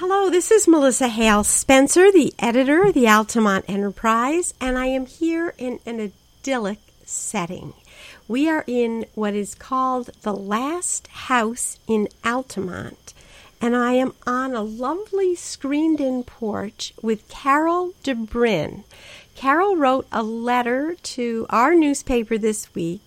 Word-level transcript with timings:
Hello, 0.00 0.30
this 0.30 0.50
is 0.50 0.66
Melissa 0.66 1.08
Hale 1.08 1.44
Spencer, 1.44 2.10
the 2.10 2.32
editor 2.38 2.84
of 2.84 2.94
the 2.94 3.06
Altamont 3.06 3.66
Enterprise, 3.68 4.54
and 4.58 4.78
I 4.78 4.86
am 4.86 5.04
here 5.04 5.52
in 5.58 5.78
an 5.84 6.00
idyllic 6.00 6.78
setting. 7.04 7.74
We 8.26 8.48
are 8.48 8.64
in 8.66 9.04
what 9.14 9.34
is 9.34 9.54
called 9.54 10.08
the 10.22 10.32
last 10.32 11.06
house 11.08 11.78
in 11.86 12.08
Altamont, 12.24 13.12
and 13.60 13.76
I 13.76 13.92
am 13.92 14.14
on 14.26 14.54
a 14.54 14.62
lovely 14.62 15.34
screened 15.34 16.00
in 16.00 16.24
porch 16.24 16.94
with 17.02 17.28
Carol 17.28 17.92
DeBrin. 18.02 18.84
Carol 19.34 19.76
wrote 19.76 20.06
a 20.10 20.22
letter 20.22 20.94
to 20.94 21.44
our 21.50 21.74
newspaper 21.74 22.38
this 22.38 22.74
week 22.74 23.02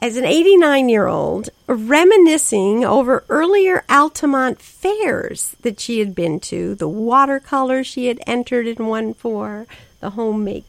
as 0.00 0.16
an 0.16 0.24
89 0.24 0.88
year 0.88 1.06
old, 1.06 1.50
reminiscing 1.66 2.84
over 2.84 3.24
earlier 3.28 3.84
Altamont 3.88 4.60
fairs 4.60 5.56
that 5.60 5.78
she 5.78 5.98
had 5.98 6.14
been 6.14 6.40
to, 6.40 6.74
the 6.74 6.88
watercolors 6.88 7.86
she 7.86 8.06
had 8.06 8.20
entered 8.26 8.66
and 8.66 8.88
won 8.88 9.14
for, 9.14 9.66
the 10.00 10.10
homemade 10.10 10.64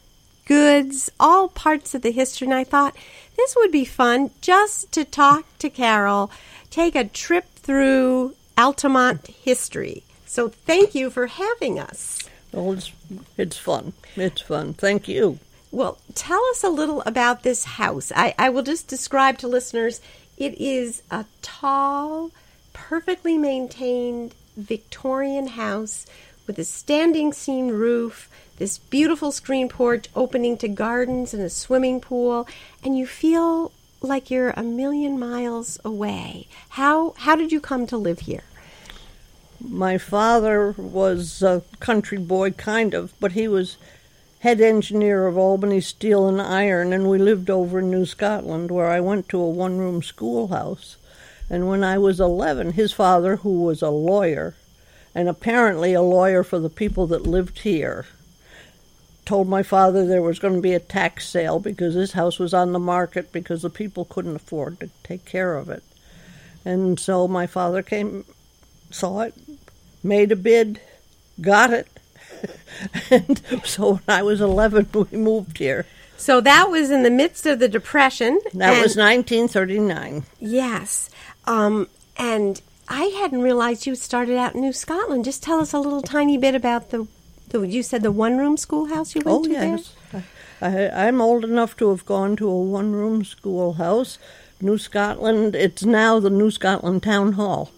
goods, 0.46 1.10
all 1.18 1.48
parts 1.48 1.94
of 1.94 2.02
the 2.02 2.10
history. 2.10 2.46
And 2.46 2.54
I 2.54 2.64
thought 2.64 2.96
this 3.36 3.56
would 3.56 3.72
be 3.72 3.84
fun 3.84 4.30
just 4.40 4.92
to 4.92 5.04
talk 5.04 5.46
to 5.58 5.70
Carol, 5.70 6.30
take 6.70 6.94
a 6.94 7.04
trip 7.04 7.46
through 7.54 8.34
Altamont 8.58 9.26
history. 9.28 10.02
So 10.26 10.48
thank 10.48 10.94
you 10.94 11.10
for 11.10 11.26
having 11.26 11.78
us. 11.78 12.18
Oh, 12.54 12.72
it's, 12.72 12.92
it's 13.38 13.56
fun. 13.56 13.94
It's 14.16 14.42
fun. 14.42 14.74
Thank 14.74 15.08
you. 15.08 15.38
Well, 15.72 15.96
tell 16.14 16.44
us 16.50 16.62
a 16.62 16.68
little 16.68 17.00
about 17.06 17.44
this 17.44 17.64
house. 17.64 18.12
I, 18.14 18.34
I 18.38 18.50
will 18.50 18.62
just 18.62 18.88
describe 18.88 19.38
to 19.38 19.48
listeners 19.48 20.02
it 20.36 20.60
is 20.60 21.02
a 21.10 21.24
tall, 21.40 22.30
perfectly 22.74 23.38
maintained 23.38 24.34
Victorian 24.54 25.48
house 25.48 26.04
with 26.46 26.58
a 26.58 26.64
standing 26.64 27.32
seam 27.32 27.68
roof, 27.68 28.28
this 28.58 28.76
beautiful 28.76 29.32
screen 29.32 29.70
porch 29.70 30.08
opening 30.14 30.58
to 30.58 30.68
gardens 30.68 31.32
and 31.32 31.42
a 31.42 31.48
swimming 31.48 32.02
pool, 32.02 32.46
and 32.84 32.98
you 32.98 33.06
feel 33.06 33.72
like 34.02 34.30
you're 34.30 34.50
a 34.50 34.62
million 34.62 35.18
miles 35.18 35.80
away. 35.84 36.48
How 36.70 37.14
how 37.16 37.34
did 37.34 37.50
you 37.50 37.60
come 37.60 37.86
to 37.86 37.96
live 37.96 38.20
here? 38.20 38.44
My 39.58 39.96
father 39.96 40.72
was 40.76 41.42
a 41.42 41.62
country 41.80 42.18
boy, 42.18 42.50
kind 42.50 42.92
of, 42.92 43.14
but 43.20 43.32
he 43.32 43.48
was 43.48 43.78
head 44.42 44.60
engineer 44.60 45.28
of 45.28 45.38
Albany 45.38 45.80
Steel 45.80 46.26
and 46.26 46.42
Iron, 46.42 46.92
and 46.92 47.08
we 47.08 47.16
lived 47.16 47.48
over 47.48 47.78
in 47.78 47.92
New 47.92 48.04
Scotland, 48.04 48.72
where 48.72 48.88
I 48.88 48.98
went 48.98 49.28
to 49.28 49.38
a 49.38 49.48
one 49.48 49.78
room 49.78 50.02
schoolhouse. 50.02 50.96
And 51.48 51.68
when 51.68 51.84
I 51.84 51.96
was 51.98 52.18
11, 52.18 52.72
his 52.72 52.92
father, 52.92 53.36
who 53.36 53.62
was 53.62 53.82
a 53.82 53.90
lawyer, 53.90 54.56
and 55.14 55.28
apparently 55.28 55.94
a 55.94 56.02
lawyer 56.02 56.42
for 56.42 56.58
the 56.58 56.68
people 56.68 57.06
that 57.06 57.24
lived 57.24 57.60
here, 57.60 58.06
told 59.24 59.46
my 59.46 59.62
father 59.62 60.04
there 60.04 60.22
was 60.22 60.40
going 60.40 60.56
to 60.56 60.60
be 60.60 60.74
a 60.74 60.80
tax 60.80 61.28
sale 61.28 61.60
because 61.60 61.94
this 61.94 62.10
house 62.10 62.40
was 62.40 62.52
on 62.52 62.72
the 62.72 62.80
market 62.80 63.30
because 63.30 63.62
the 63.62 63.70
people 63.70 64.06
couldn't 64.06 64.34
afford 64.34 64.80
to 64.80 64.90
take 65.04 65.24
care 65.24 65.54
of 65.54 65.70
it. 65.70 65.84
And 66.64 66.98
so 66.98 67.28
my 67.28 67.46
father 67.46 67.80
came, 67.80 68.24
saw 68.90 69.20
it, 69.20 69.34
made 70.02 70.32
a 70.32 70.36
bid, 70.36 70.80
got 71.40 71.72
it, 71.72 71.86
and 73.10 73.42
so 73.64 73.94
when 73.94 74.16
I 74.16 74.22
was 74.22 74.40
11, 74.40 74.88
we 75.10 75.18
moved 75.18 75.58
here. 75.58 75.86
So 76.16 76.40
that 76.40 76.70
was 76.70 76.90
in 76.90 77.02
the 77.02 77.10
midst 77.10 77.46
of 77.46 77.58
the 77.58 77.68
Depression. 77.68 78.40
That 78.54 78.80
was 78.82 78.96
1939. 78.96 80.24
Yes. 80.38 81.10
Um, 81.46 81.88
and 82.16 82.62
I 82.88 83.04
hadn't 83.04 83.42
realized 83.42 83.86
you 83.86 83.94
started 83.96 84.36
out 84.36 84.54
in 84.54 84.60
New 84.60 84.72
Scotland. 84.72 85.24
Just 85.24 85.42
tell 85.42 85.58
us 85.58 85.72
a 85.72 85.80
little 85.80 86.02
tiny 86.02 86.38
bit 86.38 86.54
about 86.54 86.90
the, 86.90 87.08
the 87.48 87.62
you 87.62 87.82
said 87.82 88.02
the 88.02 88.12
one 88.12 88.38
room 88.38 88.56
schoolhouse 88.56 89.16
you 89.16 89.22
went 89.24 89.36
oh, 89.36 89.44
to 89.44 89.50
yes. 89.50 89.94
I, 90.60 91.08
I'm 91.08 91.20
old 91.20 91.44
enough 91.44 91.76
to 91.78 91.90
have 91.90 92.06
gone 92.06 92.36
to 92.36 92.48
a 92.48 92.62
one 92.62 92.92
room 92.92 93.24
schoolhouse. 93.24 94.18
New 94.60 94.78
Scotland, 94.78 95.56
it's 95.56 95.84
now 95.84 96.20
the 96.20 96.30
New 96.30 96.52
Scotland 96.52 97.02
Town 97.02 97.32
Hall. 97.32 97.72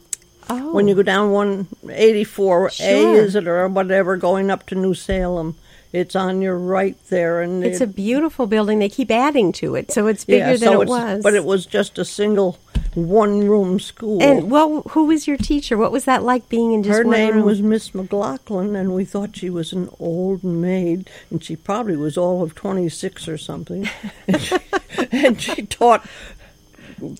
Oh. 0.50 0.72
When 0.72 0.88
you 0.88 0.94
go 0.94 1.02
down 1.02 1.30
184A, 1.30 2.70
Sure. 2.72 3.14
is 3.16 3.34
it, 3.34 3.46
or 3.46 3.66
whatever, 3.68 4.16
going 4.16 4.50
up 4.50 4.66
to 4.66 4.74
New 4.74 4.94
Salem, 4.94 5.56
it's 5.92 6.16
on 6.16 6.42
your 6.42 6.58
right 6.58 6.96
there. 7.08 7.40
and 7.40 7.64
It's 7.64 7.80
it, 7.80 7.84
a 7.84 7.86
beautiful 7.86 8.46
building. 8.46 8.78
They 8.80 8.88
keep 8.88 9.10
adding 9.10 9.52
to 9.52 9.74
it, 9.76 9.92
so 9.92 10.06
it's 10.08 10.24
bigger 10.24 10.50
yeah, 10.52 10.56
than 10.56 10.80
it 10.82 10.88
was. 10.88 11.22
But 11.22 11.34
it 11.34 11.44
was 11.44 11.66
just 11.66 11.98
a 11.98 12.04
single 12.04 12.58
one 12.94 13.46
room 13.48 13.78
school. 13.80 14.20
And 14.22 14.50
well, 14.50 14.82
who 14.90 15.04
was 15.04 15.26
your 15.28 15.36
teacher? 15.36 15.76
What 15.76 15.92
was 15.92 16.04
that 16.04 16.22
like 16.24 16.48
being 16.48 16.72
in 16.72 16.82
just 16.82 16.98
Her 16.98 17.04
one 17.04 17.12
name 17.16 17.34
room? 17.36 17.44
was 17.44 17.62
Miss 17.62 17.94
McLaughlin, 17.94 18.74
and 18.76 18.92
we 18.94 19.04
thought 19.04 19.36
she 19.36 19.50
was 19.50 19.72
an 19.72 19.88
old 20.00 20.42
maid, 20.44 21.08
and 21.30 21.42
she 21.42 21.54
probably 21.56 21.96
was 21.96 22.16
all 22.18 22.42
of 22.42 22.54
26 22.56 23.28
or 23.28 23.38
something. 23.38 23.88
and, 24.26 24.40
she, 24.42 24.56
and 25.12 25.40
she 25.40 25.62
taught 25.62 26.04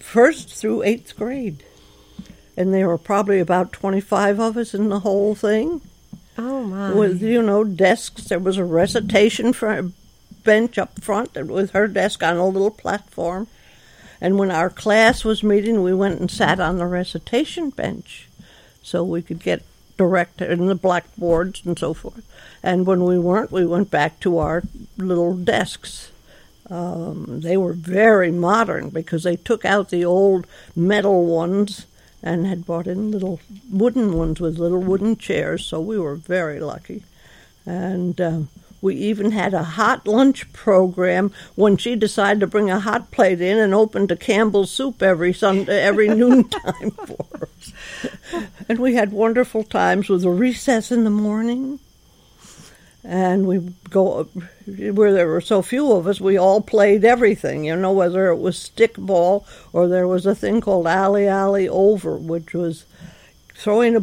first 0.00 0.48
through 0.54 0.82
eighth 0.82 1.16
grade. 1.16 1.62
And 2.56 2.72
there 2.72 2.88
were 2.88 2.98
probably 2.98 3.40
about 3.40 3.72
25 3.72 4.38
of 4.38 4.56
us 4.56 4.74
in 4.74 4.88
the 4.88 5.00
whole 5.00 5.34
thing. 5.34 5.80
Oh 6.36 6.62
my! 6.62 6.92
With, 6.92 7.22
you 7.22 7.42
know, 7.42 7.64
desks. 7.64 8.24
There 8.24 8.38
was 8.38 8.56
a 8.56 8.64
recitation 8.64 9.52
for 9.52 9.90
bench 10.44 10.78
up 10.78 11.00
front 11.02 11.34
with 11.34 11.70
her 11.70 11.88
desk 11.88 12.22
on 12.22 12.36
a 12.36 12.46
little 12.46 12.70
platform. 12.70 13.48
And 14.20 14.38
when 14.38 14.50
our 14.50 14.70
class 14.70 15.24
was 15.24 15.42
meeting, 15.42 15.82
we 15.82 15.94
went 15.94 16.20
and 16.20 16.30
sat 16.30 16.60
on 16.60 16.78
the 16.78 16.86
recitation 16.86 17.70
bench 17.70 18.28
so 18.82 19.02
we 19.02 19.22
could 19.22 19.42
get 19.42 19.62
direct 19.96 20.40
in 20.40 20.66
the 20.66 20.74
blackboards 20.74 21.62
and 21.64 21.78
so 21.78 21.94
forth. 21.94 22.24
And 22.62 22.86
when 22.86 23.04
we 23.04 23.18
weren't, 23.18 23.52
we 23.52 23.66
went 23.66 23.90
back 23.90 24.20
to 24.20 24.38
our 24.38 24.62
little 24.96 25.36
desks. 25.36 26.10
Um, 26.70 27.40
they 27.40 27.56
were 27.56 27.74
very 27.74 28.30
modern 28.30 28.88
because 28.88 29.22
they 29.22 29.36
took 29.36 29.64
out 29.64 29.90
the 29.90 30.04
old 30.04 30.46
metal 30.74 31.26
ones 31.26 31.86
and 32.24 32.46
had 32.46 32.64
brought 32.64 32.86
in 32.86 33.10
little 33.10 33.38
wooden 33.70 34.14
ones 34.14 34.40
with 34.40 34.58
little 34.58 34.80
wooden 34.80 35.14
chairs, 35.14 35.64
so 35.64 35.78
we 35.78 35.98
were 35.98 36.14
very 36.14 36.58
lucky. 36.58 37.02
And 37.66 38.18
um, 38.18 38.48
we 38.80 38.94
even 38.96 39.30
had 39.30 39.52
a 39.52 39.62
hot 39.62 40.06
lunch 40.06 40.50
program 40.54 41.32
when 41.54 41.76
she 41.76 41.94
decided 41.94 42.40
to 42.40 42.46
bring 42.46 42.70
a 42.70 42.80
hot 42.80 43.10
plate 43.10 43.42
in 43.42 43.58
and 43.58 43.74
opened 43.74 44.10
a 44.10 44.16
Campbell's 44.16 44.70
soup 44.70 45.02
every 45.02 45.34
Sunday, 45.34 45.82
every 45.82 46.08
noontime 46.14 46.92
for 46.92 47.48
us. 47.58 47.72
And 48.70 48.78
we 48.78 48.94
had 48.94 49.12
wonderful 49.12 49.62
times 49.62 50.08
with 50.08 50.24
a 50.24 50.30
recess 50.30 50.90
in 50.90 51.04
the 51.04 51.10
morning. 51.10 51.78
And 53.04 53.46
we 53.46 53.58
go 53.90 54.24
where 54.66 55.12
there 55.12 55.28
were 55.28 55.42
so 55.42 55.60
few 55.60 55.92
of 55.92 56.06
us. 56.06 56.20
We 56.20 56.38
all 56.38 56.62
played 56.62 57.04
everything, 57.04 57.64
you 57.64 57.76
know, 57.76 57.92
whether 57.92 58.28
it 58.28 58.38
was 58.38 58.56
stickball 58.58 59.44
or 59.74 59.88
there 59.88 60.08
was 60.08 60.24
a 60.24 60.34
thing 60.34 60.62
called 60.62 60.86
alley 60.86 61.28
alley 61.28 61.68
over, 61.68 62.16
which 62.16 62.54
was 62.54 62.86
throwing 63.54 63.96
a 63.96 64.02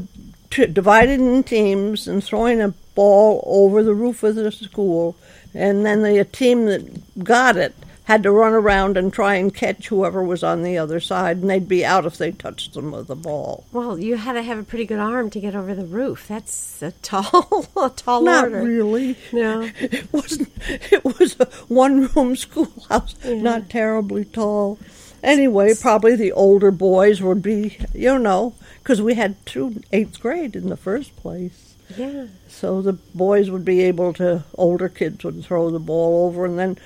t- 0.51 0.67
divided 0.67 1.19
in 1.19 1.43
teams 1.43 2.07
and 2.07 2.23
throwing 2.23 2.61
a 2.61 2.75
ball 2.93 3.43
over 3.47 3.81
the 3.81 3.95
roof 3.95 4.21
of 4.21 4.35
the 4.35 4.51
school, 4.51 5.15
and 5.53 5.85
then 5.85 6.03
the 6.03 6.23
team 6.25 6.65
that 6.65 7.23
got 7.23 7.57
it 7.57 7.73
had 8.05 8.23
to 8.23 8.31
run 8.31 8.53
around 8.53 8.97
and 8.97 9.13
try 9.13 9.35
and 9.35 9.53
catch 9.53 9.87
whoever 9.87 10.23
was 10.23 10.43
on 10.43 10.63
the 10.63 10.77
other 10.77 10.99
side, 10.99 11.37
and 11.37 11.49
they'd 11.49 11.67
be 11.67 11.85
out 11.85 12.05
if 12.05 12.17
they 12.17 12.31
touched 12.31 12.73
them 12.73 12.91
with 12.91 13.07
the 13.07 13.15
ball. 13.15 13.65
well, 13.71 13.97
you 13.99 14.17
had 14.17 14.33
to 14.33 14.41
have 14.41 14.57
a 14.57 14.63
pretty 14.63 14.85
good 14.85 14.99
arm 14.99 15.29
to 15.29 15.39
get 15.39 15.55
over 15.55 15.73
the 15.75 15.85
roof. 15.85 16.27
That's 16.27 16.81
a 16.81 16.91
tall, 17.03 17.67
a 17.77 17.89
tall 17.89 18.21
Not 18.23 18.45
order. 18.45 18.63
really. 18.63 19.15
No. 19.31 19.69
It 19.79 20.11
wasn't. 20.11 20.49
It 20.67 21.03
was 21.03 21.35
a 21.39 21.45
one-room 21.67 22.35
schoolhouse, 22.45 23.15
not 23.25 23.69
terribly 23.69 24.25
tall. 24.25 24.79
Anyway, 25.23 25.73
probably 25.79 26.15
the 26.15 26.31
older 26.31 26.71
boys 26.71 27.21
would 27.21 27.41
be, 27.43 27.77
you 27.93 28.17
know, 28.17 28.53
because 28.81 29.01
we 29.01 29.13
had 29.13 29.43
two 29.45 29.81
eighth 29.91 30.19
grade 30.19 30.55
in 30.55 30.69
the 30.69 30.75
first 30.77 31.15
place. 31.17 31.70
Yeah. 31.97 32.27
So 32.47 32.81
the 32.81 32.93
boys 32.93 33.49
would 33.49 33.65
be 33.65 33.81
able 33.81 34.13
to, 34.13 34.43
older 34.55 34.89
kids 34.89 35.23
would 35.23 35.43
throw 35.43 35.69
the 35.69 35.79
ball 35.79 36.27
over, 36.27 36.45
and 36.45 36.59
then, 36.59 36.77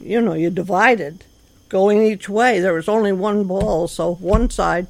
you 0.00 0.20
know, 0.20 0.34
you 0.34 0.50
divided, 0.50 1.24
going 1.68 2.02
each 2.02 2.28
way. 2.28 2.60
There 2.60 2.74
was 2.74 2.88
only 2.88 3.12
one 3.12 3.44
ball, 3.44 3.88
so 3.88 4.14
one 4.14 4.50
side 4.50 4.86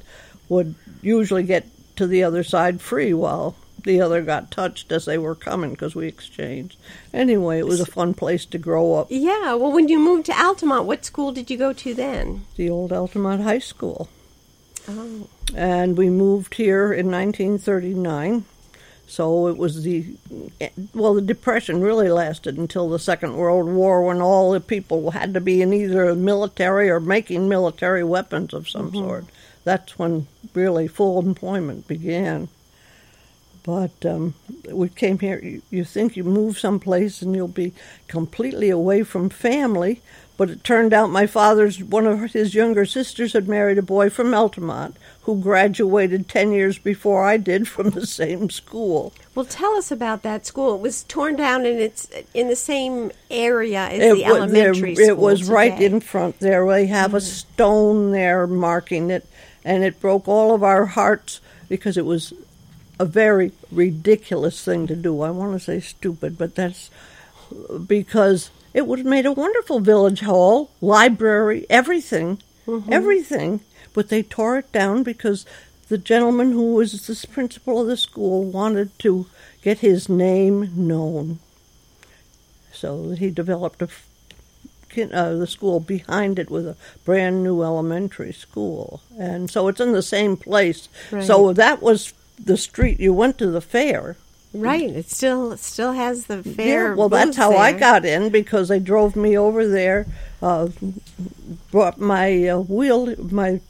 would 0.49 0.75
usually 1.01 1.43
get 1.43 1.65
to 1.95 2.07
the 2.07 2.23
other 2.23 2.43
side 2.43 2.81
free 2.81 3.13
while 3.13 3.55
the 3.83 4.01
other 4.01 4.21
got 4.21 4.51
touched 4.51 4.91
as 4.91 5.05
they 5.05 5.17
were 5.17 5.35
coming 5.35 5.71
because 5.71 5.95
we 5.95 6.07
exchanged. 6.07 6.77
Anyway, 7.13 7.59
it 7.59 7.67
was 7.67 7.81
a 7.81 7.85
fun 7.85 8.13
place 8.13 8.45
to 8.45 8.57
grow 8.57 8.95
up. 8.95 9.07
Yeah. 9.09 9.55
Well, 9.55 9.71
when 9.71 9.89
you 9.89 9.99
moved 9.99 10.25
to 10.27 10.41
Altamont, 10.41 10.85
what 10.85 11.05
school 11.05 11.31
did 11.31 11.49
you 11.51 11.57
go 11.57 11.73
to 11.73 11.93
then? 11.93 12.45
The 12.55 12.69
old 12.69 12.93
Altamont 12.93 13.43
High 13.43 13.59
School. 13.59 14.09
Oh. 14.87 15.29
and 15.55 15.97
we 15.97 16.09
moved 16.09 16.55
here 16.55 16.91
in 16.91 17.09
1939. 17.09 18.43
So 19.13 19.45
it 19.45 19.57
was 19.57 19.83
the 19.83 20.05
well, 20.95 21.13
the 21.13 21.21
depression 21.21 21.81
really 21.81 22.09
lasted 22.09 22.57
until 22.57 22.89
the 22.89 22.97
Second 22.97 23.37
World 23.37 23.67
War, 23.67 24.01
when 24.01 24.23
all 24.23 24.51
the 24.51 24.59
people 24.59 25.11
had 25.11 25.35
to 25.35 25.39
be 25.39 25.61
in 25.61 25.71
either 25.71 26.15
military 26.15 26.89
or 26.89 26.99
making 26.99 27.47
military 27.47 28.03
weapons 28.03 28.55
of 28.55 28.67
some 28.67 28.91
sort. 28.91 29.25
That's 29.65 29.99
when 29.99 30.25
really 30.55 30.87
full 30.87 31.19
employment 31.19 31.87
began. 31.87 32.47
But 33.61 34.03
um, 34.03 34.33
we 34.71 34.89
came 34.89 35.19
here. 35.19 35.39
You, 35.43 35.61
you 35.69 35.83
think 35.83 36.17
you 36.17 36.23
move 36.23 36.57
someplace 36.57 37.21
and 37.21 37.35
you'll 37.35 37.47
be 37.47 37.71
completely 38.07 38.71
away 38.71 39.03
from 39.03 39.29
family, 39.29 40.01
but 40.37 40.49
it 40.49 40.63
turned 40.63 40.93
out 40.93 41.09
my 41.09 41.27
father's 41.27 41.83
one 41.83 42.07
of 42.07 42.33
his 42.33 42.55
younger 42.55 42.85
sisters 42.85 43.33
had 43.33 43.47
married 43.47 43.77
a 43.77 43.83
boy 43.83 44.09
from 44.09 44.33
Altamont 44.33 44.95
who 45.23 45.39
graduated 45.39 46.27
10 46.27 46.51
years 46.51 46.77
before 46.77 47.23
I 47.23 47.37
did 47.37 47.67
from 47.67 47.91
the 47.91 48.05
same 48.05 48.49
school. 48.49 49.13
Well, 49.35 49.45
tell 49.45 49.73
us 49.75 49.91
about 49.91 50.21
that 50.23 50.45
school. 50.45 50.75
It 50.75 50.81
was 50.81 51.03
torn 51.03 51.35
down 51.35 51.65
and 51.65 51.79
it's 51.79 52.09
in 52.33 52.49
the 52.49 52.55
same 52.55 53.11
area 53.31 53.87
as 53.87 53.99
it 53.99 54.15
the 54.15 54.23
was, 54.23 54.35
elementary 54.37 54.95
there, 54.95 55.05
school. 55.05 55.17
It 55.17 55.17
was 55.17 55.49
right 55.49 55.81
in 55.81 55.99
front 55.99 56.39
there. 56.39 56.67
They 56.67 56.87
have 56.87 57.13
a 57.13 57.19
hmm. 57.19 57.25
stone 57.25 58.11
there 58.11 58.47
marking 58.47 59.11
it, 59.11 59.25
and 59.63 59.83
it 59.83 60.01
broke 60.01 60.27
all 60.27 60.53
of 60.53 60.63
our 60.63 60.87
hearts 60.87 61.39
because 61.69 61.95
it 61.97 62.05
was 62.05 62.33
a 62.99 63.05
very 63.05 63.51
ridiculous 63.71 64.63
thing 64.63 64.87
to 64.87 64.95
do. 64.95 65.21
I 65.21 65.31
want 65.31 65.53
to 65.53 65.59
say 65.59 65.79
stupid, 65.79 66.37
but 66.37 66.55
that's 66.55 66.89
because 67.87 68.51
it 68.73 68.87
would 68.87 68.99
have 68.99 69.07
made 69.07 69.25
a 69.25 69.31
wonderful 69.31 69.79
village 69.79 70.21
hall, 70.21 70.71
library, 70.81 71.65
everything, 71.69 72.39
everything. 72.89 73.59
But 73.93 74.09
they 74.09 74.23
tore 74.23 74.57
it 74.57 74.71
down 74.71 75.03
because 75.03 75.45
the 75.89 75.97
gentleman 75.97 76.51
who 76.51 76.73
was 76.73 77.05
the 77.05 77.27
principal 77.27 77.81
of 77.81 77.87
the 77.87 77.97
school 77.97 78.43
wanted 78.43 78.97
to 78.99 79.27
get 79.61 79.79
his 79.79 80.09
name 80.09 80.71
known. 80.75 81.39
So 82.71 83.11
he 83.11 83.29
developed 83.29 83.81
a 83.81 83.89
uh, 84.95 85.33
the 85.33 85.47
school 85.47 85.79
behind 85.79 86.37
it 86.37 86.51
with 86.51 86.67
a 86.67 86.75
brand 87.03 87.43
new 87.43 87.63
elementary 87.63 88.31
school, 88.31 89.01
and 89.17 89.49
so 89.49 89.67
it's 89.67 89.79
in 89.79 89.91
the 89.91 90.03
same 90.03 90.37
place. 90.37 90.87
So 91.25 91.51
that 91.53 91.81
was 91.81 92.13
the 92.37 92.57
street 92.57 92.99
you 92.99 93.11
went 93.13 93.37
to 93.39 93.47
the 93.47 93.61
fair. 93.61 94.17
Right. 94.53 94.89
It 94.89 95.09
still 95.09 95.57
still 95.57 95.93
has 95.93 96.27
the 96.27 96.43
fair. 96.43 96.89
Yeah, 96.89 96.95
well, 96.95 97.09
that's 97.09 97.37
how 97.37 97.55
I 97.57 97.73
got 97.73 98.05
in 98.05 98.29
because 98.29 98.67
they 98.67 98.79
drove 98.79 99.15
me 99.15 99.37
over 99.37 99.67
there. 99.67 100.05
Uh, 100.41 100.69
brought 101.71 101.99
my 101.99 102.47
uh, 102.47 102.59
wheel, 102.59 103.15
my 103.31 103.61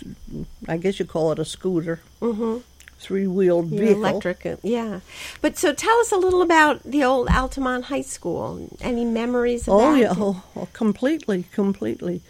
I 0.68 0.78
guess 0.78 1.00
you 1.00 1.06
call 1.06 1.32
it 1.32 1.40
a 1.40 1.46
scooter, 1.46 2.02
mm-hmm. 2.22 2.58
three 3.00 3.28
wheeled 3.28 3.68
vehicle. 3.68 4.04
electric, 4.04 4.46
uh, 4.46 4.58
yeah. 4.62 5.00
But 5.40 5.58
so 5.58 5.72
tell 5.74 5.98
us 6.00 6.12
a 6.12 6.18
little 6.18 6.42
about 6.42 6.84
the 6.84 7.04
old 7.04 7.30
Altamont 7.30 7.86
High 7.86 8.02
School. 8.02 8.70
Any 8.82 9.06
memories 9.06 9.68
of 9.68 9.76
Oh 9.76 9.94
that? 9.94 10.00
yeah, 10.00 10.14
oh, 10.18 10.44
oh, 10.56 10.68
completely, 10.74 11.46
completely. 11.54 12.22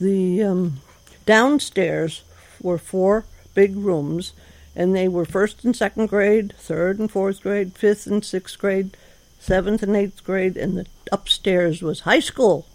The 0.00 0.42
um, 0.42 0.80
downstairs 1.26 2.22
were 2.62 2.78
four 2.78 3.24
big 3.54 3.76
rooms, 3.76 4.32
and 4.76 4.94
they 4.94 5.08
were 5.08 5.24
first 5.24 5.64
and 5.64 5.74
second 5.76 6.06
grade, 6.08 6.54
third 6.58 6.98
and 6.98 7.10
fourth 7.10 7.42
grade, 7.42 7.74
fifth 7.74 8.06
and 8.06 8.24
sixth 8.24 8.58
grade, 8.58 8.96
seventh 9.38 9.82
and 9.82 9.96
eighth 9.96 10.22
grade, 10.24 10.56
and 10.56 10.78
the 10.78 10.86
upstairs 11.12 11.82
was 11.82 12.00
high 12.00 12.20
school. 12.20 12.66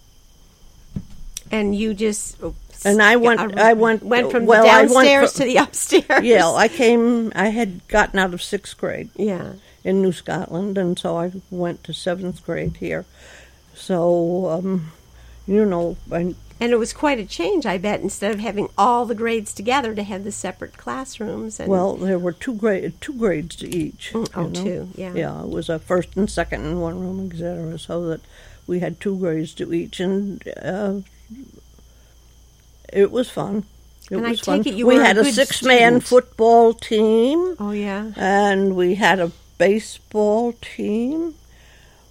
And 1.52 1.76
you 1.76 1.94
just 1.94 2.38
oh, 2.42 2.56
And 2.84 3.02
I 3.02 3.16
went- 3.16 3.58
I 3.58 3.74
went- 3.74 4.04
went 4.04 4.32
from 4.32 4.46
well, 4.46 4.64
the 4.64 4.70
I 4.70 4.82
went 4.82 4.92
downstairs 4.94 5.34
to 5.34 5.44
the 5.46 5.58
upstairs. 5.66 6.24
Yeah, 6.24 6.50
I 6.52 6.68
came. 6.68 7.32
I 7.36 7.50
had 7.50 7.88
gotten 7.88 8.20
out 8.20 8.34
of 8.34 8.42
sixth 8.42 8.78
grade 8.78 9.10
yeah. 9.16 9.54
in 9.84 10.02
New 10.02 10.12
Scotland, 10.12 10.78
and 10.78 10.98
so 10.98 11.18
I 11.18 11.32
went 11.52 11.84
to 11.86 11.94
seventh 11.94 12.44
grade 12.46 12.78
here. 12.78 13.06
So, 13.76 14.50
um, 14.50 14.92
you 15.46 15.66
know, 15.66 15.98
I, 16.12 16.34
And 16.60 16.72
it 16.72 16.78
was 16.78 16.94
quite 16.94 17.20
a 17.20 17.26
change, 17.26 17.66
I 17.66 17.78
bet. 17.78 18.00
Instead 18.00 18.34
of 18.34 18.40
having 18.40 18.70
all 18.78 19.06
the 19.06 19.16
grades 19.16 19.54
together, 19.54 19.94
to 19.94 20.04
have 20.04 20.24
the 20.24 20.32
separate 20.32 20.78
classrooms. 20.78 21.60
And 21.60 21.70
Well, 21.70 21.96
there 21.96 22.18
were 22.18 22.32
two 22.32 22.54
grade 22.54 22.94
two 23.02 23.14
grades 23.14 23.58
to 23.58 23.68
each. 23.68 24.12
Mm, 24.14 24.30
oh, 24.36 24.44
know? 24.48 24.64
two, 24.64 24.90
yeah. 24.96 25.14
Yeah, 25.14 25.44
it 25.44 25.50
was 25.50 25.68
a 25.68 25.80
first 25.80 26.16
and 26.16 26.30
second 26.30 26.66
in 26.66 26.80
one 26.80 27.00
room, 27.00 27.30
etc. 27.30 27.78
So 27.78 28.08
that 28.08 28.22
we 28.68 28.80
had 28.80 29.00
two 29.00 29.18
grades 29.18 29.54
to 29.56 29.74
each, 29.74 30.00
and 30.00 30.42
uh, 30.62 31.02
it 32.92 33.12
was 33.12 33.30
fun. 33.30 33.66
It 34.10 34.16
And 34.16 34.28
I 34.28 34.32
was 34.32 34.40
take 34.40 34.64
fun. 34.64 34.74
it 34.74 34.78
you 34.78 34.88
we 34.88 34.98
a 34.98 35.04
had 35.04 35.18
a 35.18 35.24
good 35.24 35.34
six-man 35.34 36.00
football 36.00 36.74
team, 36.74 37.56
oh 37.60 37.72
yeah, 37.72 38.12
and 38.16 38.76
we 38.76 38.96
had 38.96 39.20
a 39.20 39.32
baseball 39.58 40.54
team. 40.54 41.36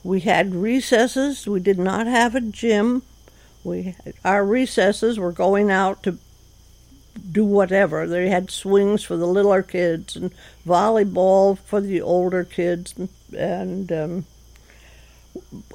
We 0.02 0.20
had 0.20 0.54
recesses. 0.54 1.46
We 1.46 1.60
did 1.60 1.78
not 1.78 2.06
have 2.06 2.34
a 2.34 2.40
gym. 2.42 3.02
We 3.64 3.96
our 4.24 4.44
recesses 4.44 5.18
were 5.18 5.32
going 5.32 5.70
out 5.70 6.02
to 6.04 6.18
do 7.32 7.44
whatever. 7.44 8.06
They 8.06 8.28
had 8.28 8.50
swings 8.50 9.02
for 9.02 9.16
the 9.16 9.26
littler 9.26 9.62
kids 9.62 10.16
and 10.16 10.32
volleyball 10.66 11.58
for 11.58 11.80
the 11.80 12.00
older 12.00 12.44
kids, 12.44 12.94
and, 13.36 13.90
um, 13.90 14.26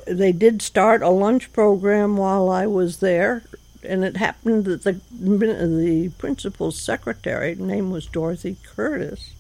they 0.06 0.32
did 0.32 0.62
start 0.62 1.02
a 1.02 1.10
lunch 1.10 1.52
program 1.52 2.16
while 2.16 2.50
I 2.50 2.66
was 2.68 2.98
there. 3.00 3.44
And 3.82 4.04
it 4.04 4.18
happened 4.18 4.66
that 4.66 4.84
the 4.84 5.00
the 5.12 6.10
principal's 6.18 6.82
secretary, 6.82 7.56
name 7.56 7.92
was 7.92 8.06
Dorothy 8.06 8.58
Curtis, 8.76 9.34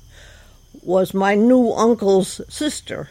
was 0.81 1.13
my 1.13 1.35
new 1.35 1.71
uncle's 1.73 2.39
sister. 2.47 3.09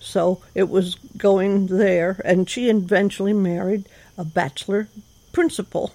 So 0.00 0.42
it 0.54 0.68
was 0.68 0.96
going 1.16 1.66
there, 1.68 2.20
and 2.24 2.48
she 2.50 2.68
eventually 2.68 3.32
married 3.32 3.88
a 4.18 4.24
bachelor 4.24 4.88
principal. 5.32 5.94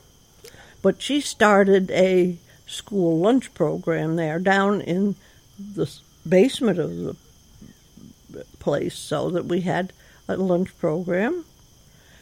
But 0.81 1.01
she 1.01 1.21
started 1.21 1.91
a 1.91 2.37
school 2.65 3.19
lunch 3.19 3.53
program 3.53 4.15
there 4.15 4.39
down 4.39 4.81
in 4.81 5.15
the 5.59 5.93
basement 6.27 6.79
of 6.79 6.89
the 6.97 7.15
place, 8.59 8.95
so 8.97 9.29
that 9.29 9.45
we 9.45 9.61
had 9.61 9.93
a 10.27 10.35
lunch 10.37 10.75
program. 10.79 11.45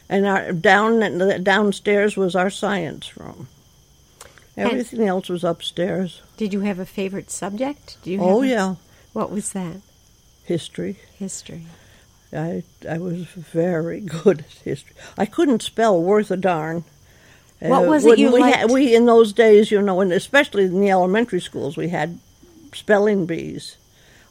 And 0.08 0.26
our 0.26 0.52
down 0.52 1.42
downstairs 1.42 2.16
was 2.16 2.36
our 2.36 2.50
science 2.50 3.16
room. 3.16 3.48
And- 4.56 4.70
Everything 4.72 5.06
else 5.08 5.28
was 5.30 5.44
upstairs. 5.44 6.20
did 6.36 6.52
you 6.52 6.60
have 6.60 6.78
a 6.78 6.84
favorite 6.84 7.30
subject? 7.30 7.96
Do 8.02 8.10
you? 8.10 8.20
Oh 8.20 8.42
have 8.42 8.50
a- 8.50 8.52
yeah, 8.52 8.74
What 9.14 9.30
was 9.30 9.52
that? 9.52 9.76
history. 10.44 10.96
History. 11.18 11.64
I 12.32 12.62
I 12.88 12.98
was 12.98 13.24
very 13.24 14.00
good 14.00 14.40
at 14.40 14.50
history. 14.64 14.94
I 15.18 15.26
couldn't 15.26 15.62
spell 15.62 16.00
worth 16.00 16.30
a 16.30 16.36
darn. 16.36 16.84
What 17.60 17.84
Uh, 17.84 17.90
was 17.90 18.04
it 18.04 18.18
you 18.18 18.32
we 18.32 18.40
liked? 18.40 18.56
Had, 18.56 18.70
we 18.70 18.94
in 18.94 19.06
those 19.06 19.32
days, 19.32 19.70
you 19.70 19.80
know, 19.80 20.00
and 20.00 20.12
especially 20.12 20.64
in 20.64 20.80
the 20.80 20.90
elementary 20.90 21.40
schools, 21.40 21.76
we 21.76 21.88
had 21.88 22.18
spelling 22.74 23.26
bees. 23.26 23.76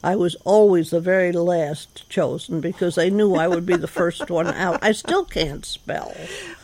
I 0.04 0.16
was 0.16 0.34
always 0.44 0.90
the 0.90 0.98
very 1.00 1.30
last 1.30 2.08
chosen 2.10 2.60
because 2.60 2.96
they 2.96 3.08
knew 3.08 3.36
I 3.36 3.46
would 3.46 3.64
be 3.64 3.76
the 3.76 3.86
first 3.86 4.30
one 4.30 4.48
out. 4.48 4.80
I 4.82 4.90
still 4.90 5.24
can't 5.24 5.64
spell. 5.64 6.12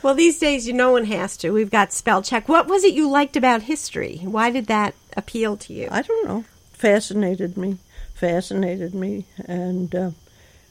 Well, 0.03 0.15
these 0.15 0.41
days, 0.41 0.67
you 0.67 0.73
no 0.75 0.91
one 0.91 1.05
has 1.05 1.37
to. 1.39 1.53
We've 1.53 1.71
got 1.71 1.93
spell 1.93 2.21
check. 2.21 2.49
What 2.49 2.67
was 2.67 2.83
it 2.83 2.95
you 2.95 3.09
liked 3.09 3.37
about 3.37 3.63
history? 3.63 4.19
Why 4.25 4.51
did 4.51 4.67
that 4.67 4.95
appeal 5.17 5.57
to 5.59 5.73
you? 5.73 5.87
I 5.91 6.03
don't 6.03 6.27
know. 6.27 6.45
Fascinated 6.73 7.57
me, 7.57 7.79
fascinated 8.13 8.93
me, 8.93 9.25
and 9.47 9.95
uh, 9.95 10.11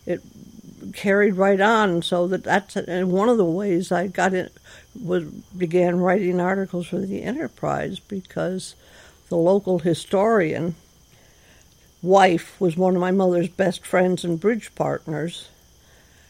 it 0.06 0.22
carried 0.94 1.36
right 1.36 1.60
on. 1.62 2.01
So 2.01 2.27
that 2.27 2.44
that's 2.44 2.75
and 2.75 3.12
one 3.12 3.29
of 3.29 3.38
the 3.38 3.46
ways 3.46 3.91
I 3.91 4.08
got 4.08 4.34
it 4.34 4.53
was 5.01 5.24
began 5.25 6.00
writing 6.00 6.39
articles 6.39 6.88
for 6.88 7.00
the 7.00 7.24
Enterprise 7.24 8.00
because 8.00 8.75
the 9.29 9.38
local 9.38 9.79
historian 9.79 10.75
wife 12.01 12.60
was 12.60 12.77
one 12.77 12.96
of 12.96 13.01
my 13.01 13.12
mother's 13.12 13.50
best 13.50 13.86
friends 13.86 14.24
and 14.24 14.39
bridge 14.39 14.74
partners. 14.75 15.50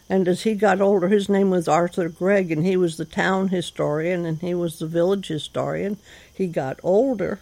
And 0.10 0.28
as 0.28 0.44
he 0.44 0.56
got 0.56 0.80
older, 0.80 1.10
his 1.10 1.28
name 1.28 1.50
was 1.50 1.68
Arthur 1.68 2.08
Gregg, 2.08 2.52
and 2.52 2.66
he 2.66 2.78
was 2.78 2.96
the 2.96 3.06
town 3.06 3.50
historian, 3.50 4.26
and 4.26 4.40
he 4.40 4.54
was 4.54 4.80
the 4.80 4.88
village 4.88 5.28
historian. 5.28 5.98
He 6.34 6.48
got 6.48 6.80
older, 6.82 7.42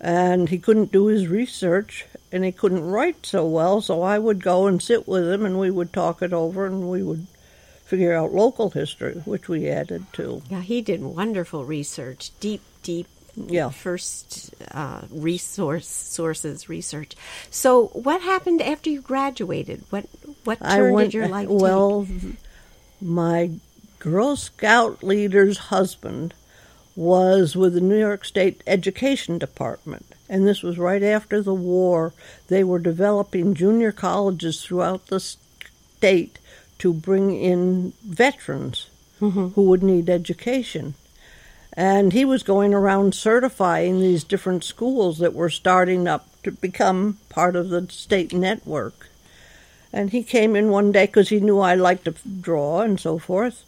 and 0.00 0.48
he 0.50 0.58
couldn't 0.58 0.92
do 0.92 1.06
his 1.06 1.26
research 1.26 2.06
and 2.34 2.44
he 2.44 2.52
couldn't 2.52 2.84
write 2.84 3.24
so 3.24 3.46
well 3.46 3.80
so 3.80 4.02
i 4.02 4.18
would 4.18 4.42
go 4.42 4.66
and 4.66 4.82
sit 4.82 5.06
with 5.06 5.30
him 5.30 5.46
and 5.46 5.58
we 5.58 5.70
would 5.70 5.92
talk 5.92 6.20
it 6.20 6.32
over 6.32 6.66
and 6.66 6.90
we 6.90 7.02
would 7.02 7.26
figure 7.84 8.14
out 8.14 8.32
local 8.32 8.70
history 8.70 9.14
which 9.24 9.48
we 9.48 9.68
added 9.68 10.04
to 10.12 10.42
Yeah, 10.50 10.60
he 10.62 10.82
did 10.82 11.00
wonderful 11.02 11.64
research, 11.64 12.32
deep, 12.40 12.62
deep. 12.82 13.06
Yeah. 13.36 13.70
First 13.70 14.54
uh, 14.70 15.02
resource 15.10 15.88
sources 15.88 16.68
research. 16.68 17.14
So, 17.50 17.88
what 17.88 18.22
happened 18.22 18.62
after 18.62 18.90
you 18.90 19.00
graduated? 19.00 19.82
What 19.90 20.06
what 20.44 20.60
turn 20.60 20.92
went 20.92 21.10
did 21.10 21.18
your 21.18 21.28
life 21.28 21.48
well 21.48 22.06
my 23.00 23.50
girl 23.98 24.36
scout 24.36 25.02
leader's 25.02 25.58
husband 25.58 26.32
was 26.96 27.56
with 27.56 27.74
the 27.74 27.80
new 27.80 27.98
york 27.98 28.24
state 28.24 28.62
education 28.66 29.38
department 29.38 30.06
and 30.28 30.46
this 30.46 30.62
was 30.62 30.78
right 30.78 31.02
after 31.02 31.42
the 31.42 31.54
war 31.54 32.12
they 32.48 32.62
were 32.62 32.78
developing 32.78 33.54
junior 33.54 33.92
colleges 33.92 34.62
throughout 34.64 35.06
the 35.06 35.20
state 35.20 36.38
to 36.78 36.92
bring 36.92 37.34
in 37.34 37.92
veterans 38.04 38.88
mm-hmm. 39.20 39.48
who 39.48 39.62
would 39.62 39.82
need 39.82 40.10
education. 40.10 40.94
And 41.72 42.12
he 42.12 42.24
was 42.24 42.42
going 42.42 42.72
around 42.72 43.14
certifying 43.14 44.00
these 44.00 44.22
different 44.22 44.64
schools 44.64 45.18
that 45.18 45.34
were 45.34 45.50
starting 45.50 46.06
up 46.06 46.28
to 46.42 46.52
become 46.52 47.18
part 47.28 47.56
of 47.56 47.70
the 47.70 47.88
state 47.90 48.32
network. 48.32 49.08
And 49.92 50.10
he 50.10 50.22
came 50.22 50.54
in 50.54 50.70
one 50.70 50.92
day 50.92 51.06
because 51.06 51.30
he 51.30 51.40
knew 51.40 51.58
I 51.58 51.74
liked 51.74 52.04
to 52.04 52.14
draw 52.40 52.82
and 52.82 52.98
so 52.98 53.18
forth, 53.18 53.64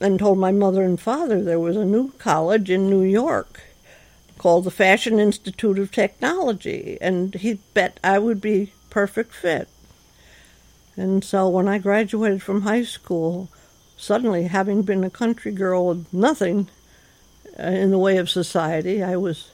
and 0.00 0.18
told 0.18 0.38
my 0.38 0.52
mother 0.52 0.82
and 0.82 1.00
father 1.00 1.42
there 1.42 1.60
was 1.60 1.76
a 1.76 1.84
new 1.84 2.12
college 2.18 2.70
in 2.70 2.88
New 2.90 3.02
York 3.02 3.60
called 4.38 4.64
the 4.64 4.70
Fashion 4.70 5.18
Institute 5.18 5.78
of 5.78 5.90
Technology, 5.90 6.96
and 7.00 7.34
he 7.34 7.54
bet 7.74 7.98
I 8.04 8.18
would 8.20 8.40
be 8.40 8.72
perfect 8.90 9.34
fit. 9.34 9.68
And 10.96 11.24
so 11.24 11.48
when 11.48 11.66
I 11.68 11.78
graduated 11.78 12.42
from 12.42 12.62
high 12.62 12.84
school, 12.84 13.48
suddenly 13.96 14.44
having 14.44 14.82
been 14.82 15.02
a 15.04 15.10
country 15.10 15.50
girl 15.52 15.88
with 15.88 16.12
nothing 16.12 16.68
uh, 17.58 17.62
in 17.64 17.90
the 17.90 17.98
way 17.98 18.16
of 18.18 18.30
society, 18.30 19.02
I 19.02 19.16
was 19.16 19.50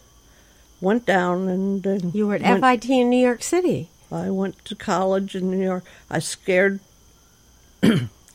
went 0.83 1.07
down 1.07 1.49
and 1.49 1.87
uh, 1.87 1.99
You 2.12 2.26
were 2.26 2.35
at 2.35 2.43
went- 2.43 2.62
FIT 2.83 2.90
in 2.90 3.09
New 3.11 3.25
York 3.25 3.43
City. 3.43 3.88
I 4.12 4.28
went 4.31 4.62
to 4.66 4.75
college 4.75 5.35
in 5.35 5.50
New 5.50 5.62
York. 5.64 5.85
I 6.11 6.19
scared. 6.19 6.81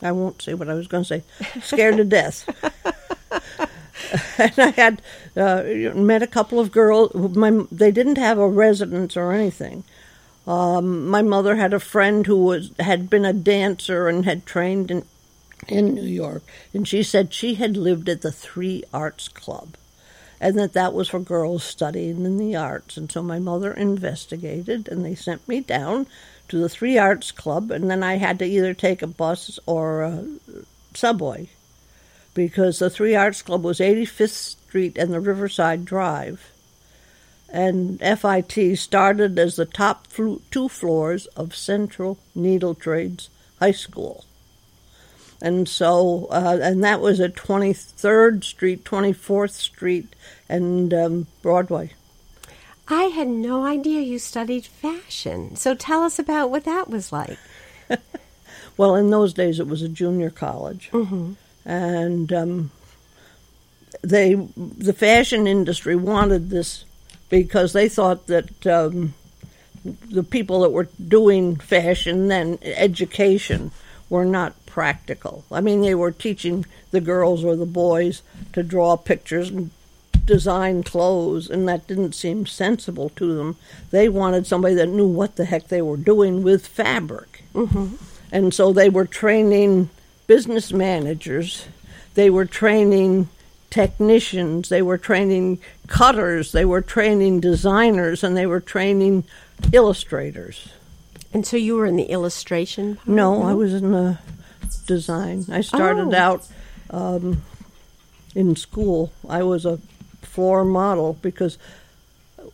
I 0.02 0.12
won't 0.12 0.42
say 0.42 0.54
what 0.54 0.68
I 0.68 0.74
was 0.74 0.86
going 0.86 1.04
to 1.04 1.08
say. 1.08 1.22
Scared 1.62 1.96
to 1.98 2.04
death. 2.04 2.48
and 4.38 4.58
I 4.58 4.70
had 4.70 5.02
uh, 5.36 5.62
met 5.94 6.22
a 6.22 6.26
couple 6.26 6.58
of 6.58 6.72
girls. 6.72 7.14
My 7.14 7.64
they 7.70 7.90
didn't 7.90 8.18
have 8.18 8.38
a 8.38 8.48
residence 8.48 9.16
or 9.16 9.32
anything. 9.32 9.84
Um, 10.46 11.06
my 11.08 11.22
mother 11.22 11.56
had 11.56 11.74
a 11.74 11.80
friend 11.80 12.26
who 12.26 12.44
was 12.44 12.72
had 12.80 13.10
been 13.10 13.24
a 13.24 13.32
dancer 13.32 14.08
and 14.08 14.24
had 14.24 14.46
trained 14.46 14.90
in 14.90 15.04
in 15.68 15.94
New 15.94 16.02
York, 16.02 16.42
and 16.72 16.88
she 16.88 17.02
said 17.02 17.34
she 17.34 17.54
had 17.54 17.76
lived 17.76 18.08
at 18.08 18.22
the 18.22 18.32
Three 18.32 18.82
Arts 18.92 19.28
Club 19.28 19.76
and 20.40 20.58
that 20.58 20.72
that 20.72 20.94
was 20.94 21.08
for 21.08 21.20
girls 21.20 21.62
studying 21.62 22.24
in 22.24 22.38
the 22.38 22.56
arts. 22.56 22.96
And 22.96 23.12
so 23.12 23.22
my 23.22 23.38
mother 23.38 23.72
investigated, 23.72 24.88
and 24.88 25.04
they 25.04 25.14
sent 25.14 25.46
me 25.46 25.60
down 25.60 26.06
to 26.50 26.58
the 26.58 26.68
Three 26.68 26.98
Arts 26.98 27.32
Club, 27.32 27.70
and 27.70 27.90
then 27.90 28.02
I 28.02 28.16
had 28.16 28.38
to 28.40 28.44
either 28.44 28.74
take 28.74 29.02
a 29.02 29.06
bus 29.06 29.58
or 29.66 30.02
a 30.02 30.24
subway 30.94 31.48
because 32.34 32.78
the 32.78 32.90
Three 32.90 33.16
Arts 33.16 33.42
Club 33.42 33.62
was 33.62 33.80
85th 33.80 34.28
Street 34.28 34.98
and 34.98 35.12
the 35.12 35.20
Riverside 35.20 35.84
Drive. 35.84 36.50
And 37.52 37.98
FIT 38.00 38.78
started 38.78 39.38
as 39.38 39.56
the 39.56 39.64
top 39.64 40.06
two 40.12 40.68
floors 40.68 41.26
of 41.28 41.56
Central 41.56 42.18
Needle 42.34 42.76
Trades 42.76 43.28
High 43.58 43.72
School 43.72 44.24
and 45.42 45.68
so 45.68 46.26
uh, 46.30 46.58
and 46.60 46.84
that 46.84 47.00
was 47.00 47.20
at 47.20 47.34
23rd 47.34 48.44
Street, 48.44 48.84
24th 48.84 49.52
Street, 49.52 50.14
and 50.48 50.92
um, 50.92 51.26
Broadway. 51.42 51.92
I 52.90 53.04
had 53.04 53.28
no 53.28 53.64
idea 53.64 54.00
you 54.00 54.18
studied 54.18 54.66
fashion. 54.66 55.56
So 55.56 55.74
tell 55.74 56.02
us 56.02 56.18
about 56.18 56.50
what 56.50 56.64
that 56.64 56.90
was 56.90 57.12
like. 57.12 57.38
Well, 58.76 58.96
in 58.96 59.10
those 59.10 59.34
days 59.34 59.60
it 59.60 59.66
was 59.66 59.82
a 59.82 59.90
junior 59.90 60.30
college, 60.30 60.90
and 61.66 62.32
um, 62.32 62.70
they 64.00 64.34
the 64.34 64.94
fashion 64.94 65.46
industry 65.46 65.96
wanted 65.96 66.48
this 66.48 66.86
because 67.28 67.74
they 67.74 67.90
thought 67.90 68.26
that 68.28 68.66
um, 68.66 69.12
the 69.84 70.22
people 70.22 70.60
that 70.60 70.72
were 70.72 70.88
doing 71.06 71.56
fashion 71.56 72.28
then 72.28 72.58
education 72.62 73.70
were 74.08 74.24
not 74.24 74.54
practical. 74.64 75.44
I 75.52 75.60
mean, 75.60 75.82
they 75.82 75.94
were 75.94 76.10
teaching 76.10 76.64
the 76.90 77.02
girls 77.02 77.44
or 77.44 77.56
the 77.56 77.66
boys 77.66 78.22
to 78.54 78.62
draw 78.62 78.96
pictures 78.96 79.50
and 79.50 79.70
design 80.24 80.82
clothes, 80.82 81.48
and 81.50 81.68
that 81.68 81.86
didn't 81.86 82.14
seem 82.14 82.46
sensible 82.46 83.10
to 83.16 83.34
them. 83.36 83.56
They 83.90 84.08
wanted 84.08 84.46
somebody 84.46 84.74
that 84.74 84.88
knew 84.88 85.06
what 85.06 85.36
the 85.36 85.44
heck 85.44 85.68
they 85.68 85.82
were 85.82 85.96
doing 85.96 86.42
with 86.42 86.66
fabric. 86.66 87.44
Mm-hmm. 87.54 87.96
And 88.32 88.54
so 88.54 88.72
they 88.72 88.88
were 88.88 89.06
training 89.06 89.90
business 90.26 90.72
managers, 90.72 91.66
they 92.14 92.30
were 92.30 92.44
training 92.44 93.28
technicians, 93.70 94.68
they 94.68 94.82
were 94.82 94.98
training 94.98 95.58
cutters, 95.86 96.52
they 96.52 96.64
were 96.64 96.80
training 96.80 97.40
designers, 97.40 98.22
and 98.22 98.36
they 98.36 98.46
were 98.46 98.60
training 98.60 99.24
illustrators. 99.72 100.68
And 101.32 101.46
so 101.46 101.56
you 101.56 101.76
were 101.76 101.86
in 101.86 101.96
the 101.96 102.04
illustration 102.04 102.96
part? 102.96 103.08
No, 103.08 103.42
I 103.42 103.54
was 103.54 103.74
in 103.74 103.92
the 103.92 104.18
design. 104.86 105.44
I 105.50 105.60
started 105.60 106.12
Oh. 106.14 106.18
out 106.18 106.48
um, 106.90 107.42
in 108.34 108.56
school. 108.56 109.12
I 109.28 109.42
was 109.42 109.64
a 109.64 109.78
floor 110.30 110.64
model 110.64 111.18
because 111.22 111.58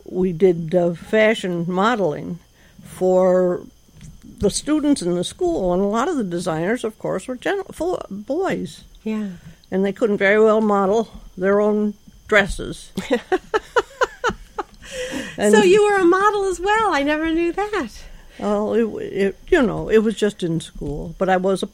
we 0.05 0.33
did 0.33 0.75
uh, 0.75 0.95
fashion 0.95 1.65
modeling 1.69 2.39
for 2.85 3.61
the 4.39 4.51
students 4.51 5.03
in 5.03 5.15
the 5.15 5.25
school, 5.25 5.73
and 5.73 5.83
a 5.83 5.87
lot 5.87 6.09
of 6.09 6.17
the 6.17 6.25
designers, 6.25 6.85
of 6.85 6.99
course, 6.99 7.27
were 7.29 7.37
gen- 7.37 7.65
full 7.73 8.01
boys, 8.11 8.85
Yeah. 9.05 9.29
and 9.71 9.85
they 9.85 9.93
couldn't 9.93 10.19
very 10.19 10.43
well 10.43 10.61
model 10.61 11.09
their 11.37 11.61
own 11.61 11.95
dresses. 12.29 12.93
So 15.39 15.63
you 15.63 15.85
were 15.85 15.97
a 16.01 16.05
model 16.05 16.45
as 16.45 16.59
well. 16.59 16.95
I 16.95 17.03
never 17.03 17.31
knew 17.31 17.53
that. 17.53 17.91
Well, 18.39 18.73
it, 18.73 19.03
it, 19.13 19.37
you 19.49 19.61
know, 19.63 19.91
it 19.91 19.99
was 19.99 20.15
just 20.15 20.43
in 20.43 20.61
school, 20.61 21.15
but 21.19 21.29
I 21.29 21.37
was 21.37 21.63
a 21.63 21.69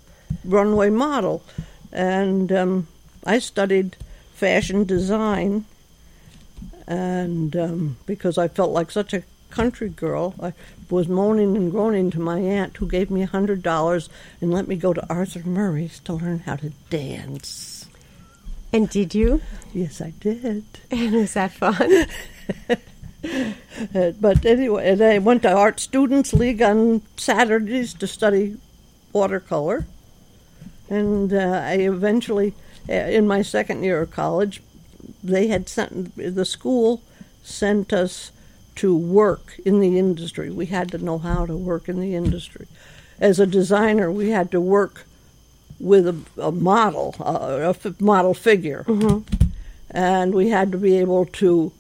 runway 0.45 0.91
model, 0.91 1.43
and 1.93 2.51
um, 2.51 2.89
I 3.25 3.39
studied 3.39 3.97
fashion 4.35 4.85
design, 4.85 5.65
and 6.87 7.55
um, 7.57 7.97
because 8.07 8.39
I 8.39 8.49
felt 8.49 8.73
like 8.73 8.91
such 8.91 9.13
a 9.13 9.23
country 9.51 9.89
girl, 9.89 10.35
I 10.41 10.53
was 10.91 11.09
moaning 11.09 11.57
and 11.57 11.71
groaning 11.71 12.11
to 12.13 12.21
my 12.21 12.39
aunt, 12.39 12.77
who 12.79 12.89
gave 12.89 13.11
me 13.11 13.23
a 13.23 13.27
hundred 13.27 13.63
dollars 13.63 14.09
and 14.41 14.53
let 14.53 14.67
me 14.67 14.77
go 14.77 14.93
to 14.93 15.09
Arthur 15.09 15.43
Murray's 15.45 16.01
to 16.01 16.15
learn 16.15 16.41
how 16.41 16.57
to 16.57 16.71
dance. 16.91 17.87
And 18.73 18.89
did 18.89 19.15
you? 19.15 19.43
Yes, 19.75 20.01
I 20.01 20.15
did. 20.19 20.65
And 20.91 21.13
was 21.13 21.35
that 21.35 21.53
fun? 21.53 22.07
Uh, 23.95 24.11
but 24.21 24.45
anyway, 24.45 24.91
and 24.91 25.01
I 25.01 25.19
went 25.19 25.43
to 25.43 25.53
Art 25.53 25.79
Students 25.79 26.33
League 26.33 26.61
on 26.61 27.03
Saturdays 27.17 27.95
to 27.95 28.07
study 28.07 28.57
watercolor. 29.13 29.87
And 30.91 31.33
uh, 31.33 31.63
I 31.65 31.75
eventually, 31.75 32.55
uh, 32.89 32.93
in 32.93 33.27
my 33.29 33.43
second 33.43 33.85
year 33.85 34.03
of 34.03 34.11
college, 34.11 34.61
they 35.23 35.49
had 35.49 35.69
sent, 35.69 36.17
the 36.17 36.45
school 36.45 37.03
sent 37.43 37.93
us 37.93 38.33
to 38.77 38.97
work 38.97 39.59
in 39.65 39.81
the 39.81 39.99
industry. 39.99 40.51
We 40.51 40.67
had 40.67 40.91
to 40.93 40.99
know 40.99 41.19
how 41.19 41.47
to 41.47 41.57
work 41.57 41.89
in 41.89 42.01
the 42.01 42.15
industry. 42.15 42.67
As 43.21 43.39
a 43.39 43.47
designer, 43.47 44.11
we 44.11 44.31
had 44.31 44.51
to 44.53 44.61
work 44.61 45.05
with 45.79 46.07
a, 46.07 46.17
a 46.41 46.53
model, 46.53 47.15
a, 47.21 47.67
a 47.67 47.71
f- 47.71 48.01
model 48.01 48.35
figure. 48.35 48.85
Mm-hmm. 48.87 49.47
And 49.91 50.35
we 50.35 50.49
had 50.49 50.73
to 50.73 50.79
be 50.79 50.99
able 50.99 51.27
to 51.27 51.73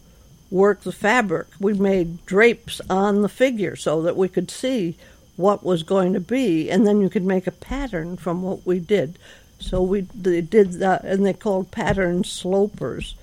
work 0.50 0.82
the 0.82 0.92
fabric. 0.92 1.46
We 1.58 1.72
made 1.72 2.26
drapes 2.26 2.80
on 2.90 3.22
the 3.22 3.28
figure 3.28 3.74
so 3.74 4.02
that 4.02 4.16
we 4.16 4.28
could 4.28 4.50
see 4.50 4.96
what 5.36 5.64
was 5.64 5.82
going 5.82 6.12
to 6.12 6.20
be, 6.20 6.70
and 6.70 6.86
then 6.86 7.00
you 7.00 7.08
could 7.08 7.24
make 7.24 7.46
a 7.46 7.52
pattern 7.52 8.18
from 8.18 8.42
what 8.42 8.66
we 8.66 8.78
did. 8.78 9.18
So 9.62 9.82
we 9.82 10.02
they 10.14 10.40
did 10.40 10.74
that, 10.74 11.04
and 11.04 11.24
they 11.24 11.32
called 11.32 11.70
pattern 11.70 12.24
slopers. 12.24 13.14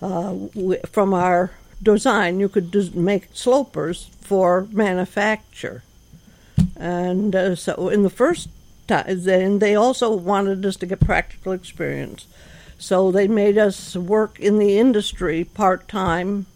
Uh, 0.00 0.46
from 0.86 1.12
our 1.12 1.50
design, 1.82 2.38
you 2.38 2.48
could 2.48 2.72
make 2.94 3.28
slopers 3.32 4.10
for 4.20 4.68
manufacture. 4.70 5.82
And 6.76 7.34
uh, 7.34 7.54
so, 7.56 7.88
in 7.88 8.02
the 8.02 8.10
first 8.10 8.48
time, 8.86 9.04
then 9.08 9.58
they 9.58 9.74
also 9.74 10.14
wanted 10.14 10.64
us 10.64 10.76
to 10.76 10.86
get 10.86 11.00
practical 11.00 11.52
experience. 11.52 12.26
So 12.78 13.10
they 13.10 13.26
made 13.26 13.58
us 13.58 13.96
work 13.96 14.38
in 14.38 14.58
the 14.58 14.78
industry 14.78 15.44
part 15.44 15.88
time 15.88 16.46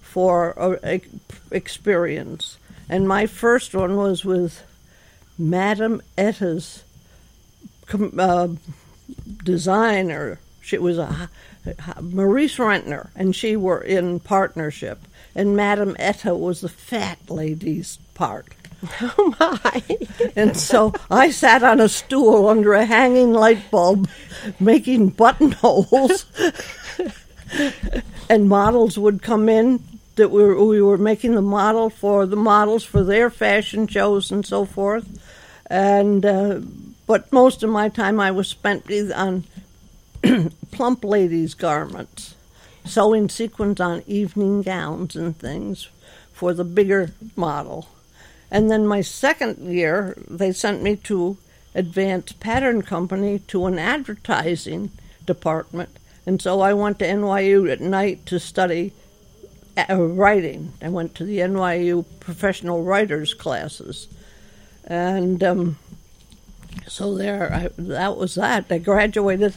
for 0.00 0.58
uh, 0.58 0.76
ex- 0.82 1.08
experience. 1.50 2.56
And 2.88 3.06
my 3.06 3.26
first 3.26 3.74
one 3.74 3.96
was 3.96 4.24
with 4.24 4.62
Madame 5.36 6.00
Etta's 6.16 6.84
uh, 7.92 8.48
designer. 9.42 10.38
She 10.60 10.78
was 10.78 10.98
a 10.98 11.28
Maurice 12.00 12.56
Rentner, 12.56 13.10
and 13.14 13.34
she 13.34 13.56
were 13.56 13.80
in 13.80 14.20
partnership. 14.20 15.00
And 15.34 15.56
Madame 15.56 15.96
Etta 15.98 16.34
was 16.34 16.60
the 16.60 16.68
fat 16.68 17.18
lady's 17.28 17.98
part. 18.14 18.54
oh 19.02 19.34
my. 19.40 19.82
And 20.36 20.56
so 20.56 20.92
I 21.10 21.30
sat 21.30 21.62
on 21.62 21.80
a 21.80 21.88
stool 21.88 22.48
under 22.48 22.74
a 22.74 22.84
hanging 22.84 23.32
light 23.32 23.70
bulb 23.70 24.08
making 24.60 25.10
buttonholes. 25.10 26.26
and 28.30 28.48
models 28.48 28.98
would 28.98 29.22
come 29.22 29.48
in 29.48 29.82
that 30.16 30.30
we 30.30 30.42
were, 30.42 30.64
we 30.64 30.82
were 30.82 30.98
making 30.98 31.34
the 31.34 31.42
model 31.42 31.90
for 31.90 32.26
the 32.26 32.36
models 32.36 32.84
for 32.84 33.02
their 33.02 33.30
fashion 33.30 33.86
shows 33.86 34.30
and 34.30 34.46
so 34.46 34.64
forth. 34.64 35.20
And 35.66 36.24
uh, 36.24 36.60
but 37.06 37.32
most 37.32 37.62
of 37.62 37.70
my 37.70 37.88
time 37.88 38.20
I 38.20 38.30
was 38.30 38.48
spent 38.48 38.90
on 39.12 39.44
plump 40.70 41.04
ladies' 41.04 41.54
garments, 41.54 42.34
sewing 42.84 43.28
sequins 43.28 43.80
on 43.80 44.02
evening 44.06 44.62
gowns 44.62 45.16
and 45.16 45.36
things 45.36 45.88
for 46.32 46.52
the 46.52 46.64
bigger 46.64 47.10
model. 47.36 47.88
And 48.50 48.70
then 48.70 48.86
my 48.86 49.00
second 49.00 49.58
year, 49.72 50.16
they 50.28 50.52
sent 50.52 50.82
me 50.82 50.96
to 50.96 51.38
Advanced 51.74 52.40
Pattern 52.40 52.82
Company 52.82 53.40
to 53.48 53.66
an 53.66 53.78
advertising 53.78 54.90
department. 55.26 55.90
And 56.26 56.40
so 56.40 56.60
I 56.60 56.72
went 56.72 56.98
to 57.00 57.06
NYU 57.06 57.70
at 57.70 57.80
night 57.80 58.24
to 58.26 58.38
study 58.38 58.92
uh, 59.76 59.96
writing. 59.96 60.72
I 60.80 60.88
went 60.88 61.14
to 61.16 61.24
the 61.24 61.38
NYU 61.38 62.04
professional 62.20 62.82
writers 62.82 63.34
classes. 63.34 64.08
And 64.84 65.42
um, 65.42 65.78
so 66.86 67.14
there, 67.14 67.52
I, 67.52 67.68
that 67.78 68.16
was 68.16 68.34
that. 68.36 68.66
I 68.70 68.78
graduated. 68.78 69.54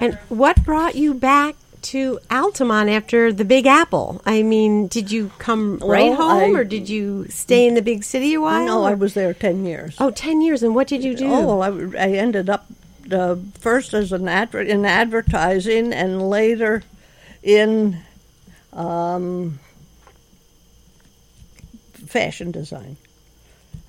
And 0.00 0.14
what 0.28 0.64
brought 0.64 0.94
you 0.94 1.12
back 1.14 1.56
to 1.82 2.18
Altamont 2.30 2.88
after 2.90 3.32
the 3.32 3.44
Big 3.44 3.66
Apple? 3.66 4.20
I 4.26 4.42
mean, 4.42 4.86
did 4.88 5.10
you 5.10 5.30
come 5.38 5.78
right 5.78 6.10
Well, 6.10 6.16
home, 6.16 6.54
I- 6.56 6.58
or 6.60 6.64
did 6.64 6.88
you 6.88 7.26
stay 7.28 7.66
in 7.66 7.74
the 7.74 7.82
big 7.82 8.04
city 8.04 8.34
a 8.34 8.40
while? 8.40 8.64
No, 8.66 8.84
I 8.84 8.94
was 8.94 9.14
there 9.14 9.32
10 9.34 9.64
years. 9.66 9.96
Oh, 9.98 10.10
10 10.10 10.40
years. 10.42 10.62
And 10.62 10.74
what 10.74 10.88
did 10.88 11.02
you 11.04 11.14
do? 11.16 11.26
Oh, 11.32 11.60
I, 11.60 11.68
I 11.68 12.10
ended 12.12 12.48
up 12.50 12.66
uh, 13.10 13.36
first 13.58 13.92
as 13.94 14.12
an 14.12 14.28
adver- 14.28 14.60
in 14.62 14.84
advertising 14.84 15.92
and 15.92 16.28
later 16.30 16.82
in 17.42 17.98
um, 18.72 19.58
fashion 22.06 22.50
design. 22.50 22.96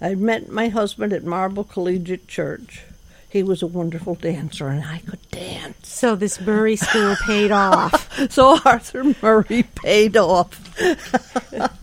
I 0.02 0.16
met 0.16 0.50
my 0.50 0.70
husband 0.70 1.14
at 1.14 1.24
Marble 1.24 1.64
Collegiate 1.64 2.28
Church. 2.28 2.82
He 3.30 3.44
was 3.44 3.62
a 3.62 3.68
wonderful 3.68 4.16
dancer, 4.16 4.68
and 4.68 4.84
I 4.84 5.04
could 5.08 5.22
dance. 5.30 5.88
So 5.88 6.16
this 6.16 6.42
Murray 6.42 6.76
school 6.76 7.16
paid 7.26 7.52
off. 7.52 8.10
So 8.30 8.60
Arthur 8.66 9.16
Murray 9.22 9.64
paid 9.64 10.18
off. 10.18 10.60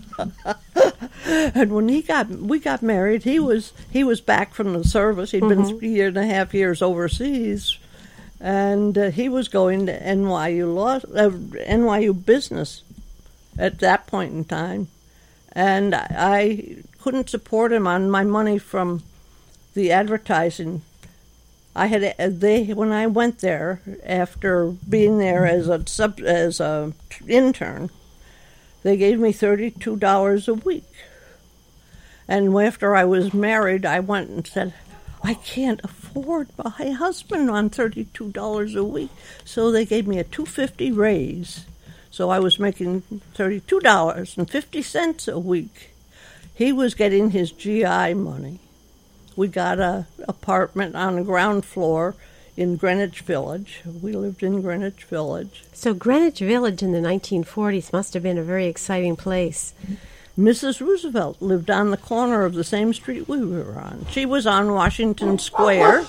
and 1.24 1.72
when 1.72 1.88
he 1.88 2.02
got 2.02 2.28
we 2.28 2.58
got 2.58 2.82
married, 2.82 3.24
he 3.24 3.40
was 3.40 3.72
he 3.90 4.04
was 4.04 4.20
back 4.20 4.54
from 4.54 4.72
the 4.72 4.84
service. 4.84 5.30
he 5.30 5.40
had 5.40 5.48
been 5.48 5.64
three 5.64 5.88
year 5.88 6.08
and 6.08 6.18
a 6.18 6.26
half 6.26 6.54
years 6.54 6.82
overseas, 6.82 7.78
and 8.40 8.96
uh, 8.96 9.10
he 9.10 9.28
was 9.28 9.48
going 9.48 9.86
to 9.86 10.00
NYU 10.00 10.74
law 10.74 10.96
uh, 10.96 11.30
NYU 11.30 12.24
business 12.24 12.82
at 13.58 13.80
that 13.80 14.06
point 14.06 14.32
in 14.32 14.44
time, 14.44 14.88
and 15.52 15.94
I 15.94 16.76
couldn't 17.08 17.30
support 17.30 17.72
him 17.72 17.86
on 17.86 18.10
my 18.10 18.22
money 18.22 18.58
from 18.58 19.02
the 19.72 19.90
advertising. 19.90 20.82
I 21.74 21.86
had 21.86 22.04
uh, 22.04 22.28
they 22.28 22.64
when 22.74 22.92
I 22.92 23.06
went 23.06 23.38
there 23.38 23.80
after 24.04 24.72
being 24.86 25.16
there 25.16 25.46
as 25.46 25.68
a 25.68 25.88
sub 25.88 26.20
as 26.20 26.60
a 26.60 26.92
intern, 27.26 27.88
they 28.82 28.98
gave 28.98 29.18
me 29.18 29.32
thirty 29.32 29.70
two 29.70 29.96
dollars 29.96 30.48
a 30.48 30.52
week. 30.52 30.84
And 32.28 32.54
after 32.54 32.94
I 32.94 33.06
was 33.06 33.32
married, 33.32 33.86
I 33.86 34.00
went 34.00 34.28
and 34.28 34.46
said, 34.46 34.74
I 35.24 35.32
can't 35.32 35.80
afford 35.82 36.48
my 36.62 36.90
husband 36.90 37.48
on 37.48 37.70
thirty 37.70 38.04
two 38.12 38.32
dollars 38.32 38.74
a 38.74 38.84
week. 38.84 39.12
So 39.46 39.70
they 39.70 39.86
gave 39.86 40.06
me 40.06 40.18
a 40.18 40.24
two 40.24 40.44
fifty 40.44 40.92
raise. 40.92 41.64
So 42.10 42.28
I 42.28 42.38
was 42.38 42.58
making 42.58 43.00
thirty 43.32 43.60
two 43.60 43.80
dollars 43.80 44.36
and 44.36 44.50
fifty 44.50 44.82
cents 44.82 45.26
a 45.26 45.38
week. 45.38 45.92
He 46.58 46.72
was 46.72 46.94
getting 46.94 47.30
his 47.30 47.52
GI 47.52 48.14
money 48.14 48.58
we 49.38 49.46
got 49.46 49.78
a 49.78 50.08
apartment 50.26 50.96
on 50.96 51.14
the 51.14 51.22
ground 51.22 51.64
floor 51.64 52.16
in 52.56 52.74
Greenwich 52.74 53.20
Village. 53.20 53.82
We 54.02 54.10
lived 54.10 54.42
in 54.42 54.62
Greenwich 54.62 55.04
Village. 55.04 55.62
So 55.72 55.94
Greenwich 55.94 56.40
Village 56.40 56.82
in 56.82 56.90
the 56.90 56.98
1940s 56.98 57.92
must 57.92 58.14
have 58.14 58.24
been 58.24 58.36
a 58.36 58.42
very 58.42 58.66
exciting 58.66 59.14
place. 59.14 59.74
Mrs. 60.36 60.80
Roosevelt 60.80 61.40
lived 61.40 61.70
on 61.70 61.92
the 61.92 61.96
corner 61.96 62.44
of 62.44 62.54
the 62.54 62.64
same 62.64 62.92
street 62.92 63.28
we 63.28 63.46
were 63.46 63.78
on. 63.78 64.06
She 64.10 64.26
was 64.26 64.44
on 64.44 64.72
Washington 64.72 65.38
Square. 65.38 66.04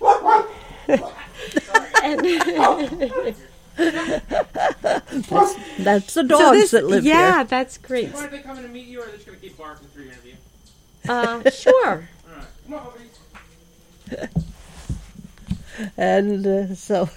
that's, 3.76 5.54
that's 5.78 6.14
the 6.14 6.22
dogs 6.22 6.44
so 6.44 6.52
this, 6.52 6.70
that 6.72 6.84
live 6.86 7.04
yeah, 7.04 7.12
here. 7.12 7.22
Yeah, 7.22 7.42
that's 7.44 7.78
great. 7.78 8.12
Why 8.12 8.26
Are 8.26 8.28
they 8.28 8.40
coming 8.40 8.62
to 8.62 8.68
meet 8.68 8.86
you, 8.86 9.00
or 9.00 9.04
are 9.04 9.06
they 9.06 9.14
just 9.14 9.26
going 9.26 9.38
to 9.38 9.46
keep 9.46 9.58
barking 9.58 9.88
through 9.88 10.04
your 10.04 10.12
interview? 10.12 10.34
Uh, 11.08 11.50
sure. 11.50 12.08
All 12.70 12.76
right. 12.76 12.82
On. 14.10 14.28
And 15.96 16.46
uh, 16.46 16.74
so, 16.74 17.08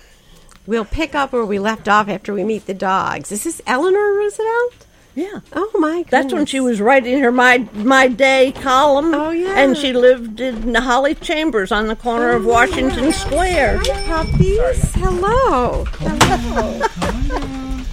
We'll 0.67 0.84
pick 0.84 1.15
up 1.15 1.32
where 1.32 1.46
we 1.46 1.60
left 1.60 1.88
off 1.88 2.10
after 2.10 2.34
we 2.34 2.43
meet 2.43 2.65
the 2.65 2.74
dogs. 2.74 3.32
Is 3.32 3.46
this 3.46 3.62
Eleanor 3.65 4.13
Roosevelt? 4.13 4.86
Yeah. 5.18 5.40
Oh 5.52 5.72
my 5.80 6.04
goodness. 6.04 6.12
That's 6.12 6.32
when 6.32 6.46
she 6.46 6.60
was 6.60 6.80
writing 6.80 7.18
her 7.22 7.32
my 7.32 7.68
my 7.74 8.08
day 8.08 8.52
column. 8.52 9.16
Oh, 9.16 9.32
yeah. 9.32 9.58
And 9.58 9.76
she 9.76 9.92
lived 9.92 10.40
in 10.40 10.76
Holley 10.76 11.16
Chambers 11.16 11.72
on 11.72 11.88
the 11.88 11.96
corner 11.96 12.30
of 12.30 12.46
oh, 12.46 12.50
Washington 12.50 13.12
Square. 13.12 13.80
Hi, 13.80 14.24
puppies. 14.24 14.94
Hello. 14.94 15.86
Hello. 15.86 17.84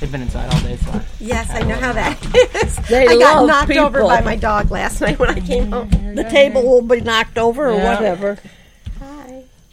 They've 0.00 0.10
been 0.10 0.22
inside 0.22 0.52
all 0.52 0.60
day, 0.62 0.76
so. 0.76 1.00
yes, 1.20 1.48
I 1.50 1.62
know 1.62 1.76
how 1.76 1.92
that 1.92 2.18
is. 2.64 2.76
They 2.88 3.06
I 3.06 3.18
got 3.18 3.36
love 3.44 3.68
knocked 3.68 3.78
over 3.78 4.02
by 4.02 4.20
my 4.22 4.34
dog 4.34 4.72
last 4.72 5.00
night 5.00 5.20
when 5.20 5.30
I 5.30 5.38
came 5.38 5.70
home. 5.70 5.88
The 6.16 6.24
table 6.24 6.64
will 6.64 6.82
be 6.82 7.00
knocked 7.00 7.38
over 7.38 7.68
or 7.68 7.76
Yeah. 7.76 7.94
whatever. 7.94 8.36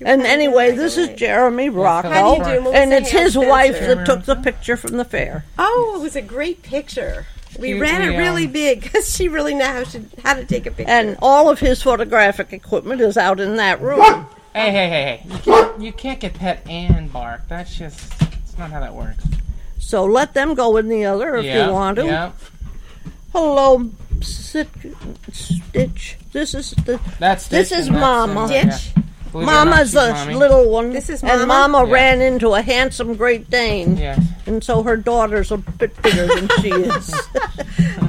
Hi. 0.04 0.10
You're 0.10 0.14
And 0.14 0.26
anyway, 0.26 0.70
right 0.70 0.78
this 0.78 0.98
away. 0.98 1.14
is 1.14 1.20
Jeremy 1.20 1.70
Rocco. 1.70 2.10
How 2.10 2.36
do 2.36 2.50
you 2.50 2.56
do, 2.58 2.62
Melissa 2.62 2.78
and 2.82 2.94
it's 2.94 3.10
his 3.12 3.34
Spencer? 3.34 3.50
wife 3.50 3.80
that 3.80 4.06
took 4.06 4.24
the 4.26 4.36
picture 4.36 4.78
from 4.78 4.98
the 4.98 5.06
fair. 5.06 5.46
Oh, 5.58 5.94
it 5.98 6.02
was 6.02 6.16
a 6.16 6.22
great 6.22 6.64
picture. 6.64 7.26
We 7.60 7.70
Cute, 7.70 7.82
ran 7.82 8.02
it 8.02 8.12
we, 8.12 8.18
really 8.18 8.46
um, 8.46 8.52
big 8.52 8.82
because 8.84 9.14
she 9.14 9.28
really 9.28 9.54
knew 9.54 9.64
how 9.64 9.84
to, 9.84 10.02
how 10.24 10.34
to 10.36 10.46
take 10.46 10.66
a 10.66 10.72
picture. 10.72 10.92
And 10.92 11.18
all 11.22 11.50
of 11.50 11.60
his 11.60 11.82
photographic 11.84 12.54
equipment 12.54 13.02
is 13.02 13.18
out 13.18 13.40
in 13.40 13.58
that 13.58 13.82
room. 13.82 14.02
Hey, 14.54 14.72
hey, 14.72 14.90
hey, 14.90 15.24
hey! 15.24 15.24
You 15.26 15.38
can't, 15.40 15.82
you 15.82 15.94
can't 15.94 16.20
get 16.20 16.34
pet 16.34 16.62
and 16.70 17.12
bark. 17.12 17.48
That's 17.48 17.76
just. 17.78 18.12
It's 18.22 18.58
not 18.58 18.72
how 18.72 18.80
that 18.82 18.94
works. 18.94 19.24
So 19.80 20.06
let 20.06 20.34
them 20.34 20.56
go 20.56 20.78
in 20.78 20.88
the 20.90 21.06
other 21.06 21.36
if 21.36 21.46
yeah, 21.46 21.68
you 21.68 21.74
want 21.74 21.98
to. 21.98 22.06
Yeah. 22.06 22.32
Hello, 23.34 23.90
Sit, 24.22 24.68
Stitch. 25.32 26.18
This 26.34 26.54
is 26.54 26.72
the 26.72 27.00
That's 27.20 27.48
This 27.48 27.68
Stitch 27.68 27.78
This 27.78 27.80
is 27.80 27.88
and 27.88 27.96
that's, 27.98 28.02
Mama. 28.02 28.42
uh, 28.44 28.48
Ditch? 28.48 28.92
Yeah. 29.34 29.46
Believe 29.46 29.48
it 29.48 29.52
not, 29.52 29.68
Mama's 29.68 29.88
she's 29.88 29.94
the 29.94 30.14
mommy. 30.14 30.36
little 30.36 30.70
one. 30.70 30.92
This 30.92 31.10
is 31.10 31.24
And 31.24 31.48
Mama? 31.48 31.70
Mama 31.80 31.88
Yeah. 31.88 31.94
ran 31.94 32.22
into 32.22 32.54
a 32.54 32.62
handsome 32.62 33.16
Great 33.16 33.50
Dane. 33.50 33.98
Yes. 33.98 34.24
And 34.46 34.64
so 34.64 34.84
her 34.84 34.98
daughter's 34.98 35.52
a 35.52 35.58
bit 35.58 36.00
bigger 36.02 36.28
than 36.28 36.50
she 36.62 36.70
is. 36.72 37.14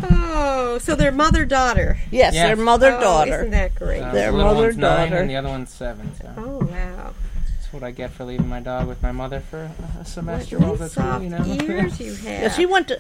oh, 0.02 0.78
so 0.80 0.94
they're 0.94 1.12
mother 1.12 1.44
daughter. 1.44 1.98
Yes, 2.10 2.34
Yes. 2.34 2.46
their 2.48 2.56
mother 2.56 2.92
Oh, 2.96 3.00
daughter. 3.00 3.34
Isn't 3.40 3.50
that 3.50 3.74
great? 3.74 4.00
Uh, 4.02 4.12
Their 4.12 4.30
the 4.30 4.36
little 4.38 4.54
mother, 4.54 4.66
one's 4.68 4.76
nine 4.78 5.10
daughter. 5.10 5.20
and 5.20 5.30
the 5.30 5.36
other 5.36 5.48
one's 5.48 5.70
seven. 5.70 6.10
So 6.20 6.28
Oh 6.36 6.58
wow! 6.70 7.12
that's 7.60 7.72
what 7.72 7.82
I 7.82 7.90
get 7.90 8.10
for 8.12 8.24
leaving 8.24 8.48
my 8.48 8.60
dog 8.60 8.88
with 8.88 9.02
my 9.02 9.12
mother 9.12 9.40
for 9.40 9.70
a 10.00 10.04
semester 10.04 10.58
while 10.58 10.68
I 10.68 10.72
was 10.72 10.80
nice 10.80 10.92
soft 10.92 11.22
You 11.24 11.30
know. 11.30 11.44
ears 11.44 12.00
you 12.00 12.14
have. 12.14 12.24
Yes, 12.24 12.56
he 12.56 12.66
went 12.66 12.88
to. 12.88 12.98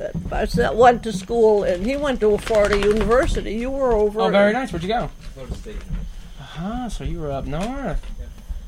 uh, 0.00 0.08
I 0.32 0.70
went 0.72 1.02
to 1.04 1.12
school 1.12 1.64
and 1.64 1.84
he 1.84 1.96
went 1.96 2.20
to 2.20 2.34
a 2.34 2.38
Florida 2.38 2.78
University. 2.78 3.54
You 3.54 3.70
were 3.70 3.92
over. 3.92 4.20
Oh, 4.22 4.28
very 4.30 4.52
nice. 4.52 4.72
Where'd 4.72 4.82
you 4.82 4.88
go? 4.88 5.10
Florida 5.34 5.54
State. 5.56 5.76
Uh-huh, 6.58 6.88
so 6.88 7.04
you 7.04 7.20
were 7.20 7.30
up 7.30 7.46
north. 7.46 8.04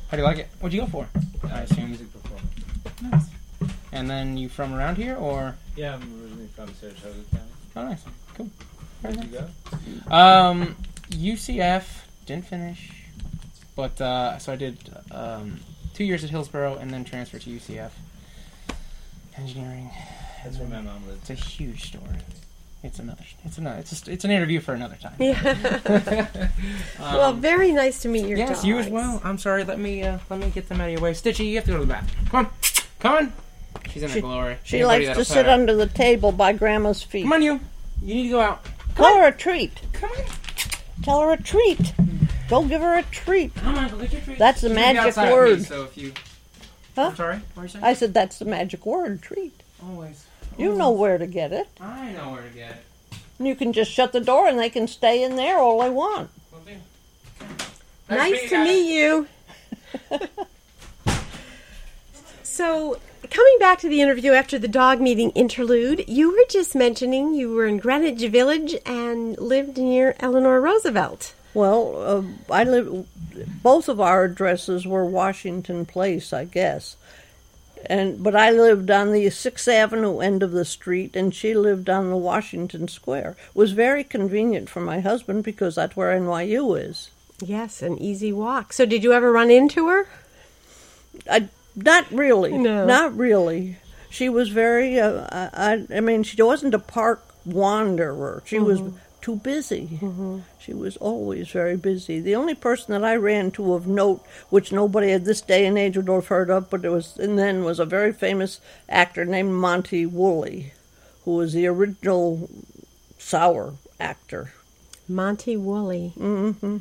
How 0.07 0.15
do 0.15 0.17
you 0.17 0.23
like 0.23 0.37
it? 0.37 0.47
What'd 0.61 0.73
you 0.73 0.79
go 0.79 0.87
for? 0.87 1.07
I 1.51 1.63
assume. 1.63 1.87
Music 1.87 2.07
performance. 2.13 2.49
Nice. 3.01 3.25
And 3.91 4.09
then 4.09 4.37
you 4.37 4.47
from 4.47 4.73
around 4.73 4.95
here, 4.95 5.17
or? 5.17 5.57
Yeah, 5.75 5.95
I'm 5.95 6.21
originally 6.23 6.47
from 6.55 6.73
Saratoga 6.75 7.19
County. 7.31 7.51
Oh, 7.75 7.83
nice. 7.83 8.03
Cool. 8.35 8.49
Very 9.01 9.15
Where'd 9.15 9.29
you 9.29 9.39
go? 10.07 10.15
Um, 10.15 10.77
UCF 11.09 11.83
didn't 12.25 12.45
finish, 12.45 12.93
but 13.75 13.99
uh, 13.99 14.37
so 14.39 14.53
I 14.53 14.55
did 14.55 14.77
um, 15.11 15.59
two 15.93 16.05
years 16.05 16.23
at 16.23 16.29
Hillsborough 16.29 16.77
and 16.77 16.91
then 16.91 17.03
transferred 17.03 17.41
to 17.41 17.49
UCF. 17.49 17.91
Engineering. 19.37 19.89
That's 20.45 20.57
where 20.57 20.69
my 20.69 20.79
mom 20.79 21.05
lived. 21.07 21.29
It's 21.29 21.41
a 21.41 21.45
huge 21.45 21.87
story. 21.89 22.19
It's 22.83 22.97
another. 22.99 23.23
It's 23.45 23.57
another. 23.59 23.77
It's 23.79 23.91
just, 23.91 24.07
it's 24.07 24.25
an 24.25 24.31
interview 24.31 24.59
for 24.59 24.73
another 24.73 24.95
time. 24.95 25.13
Yeah. 25.19 26.49
well, 26.99 27.33
very 27.33 27.71
nice 27.71 28.01
to 28.01 28.07
meet 28.09 28.25
your 28.25 28.37
Um, 28.39 28.47
Yes, 28.47 28.49
dogs. 28.49 28.65
you 28.65 28.77
as 28.79 28.87
well. 28.87 29.21
I'm 29.23 29.37
sorry. 29.37 29.63
Let 29.63 29.79
me 29.79 30.01
uh, 30.03 30.17
let 30.29 30.39
me 30.39 30.49
get 30.49 30.67
them 30.67 30.81
out 30.81 30.85
of 30.87 30.91
your 30.93 31.01
way. 31.01 31.11
Stitchy, 31.13 31.45
you 31.47 31.55
have 31.57 31.65
to 31.65 31.71
go 31.71 31.77
to 31.77 31.85
the 31.85 31.93
bathroom. 31.93 32.25
Come 32.29 32.45
on, 32.45 32.51
come 32.99 33.13
on. 33.15 33.33
She's 33.91 34.01
in 34.03 34.09
her 34.09 34.15
She- 34.15 34.21
glory. 34.21 34.57
She 34.63 34.77
Anybody 34.79 35.05
likes 35.07 35.17
to 35.19 35.25
sit 35.25 35.45
her. 35.45 35.51
under 35.51 35.75
the 35.75 35.85
table 35.87 36.31
by 36.31 36.53
Grandma's 36.53 37.03
feet. 37.03 37.23
Come 37.23 37.33
on, 37.33 37.41
you. 37.43 37.59
You 38.01 38.15
need 38.15 38.23
to 38.23 38.29
go 38.29 38.39
out. 38.41 38.65
Tell 38.95 39.15
her 39.17 39.27
a 39.27 39.31
treat. 39.31 39.79
Come 39.93 40.09
on. 40.11 40.23
Tell 41.03 41.21
her 41.21 41.31
a 41.33 41.41
treat. 41.41 41.93
Go 42.49 42.63
give 42.65 42.81
her 42.81 42.97
a 42.97 43.03
treat. 43.03 43.53
Come 43.55 43.77
on, 43.77 43.89
go 43.91 43.97
get 43.99 44.11
your 44.11 44.21
treat. 44.21 44.37
That's 44.39 44.61
the 44.61 44.69
She's 44.69 44.75
magic 44.75 45.01
outside 45.01 45.23
with 45.25 45.31
me, 45.31 45.35
word. 45.55 45.63
so 45.65 45.83
if 45.83 45.97
you. 45.97 46.13
Huh? 46.95 47.07
I'm 47.09 47.15
sorry. 47.15 47.35
What 47.53 47.61
are 47.61 47.65
you 47.65 47.69
saying? 47.69 47.85
I 47.85 47.93
said 47.93 48.13
that's 48.13 48.39
the 48.39 48.45
magic 48.45 48.85
word, 48.85 49.21
treat. 49.21 49.61
Always. 49.83 50.25
You 50.57 50.75
know 50.75 50.91
where 50.91 51.17
to 51.17 51.27
get 51.27 51.51
it. 51.51 51.67
I 51.79 52.11
know 52.11 52.31
where 52.31 52.43
to 52.43 52.49
get 52.49 52.71
it. 52.71 53.17
And 53.39 53.47
you 53.47 53.55
can 53.55 53.73
just 53.73 53.91
shut 53.91 54.13
the 54.13 54.19
door 54.19 54.47
and 54.47 54.59
they 54.59 54.69
can 54.69 54.87
stay 54.87 55.23
in 55.23 55.35
there 55.35 55.57
all 55.57 55.81
they 55.81 55.89
want. 55.89 56.29
Will 56.51 56.59
do. 56.59 56.75
Nice 58.09 58.49
to 58.49 58.63
meet 58.63 58.93
you. 58.93 59.27
so, 62.43 62.99
coming 63.29 63.57
back 63.59 63.79
to 63.79 63.89
the 63.89 64.01
interview 64.01 64.33
after 64.33 64.59
the 64.59 64.67
dog 64.67 65.01
meeting 65.01 65.31
interlude, 65.31 66.05
you 66.07 66.31
were 66.31 66.45
just 66.49 66.75
mentioning 66.75 67.33
you 67.33 67.51
were 67.51 67.65
in 67.65 67.77
Greenwich 67.77 68.21
Village 68.29 68.75
and 68.85 69.37
lived 69.39 69.77
near 69.77 70.15
Eleanor 70.19 70.61
Roosevelt. 70.61 71.33
Well, 71.53 72.27
uh, 72.49 72.53
I 72.53 72.63
live. 72.63 73.07
Both 73.63 73.89
of 73.89 73.99
our 73.99 74.25
addresses 74.25 74.85
were 74.85 75.05
Washington 75.05 75.85
Place, 75.85 76.31
I 76.31 76.45
guess, 76.45 76.95
and 77.85 78.21
but 78.23 78.35
I 78.35 78.51
lived 78.51 78.89
on 78.91 79.11
the 79.11 79.29
Sixth 79.29 79.67
Avenue 79.67 80.19
end 80.19 80.43
of 80.43 80.51
the 80.51 80.65
street, 80.65 81.15
and 81.15 81.33
she 81.33 81.53
lived 81.53 81.89
on 81.89 82.09
the 82.09 82.17
Washington 82.17 82.87
Square. 82.87 83.35
It 83.49 83.55
was 83.55 83.71
very 83.71 84.03
convenient 84.03 84.69
for 84.69 84.79
my 84.81 84.99
husband 84.99 85.43
because 85.43 85.75
that's 85.75 85.95
where 85.95 86.17
NYU 86.17 86.79
is. 86.89 87.09
Yes, 87.43 87.81
an 87.81 87.97
easy 87.97 88.31
walk. 88.31 88.71
So, 88.73 88.85
did 88.85 89.03
you 89.03 89.13
ever 89.13 89.31
run 89.31 89.49
into 89.49 89.87
her? 89.87 90.07
I 91.29 91.49
not 91.75 92.09
really, 92.11 92.57
No. 92.57 92.85
not 92.85 93.15
really. 93.17 93.77
She 94.09 94.29
was 94.29 94.49
very. 94.49 94.99
Uh, 94.99 95.25
I, 95.31 95.85
I 95.93 95.99
mean, 96.01 96.23
she 96.23 96.41
wasn't 96.41 96.73
a 96.73 96.79
park 96.79 97.23
wanderer. 97.45 98.43
She 98.45 98.59
was 98.59 98.81
too 99.21 99.35
busy. 99.37 99.99
She 100.59 100.73
was 100.73 100.97
always 100.97 101.49
very 101.49 101.77
busy. 101.77 102.19
The 102.19 102.35
only 102.35 102.55
person 102.55 102.91
that 102.93 103.03
I 103.03 103.15
ran 103.15 103.51
to 103.51 103.73
of 103.73 103.87
note, 103.87 104.25
which 104.49 104.71
nobody 104.71 105.11
at 105.11 105.25
this 105.25 105.41
day 105.41 105.65
and 105.65 105.77
age 105.77 105.95
would 105.97 106.07
have 106.07 106.27
heard 106.27 106.49
of, 106.49 106.69
but 106.69 106.85
it 106.85 106.89
was 106.89 107.17
and 107.17 107.37
then 107.37 107.63
was 107.63 107.79
a 107.79 107.85
very 107.85 108.13
famous 108.13 108.59
actor 108.89 109.25
named 109.25 109.53
Monty 109.53 110.05
Woolley, 110.05 110.73
who 111.25 111.35
was 111.35 111.53
the 111.53 111.67
original 111.67 112.49
sour 113.17 113.75
actor. 113.99 114.53
Monty 115.07 115.57
Woolley. 115.57 116.13
Mm-hmm. 116.17 116.77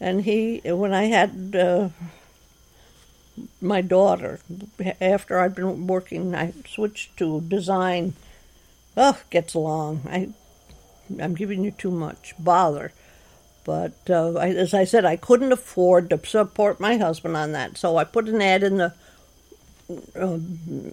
and 0.00 0.22
he 0.22 0.60
when 0.64 0.92
i 0.92 1.04
had 1.04 1.54
uh, 1.58 1.88
my 3.60 3.80
daughter 3.80 4.40
after 5.00 5.38
i'd 5.38 5.54
been 5.54 5.86
working 5.86 6.34
i 6.34 6.52
switched 6.66 7.16
to 7.16 7.40
design 7.42 8.14
oh 8.96 9.18
gets 9.30 9.54
long 9.54 10.00
i 10.08 10.28
i'm 11.20 11.34
giving 11.34 11.64
you 11.64 11.70
too 11.70 11.90
much 11.90 12.34
bother. 12.38 12.92
But 13.64 13.94
uh, 14.10 14.34
I, 14.34 14.48
as 14.48 14.74
i 14.74 14.84
said 14.84 15.04
i 15.04 15.16
couldn't 15.16 15.52
afford 15.52 16.10
to 16.10 16.20
support 16.26 16.80
my 16.80 16.96
husband 16.96 17.36
on 17.36 17.52
that. 17.52 17.78
So 17.78 17.96
i 17.96 18.04
put 18.04 18.28
an 18.28 18.42
ad 18.42 18.62
in 18.62 18.78
the 18.78 18.94
um, 20.14 20.92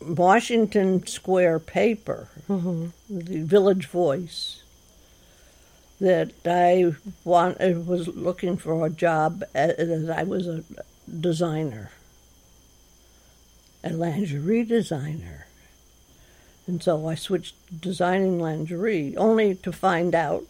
washington 0.00 1.06
square 1.06 1.58
paper 1.58 2.28
the 2.46 3.42
village 3.42 3.86
voice 3.86 4.62
that 6.00 6.30
I 6.44 6.94
want 7.24 7.60
I 7.60 7.72
was 7.72 8.08
looking 8.08 8.56
for 8.56 8.86
a 8.86 8.90
job 8.90 9.42
as 9.54 10.08
I 10.08 10.22
was 10.22 10.46
a 10.46 10.62
designer, 11.10 11.90
a 13.82 13.90
lingerie 13.90 14.64
designer, 14.64 15.47
and 16.68 16.82
so 16.82 17.08
I 17.08 17.14
switched 17.14 17.66
to 17.68 17.74
designing 17.74 18.38
lingerie, 18.38 19.16
only 19.16 19.54
to 19.56 19.72
find 19.72 20.14
out 20.14 20.44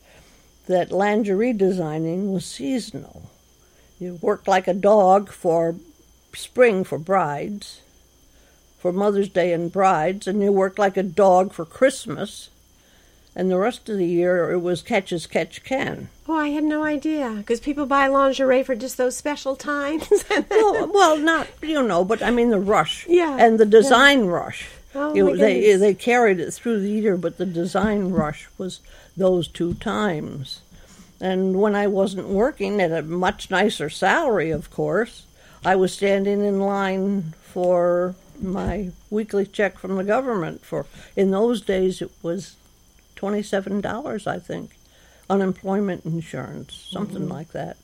that 0.67 0.93
lingerie 0.93 1.53
designing 1.55 2.33
was 2.33 2.45
seasonal. 2.45 3.31
You 3.99 4.19
worked 4.21 4.47
like 4.47 4.69
a 4.69 4.75
dog 4.75 5.31
for 5.31 5.77
spring 6.35 6.85
for 6.85 6.99
brides, 6.99 7.81
for 8.79 8.93
Mother's 8.93 9.29
Day 9.29 9.53
and 9.53 9.73
brides, 9.73 10.27
and 10.27 10.43
you 10.43 10.53
worked 10.53 10.79
like 10.79 10.97
a 10.97 11.03
dog 11.03 11.53
for 11.53 11.65
Christmas 11.65 12.51
and 13.39 13.51
the 13.51 13.57
rest 13.57 13.89
of 13.89 13.97
the 13.97 14.07
year 14.07 14.51
it 14.51 14.59
was 14.59 14.83
catch 14.83 15.13
as 15.13 15.29
catch 15.29 15.63
can. 15.63 16.09
Oh, 16.27 16.37
I 16.37 16.49
had 16.49 16.65
no 16.65 16.83
idea. 16.83 17.35
Because 17.37 17.61
people 17.61 17.87
buy 17.87 18.09
lingerie 18.09 18.65
for 18.65 18.75
just 18.75 18.97
those 18.97 19.17
special 19.17 19.55
times. 19.55 20.09
well, 20.51 20.91
well, 20.93 21.17
not 21.17 21.47
you 21.63 21.81
know, 21.83 22.05
but 22.05 22.21
I 22.21 22.33
mean 22.33 22.51
the 22.51 22.59
rush, 22.59 23.07
Yeah, 23.09 23.37
and 23.39 23.59
the 23.59 23.65
design 23.65 24.25
rush. 24.25 24.69
Oh, 24.94 25.09
my 25.14 25.33
they 25.37 25.61
goodness. 25.61 25.81
they 25.81 25.94
carried 25.94 26.40
it 26.40 26.51
through 26.53 26.81
the 26.81 26.90
year, 26.90 27.16
but 27.16 27.37
the 27.38 27.46
design 27.46 28.11
rush 28.11 28.48
was 28.57 28.81
those 29.16 29.46
two 29.48 29.74
times. 29.74 30.61
And 31.20 31.57
when 31.61 31.74
I 31.74 31.87
wasn't 31.88 32.29
working 32.29 32.81
at 32.81 32.92
a 32.92 33.03
much 33.03 33.51
nicer 33.51 33.90
salary, 33.90 34.51
of 34.51 34.70
course, 34.70 35.24
I 35.64 35.74
was 35.77 35.92
standing 35.92 36.44
in 36.44 36.61
line 36.61 37.35
for 37.42 38.14
my 38.40 38.92
weekly 39.11 39.44
check 39.44 39.79
from 39.79 39.96
the 39.96 40.05
government. 40.05 40.64
For 40.64 40.87
in 41.16 41.33
those 41.33 41.61
days, 41.61 42.01
it 42.01 42.12
was 42.22 42.57
twenty-seven 43.16 43.81
dollars, 43.81 44.27
I 44.27 44.38
think, 44.38 44.77
unemployment 45.29 46.05
insurance, 46.05 46.87
something 46.90 47.22
Mm-hmm. 47.22 47.33
like 47.33 47.48
that. 47.53 47.77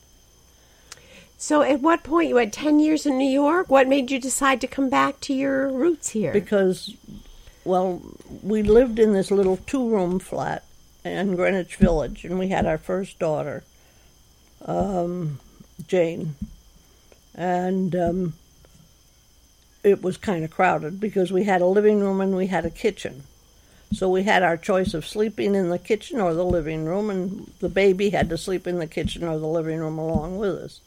So, 1.44 1.60
at 1.60 1.82
what 1.82 2.02
point 2.02 2.30
you 2.30 2.36
had 2.36 2.54
10 2.54 2.80
years 2.80 3.04
in 3.04 3.18
New 3.18 3.28
York? 3.28 3.68
What 3.68 3.86
made 3.86 4.10
you 4.10 4.18
decide 4.18 4.62
to 4.62 4.66
come 4.66 4.88
back 4.88 5.20
to 5.20 5.34
your 5.34 5.70
roots 5.70 6.08
here? 6.08 6.32
because 6.32 6.96
well 7.66 8.00
we 8.42 8.62
lived 8.62 8.98
in 8.98 9.12
this 9.12 9.30
little 9.30 9.58
two 9.58 9.90
room 9.90 10.18
flat 10.18 10.64
in 11.04 11.36
greenwich 11.36 11.76
village 11.76 12.24
and 12.24 12.38
we 12.38 12.48
had 12.48 12.64
our 12.64 12.78
first 12.78 13.18
daughter 13.18 13.62
um, 14.64 15.38
jane 15.86 16.34
and 17.34 17.94
um, 17.94 18.32
it 19.82 20.02
was 20.02 20.16
kind 20.16 20.44
of 20.44 20.50
crowded 20.50 20.98
because 20.98 21.30
we 21.30 21.44
had 21.44 21.60
a 21.60 21.66
living 21.66 22.00
room 22.00 22.22
and 22.22 22.34
we 22.34 22.46
had 22.46 22.64
a 22.64 22.70
kitchen 22.70 23.22
so 23.92 24.08
we 24.08 24.22
had 24.22 24.42
our 24.42 24.56
choice 24.56 24.94
of 24.94 25.06
sleeping 25.06 25.54
in 25.54 25.68
the 25.68 25.78
kitchen 25.78 26.20
or 26.20 26.32
the 26.32 26.44
living 26.44 26.86
room 26.86 27.10
and 27.10 27.52
the 27.60 27.68
baby 27.68 28.10
had 28.10 28.30
to 28.30 28.38
sleep 28.38 28.66
in 28.66 28.78
the 28.78 28.86
kitchen 28.86 29.24
or 29.24 29.38
the 29.38 29.46
living 29.46 29.78
room 29.78 29.98
along 29.98 30.38
with 30.38 30.56
us 30.56 30.80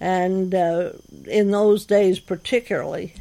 and 0.00 0.54
uh, 0.54 0.90
in 1.26 1.50
those 1.50 1.84
days 1.84 2.20
particularly 2.20 3.14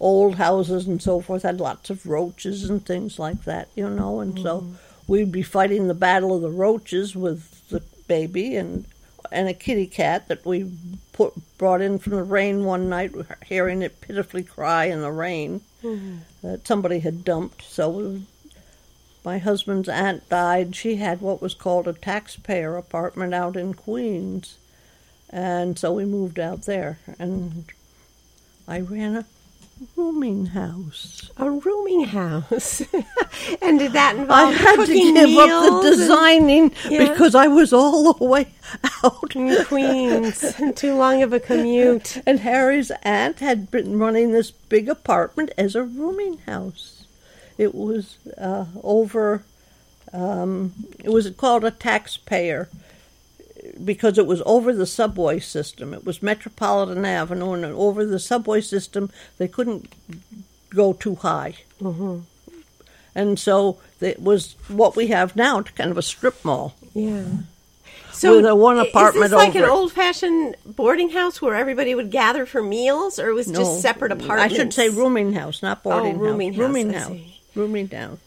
old 0.00 0.34
houses 0.36 0.86
and 0.86 1.00
so 1.00 1.20
forth 1.20 1.42
had 1.42 1.60
lots 1.60 1.88
of 1.90 2.06
roaches 2.06 2.68
and 2.68 2.84
things 2.84 3.18
like 3.18 3.44
that, 3.44 3.68
you 3.74 3.88
know, 3.88 4.20
and 4.20 4.38
so 4.40 4.66
we'd 5.06 5.32
be 5.32 5.42
fighting 5.42 5.88
the 5.88 5.94
battle 5.94 6.34
of 6.34 6.42
the 6.42 6.50
roaches 6.50 7.14
with 7.16 7.68
the 7.68 7.82
baby 8.08 8.56
and 8.56 8.84
and 9.32 9.48
a 9.48 9.54
kitty 9.54 9.86
cat 9.86 10.28
that 10.28 10.44
we 10.46 10.70
put 11.12 11.32
brought 11.58 11.80
in 11.80 11.98
from 11.98 12.12
the 12.12 12.22
rain 12.22 12.64
one 12.64 12.88
night, 12.88 13.10
hearing 13.46 13.82
it 13.82 14.00
pitifully 14.00 14.42
cry 14.44 14.84
in 14.84 15.00
the 15.00 15.10
rain 15.10 15.60
that 16.42 16.66
somebody 16.66 16.98
had 17.00 17.24
dumped. 17.24 17.62
So 17.62 18.20
my 19.24 19.38
husband's 19.38 19.88
aunt 19.88 20.28
died. 20.28 20.76
She 20.76 20.96
had 20.96 21.20
what 21.20 21.42
was 21.42 21.54
called 21.54 21.88
a 21.88 21.92
taxpayer 21.92 22.76
apartment 22.76 23.34
out 23.34 23.56
in 23.56 23.74
Queens, 23.74 24.58
and 25.30 25.78
so 25.78 25.92
we 25.92 26.04
moved 26.04 26.38
out 26.38 26.62
there, 26.62 26.98
and 27.18 27.64
I 28.68 28.80
ran 28.80 29.16
a 29.16 29.24
rooming 29.96 30.46
house. 30.46 31.30
a 31.36 31.50
rooming 31.50 32.04
house. 32.04 32.80
and 33.62 33.78
did 33.78 33.92
that 33.92 34.16
I 34.16 34.20
involve 34.20 34.54
had 34.54 34.76
to 34.76 34.86
cooking 34.86 35.14
give 35.14 35.28
meals 35.28 35.50
up 35.50 35.82
the 35.82 35.90
designing 35.90 36.72
Yeah. 36.88 37.08
because 37.10 37.34
I 37.34 37.46
was 37.48 37.72
all 37.72 38.14
the 38.14 38.24
way 38.24 38.48
out. 39.04 39.36
in 39.36 39.64
Queens? 39.66 40.54
Too 40.76 40.94
long 40.94 41.22
of 41.22 41.32
a 41.32 41.40
commute. 41.40 42.22
And 42.26 42.40
Harry's 42.40 42.90
aunt 43.02 43.40
had 43.40 43.70
been 43.70 43.98
running 43.98 44.32
this 44.32 44.50
big 44.50 44.88
apartment 44.88 45.50
as 45.58 45.74
a 45.74 45.82
rooming 45.84 46.38
house. 46.38 47.04
It 47.58 47.74
was 47.74 48.16
uh, 48.38 48.66
over. 48.82 49.42
Um, 50.12 50.72
it 51.04 51.10
was 51.10 51.28
called 51.30 51.64
a 51.64 51.70
taxpayer 51.70 52.68
because 53.84 54.18
it 54.18 54.26
was 54.26 54.42
over 54.46 54.72
the 54.72 54.86
subway 54.86 55.38
system. 55.38 55.92
It 55.92 56.04
was 56.04 56.22
Metropolitan 56.22 57.04
Avenue, 57.04 57.52
and 57.52 57.64
over 57.64 58.04
the 58.04 58.18
subway 58.18 58.60
system, 58.60 59.10
they 59.38 59.48
couldn't 59.48 59.92
go 60.70 60.92
too 60.92 61.16
high. 61.16 61.56
Mm-hmm. 61.80 62.20
And 63.14 63.38
so 63.38 63.78
it 64.00 64.20
was 64.20 64.56
what 64.68 64.94
we 64.96 65.08
have 65.08 65.36
now, 65.36 65.62
kind 65.62 65.90
of 65.90 65.98
a 65.98 66.02
strip 66.02 66.44
mall. 66.44 66.76
Yeah. 66.94 67.24
So 68.12 68.36
With 68.36 68.46
a 68.46 68.54
one 68.54 68.78
apartment 68.78 69.26
is 69.26 69.30
this 69.32 69.38
like 69.38 69.56
over 69.56 69.64
an 69.64 69.70
old-fashioned 69.70 70.56
boarding 70.64 71.10
house 71.10 71.42
where 71.42 71.54
everybody 71.54 71.94
would 71.94 72.10
gather 72.10 72.46
for 72.46 72.62
meals, 72.62 73.18
or 73.18 73.28
it 73.28 73.34
was 73.34 73.48
No, 73.48 73.58
just 73.60 73.82
separate 73.82 74.12
apartments? 74.12 74.54
I 74.54 74.56
should 74.56 74.72
say 74.72 74.88
rooming 74.88 75.34
house, 75.34 75.62
not 75.62 75.82
boarding 75.82 76.16
oh, 76.16 76.20
rooming 76.20 76.54
house. 76.54 76.58
house, 76.62 76.66
Rooming 76.66 76.92
house. 76.92 77.18
Rooming 77.54 77.88
house. 77.88 78.18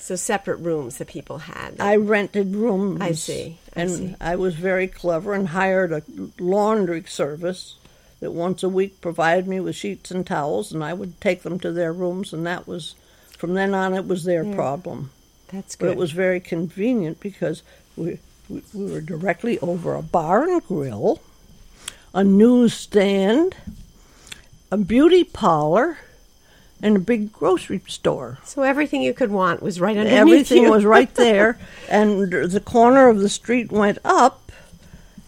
So 0.00 0.16
separate 0.16 0.56
rooms 0.56 0.96
that 0.98 1.08
people 1.08 1.38
had. 1.38 1.76
I 1.78 1.96
rented 1.96 2.56
rooms. 2.56 3.00
I 3.00 3.12
see, 3.12 3.58
I 3.76 3.82
and 3.82 3.90
see. 3.90 4.14
I 4.20 4.34
was 4.36 4.54
very 4.54 4.88
clever 4.88 5.34
and 5.34 5.48
hired 5.48 5.92
a 5.92 6.02
laundry 6.38 7.04
service 7.06 7.76
that 8.20 8.32
once 8.32 8.62
a 8.62 8.68
week 8.68 9.00
provided 9.00 9.46
me 9.46 9.60
with 9.60 9.76
sheets 9.76 10.10
and 10.10 10.26
towels, 10.26 10.72
and 10.72 10.82
I 10.82 10.94
would 10.94 11.20
take 11.20 11.42
them 11.42 11.58
to 11.60 11.70
their 11.70 11.92
rooms, 11.92 12.32
and 12.32 12.46
that 12.46 12.66
was 12.66 12.94
from 13.36 13.54
then 13.54 13.74
on 13.74 13.94
it 13.94 14.06
was 14.06 14.24
their 14.24 14.44
problem. 14.44 15.10
That's 15.48 15.76
But 15.76 15.86
good. 15.86 15.92
it 15.92 15.98
was 15.98 16.12
very 16.12 16.40
convenient 16.40 17.20
because 17.20 17.62
we, 17.96 18.18
we 18.48 18.62
we 18.74 18.90
were 18.90 19.00
directly 19.00 19.58
over 19.60 19.94
a 19.94 20.02
bar 20.02 20.44
and 20.44 20.62
grill, 20.64 21.20
a 22.14 22.24
newsstand, 22.24 23.56
a 24.70 24.76
beauty 24.76 25.24
parlor, 25.24 25.98
and 26.82 26.96
a 26.96 27.00
big 27.00 27.32
grocery 27.32 27.80
store. 27.86 28.38
so 28.44 28.62
everything 28.62 29.02
you 29.02 29.12
could 29.14 29.30
want 29.30 29.62
was 29.62 29.80
right 29.80 29.96
underneath 29.96 30.18
Everything 30.18 30.62
you. 30.64 30.70
was 30.70 30.84
right 30.84 31.14
there, 31.26 31.58
and 31.88 32.30
the 32.32 32.60
corner 32.60 33.08
of 33.08 33.20
the 33.20 33.28
street 33.28 33.70
went 33.70 33.98
up, 34.04 34.50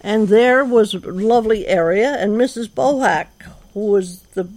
and 0.00 0.28
there 0.28 0.64
was 0.64 0.94
a 0.94 0.98
lovely 0.98 1.66
area, 1.66 2.16
and 2.18 2.32
Mrs. 2.32 2.68
Bohack, 2.68 3.28
who 3.74 3.86
was 3.86 4.20
the 4.34 4.48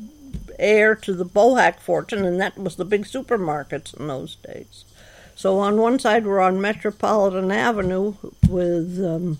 heir 0.58 0.96
to 0.96 1.14
the 1.14 1.26
Bohack 1.26 1.80
fortune, 1.80 2.24
and 2.26 2.40
that 2.40 2.58
was 2.58 2.78
the 2.78 2.86
big 2.86 3.04
supermarkets 3.06 3.94
in 4.00 4.08
those 4.08 4.36
days. 4.36 4.86
So 5.36 5.60
on 5.60 5.78
one 5.78 6.00
side, 6.00 6.26
we're 6.26 6.40
on 6.40 6.62
Metropolitan 6.62 7.52
Avenue 7.52 8.14
with 8.48 9.04
um, 9.04 9.38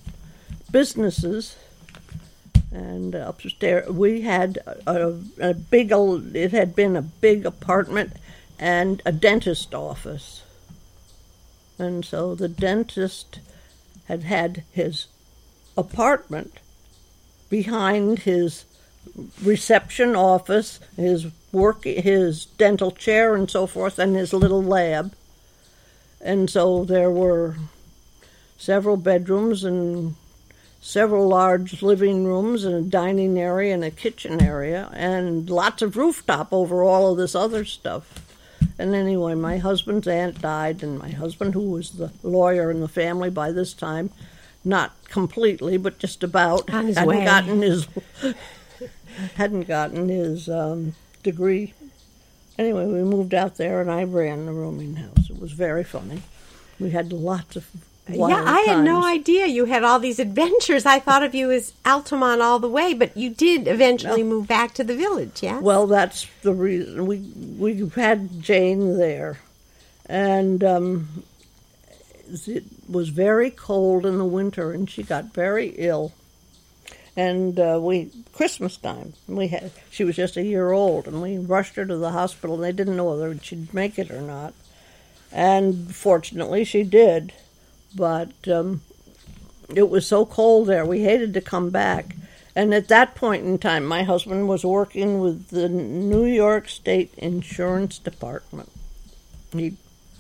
businesses, 0.72 1.56
and 2.76 3.16
upstairs 3.16 3.90
we 3.90 4.22
had 4.22 4.60
a, 4.86 5.14
a 5.40 5.54
big. 5.54 5.92
It 5.92 6.52
had 6.52 6.76
been 6.76 6.96
a 6.96 7.02
big 7.02 7.46
apartment 7.46 8.14
and 8.60 9.02
a 9.06 9.12
dentist 9.12 9.74
office, 9.74 10.44
and 11.80 12.04
so 12.04 12.36
the 12.36 12.50
dentist 12.50 13.40
had 14.06 14.24
had 14.24 14.64
his 14.72 15.08
apartment 15.78 16.60
behind 17.50 18.20
his 18.20 18.66
reception 19.42 20.16
office, 20.16 20.80
his 20.98 21.28
work, 21.52 21.86
his 21.86 22.46
dental 22.46 22.92
chair, 22.92 23.36
and 23.36 23.50
so 23.50 23.66
forth, 23.66 23.98
and 23.98 24.16
his 24.16 24.34
little 24.34 24.64
lab. 24.64 25.14
And 26.20 26.50
so 26.50 26.84
there 26.84 27.12
were 27.12 27.56
several 28.58 28.98
bedrooms 28.98 29.64
and 29.64 30.16
several 30.86 31.28
large 31.28 31.82
living 31.82 32.26
rooms 32.26 32.64
and 32.64 32.76
a 32.76 32.82
dining 32.82 33.40
area 33.40 33.74
and 33.74 33.84
a 33.84 33.90
kitchen 33.90 34.40
area 34.40 34.88
and 34.94 35.50
lots 35.50 35.82
of 35.82 35.98
rooftop 35.98 36.54
over 36.54 36.84
all 36.84 37.12
of 37.12 37.18
this 37.18 37.34
other 37.34 37.66
stuff. 37.66 38.22
And 38.78 38.94
anyway, 38.94 39.34
my 39.34 39.58
husband's 39.58 40.08
aunt 40.08 40.42
died, 40.42 40.84
and 40.84 41.00
my 41.00 41.10
husband, 41.10 41.56
who 41.56 41.72
was 41.72 41.94
the 41.94 42.12
lawyer 42.22 42.70
in 42.70 42.82
the 42.82 42.88
family 42.88 43.32
by 43.32 43.52
this 43.52 43.74
time, 43.74 44.12
not 44.64 44.94
completely, 45.06 45.78
but 45.78 45.98
just 45.98 46.24
about, 46.24 46.70
hadn't 46.70 47.04
way. 47.08 47.26
gotten 47.26 47.64
his 47.64 47.88
hadn't 49.36 49.68
gotten 49.68 50.10
his 50.10 50.48
um, 50.48 50.94
degree. 51.24 51.74
Anyway, 52.60 52.86
we 52.86 53.02
moved 53.04 53.34
out 53.34 53.56
there, 53.58 53.82
and 53.82 53.90
I 53.90 54.04
ran 54.04 54.46
the 54.46 54.54
rooming 54.54 54.98
house. 54.98 55.32
It 55.32 55.40
was 55.40 55.52
very 55.52 55.84
funny. 55.84 56.22
We 56.80 56.92
had 56.92 57.12
lots 57.12 57.56
of 57.56 57.66
yeah, 58.08 58.44
I 58.46 58.62
had 58.62 58.84
no 58.84 59.04
idea 59.04 59.48
you 59.48 59.66
had 59.66 59.84
all 59.84 60.00
these 60.00 60.20
adventures. 60.20 60.86
I 60.86 61.00
thought 61.00 61.24
of 61.24 61.34
you 61.34 61.52
as 61.52 61.74
Altamont 61.86 62.42
all 62.42 62.60
the 62.60 62.70
way, 62.70 62.94
but 62.94 63.16
you 63.18 63.30
did 63.30 63.68
eventually 63.68 64.24
move 64.24 64.48
back 64.48 64.74
to 64.76 64.84
the 64.84 64.96
village, 64.96 65.42
yeah? 65.42 65.60
Well, 65.60 65.88
that's 65.88 66.28
the 66.44 66.54
reason 66.54 67.08
we 67.08 67.20
we 67.58 67.90
had 67.96 68.42
Jane 68.42 68.98
there, 68.98 69.40
and 70.06 70.64
um, 70.64 71.24
it 72.46 72.64
was 72.88 73.10
very 73.10 73.50
cold 73.50 74.06
in 74.06 74.18
the 74.18 74.26
winter, 74.26 74.72
and 74.72 74.90
she 74.90 75.04
got 75.04 75.34
very 75.34 75.70
ill. 75.78 76.14
And 77.18 77.58
uh, 77.60 77.80
we 77.82 78.12
Christmas 78.34 78.76
time 78.76 79.14
we 79.26 79.48
had 79.48 79.72
she 79.90 80.04
was 80.04 80.18
just 80.18 80.38
a 80.38 80.44
year 80.44 80.72
old, 80.74 81.08
and 81.08 81.22
we 81.22 81.38
rushed 81.38 81.76
her 81.78 81.86
to 81.86 81.98
the 81.98 82.12
hospital. 82.12 82.56
and 82.56 82.64
They 82.64 82.72
didn't 82.74 82.98
know 82.98 83.10
whether 83.10 83.36
she'd 83.40 83.74
make 83.74 83.98
it 83.98 84.12
or 84.12 84.22
not, 84.22 84.54
and 85.32 85.96
fortunately 85.96 86.66
she 86.66 86.84
did. 86.84 87.34
But 87.96 88.48
um, 88.48 88.82
it 89.74 89.90
was 89.90 90.08
so 90.08 90.26
cold 90.26 90.68
there, 90.68 90.86
we 90.86 91.02
hated 91.02 91.34
to 91.34 91.42
come 91.42 91.70
back. 91.70 92.16
And 92.56 92.74
at 92.74 92.88
that 92.88 93.16
point 93.16 93.46
in 93.46 93.58
time, 93.58 93.86
my 93.86 94.04
husband 94.04 94.48
was 94.48 94.64
working 94.64 95.20
with 95.20 95.50
the 95.50 95.68
New 95.68 96.26
York 96.26 96.70
State 96.70 97.14
Insurance 97.18 97.98
Department. 97.98 98.72
He 99.52 99.76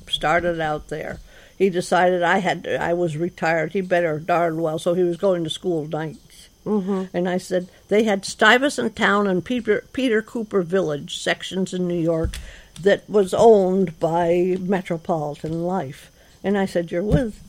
started 0.07 0.59
out 0.59 0.89
there. 0.89 1.19
He 1.57 1.69
decided 1.69 2.23
I 2.23 2.39
had 2.39 2.67
I 2.67 2.93
was 2.93 3.15
retired. 3.15 3.71
He 3.71 3.81
better 3.81 4.19
darn 4.19 4.61
well, 4.61 4.77
so 4.77 4.93
he 4.93 5.03
was 5.03 5.15
going 5.15 5.45
to 5.45 5.49
school 5.49 5.88
nights. 5.88 6.49
Mm-hmm. 6.65 7.15
And 7.15 7.29
I 7.29 7.38
said 7.38 7.69
they 7.88 8.03
had 8.03 8.25
Stuyvesant 8.25 8.95
Town 8.95 9.27
and 9.27 9.45
Peter 9.45 9.85
Peter 9.93 10.21
Cooper 10.21 10.63
Village 10.63 11.17
sections 11.17 11.73
in 11.73 11.88
New 11.88 11.99
York 11.99 12.38
that 12.81 13.09
was 13.09 13.33
owned 13.33 13.97
by 13.99 14.57
Metropolitan 14.59 15.63
Life. 15.63 16.11
And 16.43 16.57
I 16.57 16.65
said, 16.65 16.91
"You're 16.91 17.03
with, 17.03 17.39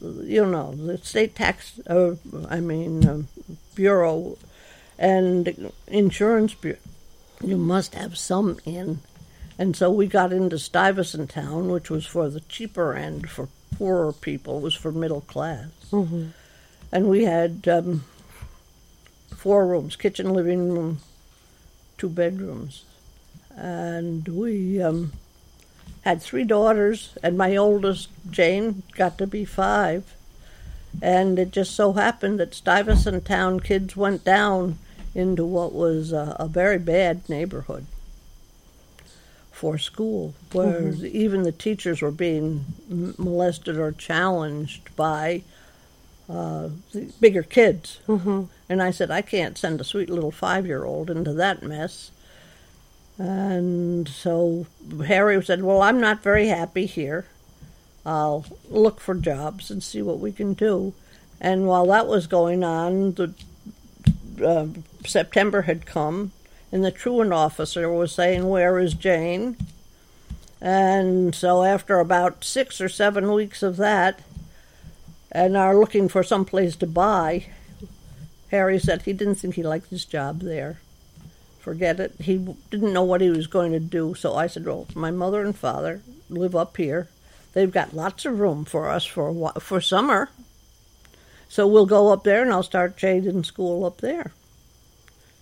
you 0.00 0.46
know, 0.46 0.74
the 0.74 0.98
state 0.98 1.34
tax. 1.34 1.80
Uh, 1.86 2.16
I 2.48 2.60
mean, 2.60 3.06
um, 3.08 3.28
bureau 3.74 4.38
and 4.98 5.72
insurance 5.86 6.54
bureau. 6.54 6.78
You 7.42 7.56
must 7.56 7.94
have 7.94 8.18
some 8.18 8.58
in." 8.64 9.00
And 9.58 9.76
so 9.76 9.90
we 9.90 10.06
got 10.06 10.32
into 10.32 10.58
Stuyvesant 10.58 11.28
Town, 11.30 11.70
which 11.70 11.90
was 11.90 12.06
for 12.06 12.30
the 12.30 12.40
cheaper 12.40 12.94
end, 12.94 13.28
for 13.28 13.48
poorer 13.76 14.12
people. 14.12 14.58
It 14.58 14.62
was 14.62 14.74
for 14.74 14.90
middle 14.90 15.20
class. 15.20 15.68
Mm-hmm. 15.90 16.28
And 16.92 17.08
we 17.08 17.24
had 17.24 17.68
um, 17.68 18.04
four 19.36 19.66
rooms 19.66 19.96
kitchen, 19.96 20.32
living 20.32 20.72
room, 20.72 21.00
two 21.98 22.08
bedrooms. 22.08 22.84
And 23.54 24.26
we 24.28 24.82
um, 24.82 25.12
had 26.02 26.22
three 26.22 26.44
daughters, 26.44 27.16
and 27.22 27.36
my 27.36 27.56
oldest, 27.56 28.08
Jane, 28.30 28.82
got 28.96 29.18
to 29.18 29.26
be 29.26 29.44
five. 29.44 30.14
And 31.02 31.38
it 31.38 31.52
just 31.52 31.74
so 31.74 31.92
happened 31.92 32.40
that 32.40 32.54
Stuyvesant 32.54 33.24
Town 33.24 33.60
kids 33.60 33.96
went 33.96 34.24
down 34.24 34.78
into 35.14 35.44
what 35.44 35.72
was 35.72 36.12
a, 36.12 36.36
a 36.38 36.48
very 36.48 36.78
bad 36.78 37.28
neighborhood 37.28 37.86
for 39.52 39.76
school, 39.76 40.34
where 40.52 40.90
even 41.04 41.42
the 41.42 41.52
teachers 41.52 42.00
were 42.00 42.10
being 42.10 42.64
molested 42.88 43.76
or 43.76 43.92
challenged 43.92 44.94
by 44.96 45.42
uh, 46.30 46.70
the 46.92 47.12
bigger 47.20 47.42
kids. 47.42 47.98
Mm-hmm. 48.08 48.44
And 48.70 48.82
I 48.82 48.90
said, 48.90 49.10
I 49.10 49.20
can't 49.20 49.58
send 49.58 49.80
a 49.80 49.84
sweet 49.84 50.08
little 50.08 50.30
five 50.30 50.66
year 50.66 50.84
old 50.84 51.10
into 51.10 51.34
that 51.34 51.62
mess. 51.62 52.10
And 53.20 54.08
so 54.08 54.66
Harry 55.06 55.44
said, 55.44 55.62
Well, 55.62 55.82
I'm 55.82 56.00
not 56.00 56.22
very 56.22 56.46
happy 56.46 56.86
here. 56.86 57.26
I'll 58.06 58.46
look 58.70 58.98
for 58.98 59.14
jobs 59.14 59.70
and 59.70 59.82
see 59.82 60.00
what 60.00 60.20
we 60.20 60.32
can 60.32 60.54
do. 60.54 60.94
And 61.38 61.66
while 61.66 61.84
that 61.88 62.06
was 62.06 62.26
going 62.26 62.64
on, 62.64 63.12
the 63.12 63.34
uh, 64.42 64.68
September 65.04 65.62
had 65.62 65.84
come, 65.84 66.32
and 66.72 66.82
the 66.82 66.90
truant 66.90 67.34
officer 67.34 67.92
was 67.92 68.10
saying, 68.10 68.48
Where 68.48 68.78
is 68.78 68.94
Jane? 68.94 69.58
And 70.58 71.34
so, 71.34 71.62
after 71.62 71.98
about 71.98 72.42
six 72.42 72.80
or 72.80 72.88
seven 72.88 73.32
weeks 73.34 73.62
of 73.62 73.76
that, 73.76 74.20
and 75.30 75.58
are 75.58 75.78
looking 75.78 76.08
for 76.08 76.22
some 76.22 76.46
place 76.46 76.74
to 76.76 76.86
buy, 76.86 77.48
Harry 78.50 78.78
said 78.78 79.02
he 79.02 79.12
didn't 79.12 79.34
think 79.34 79.56
he 79.56 79.62
liked 79.62 79.90
his 79.90 80.06
job 80.06 80.40
there. 80.40 80.80
Forget 81.60 82.00
it. 82.00 82.14
He 82.20 82.38
didn't 82.70 82.92
know 82.92 83.04
what 83.04 83.20
he 83.20 83.30
was 83.30 83.46
going 83.46 83.72
to 83.72 83.80
do. 83.80 84.14
So 84.14 84.34
I 84.34 84.46
said, 84.46 84.64
"Well, 84.64 84.86
my 84.94 85.10
mother 85.10 85.42
and 85.44 85.54
father 85.56 86.02
live 86.28 86.56
up 86.56 86.76
here. 86.76 87.08
They've 87.52 87.70
got 87.70 87.94
lots 87.94 88.24
of 88.24 88.40
room 88.40 88.64
for 88.64 88.88
us 88.88 89.04
for 89.04 89.28
a 89.28 89.32
whi- 89.32 89.60
for 89.60 89.80
summer. 89.80 90.30
So 91.48 91.66
we'll 91.66 91.86
go 91.86 92.12
up 92.12 92.24
there, 92.24 92.42
and 92.42 92.52
I'll 92.52 92.62
start 92.62 92.96
Jane 92.96 93.26
in 93.26 93.44
school 93.44 93.84
up 93.84 93.98
there." 93.98 94.32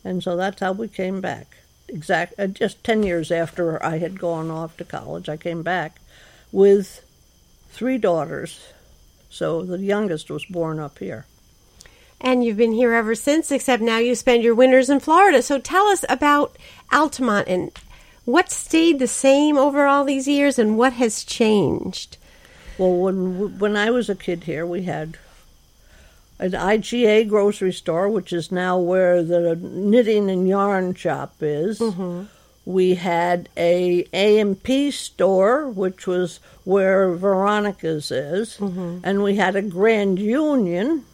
And 0.04 0.22
so 0.22 0.36
that's 0.36 0.60
how 0.60 0.72
we 0.72 0.88
came 0.88 1.20
back. 1.20 1.56
Exact, 1.88 2.34
uh, 2.38 2.46
just 2.46 2.82
ten 2.82 3.02
years 3.02 3.30
after 3.30 3.82
I 3.82 3.98
had 3.98 4.18
gone 4.18 4.50
off 4.50 4.76
to 4.78 4.84
college, 4.84 5.28
I 5.28 5.36
came 5.36 5.62
back 5.62 6.00
with 6.52 7.04
three 7.70 7.98
daughters. 7.98 8.60
So 9.30 9.62
the 9.62 9.78
youngest 9.78 10.30
was 10.30 10.44
born 10.44 10.78
up 10.78 10.98
here. 10.98 11.26
And 12.20 12.44
you've 12.44 12.56
been 12.56 12.72
here 12.72 12.92
ever 12.94 13.14
since, 13.14 13.50
except 13.52 13.82
now 13.82 13.98
you 13.98 14.14
spend 14.14 14.42
your 14.42 14.54
winters 14.54 14.90
in 14.90 15.00
Florida. 15.00 15.40
So 15.42 15.58
tell 15.58 15.86
us 15.86 16.04
about 16.08 16.56
Altamont 16.92 17.46
and 17.48 17.70
what 18.24 18.50
stayed 18.50 18.98
the 18.98 19.06
same 19.06 19.56
over 19.56 19.86
all 19.86 20.04
these 20.04 20.28
years 20.28 20.58
and 20.58 20.76
what 20.76 20.94
has 20.94 21.24
changed. 21.24 22.16
Well, 22.76 22.94
when 22.94 23.58
when 23.58 23.76
I 23.76 23.90
was 23.90 24.08
a 24.08 24.14
kid 24.14 24.44
here, 24.44 24.66
we 24.66 24.82
had 24.82 25.16
an 26.38 26.52
IGA 26.52 27.28
grocery 27.28 27.72
store, 27.72 28.08
which 28.08 28.32
is 28.32 28.52
now 28.52 28.78
where 28.78 29.22
the 29.22 29.56
knitting 29.56 30.30
and 30.30 30.48
yarn 30.48 30.94
shop 30.94 31.36
is. 31.40 31.80
Mm-hmm. 31.80 32.24
We 32.64 32.96
had 32.96 33.48
a 33.56 34.06
A&P 34.12 34.90
store, 34.90 35.68
which 35.68 36.06
was 36.06 36.38
where 36.64 37.14
Veronica's 37.14 38.10
is, 38.10 38.58
mm-hmm. 38.58 38.98
and 39.02 39.22
we 39.22 39.36
had 39.36 39.56
a 39.56 39.62
Grand 39.62 40.18
Union, 40.18 41.06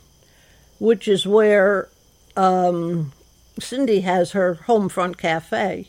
which 0.78 1.08
is 1.08 1.26
where 1.26 1.88
um, 2.37 3.12
Cindy 3.58 4.00
has 4.00 4.32
her 4.32 4.54
home 4.54 4.88
front 4.88 5.18
cafe. 5.18 5.88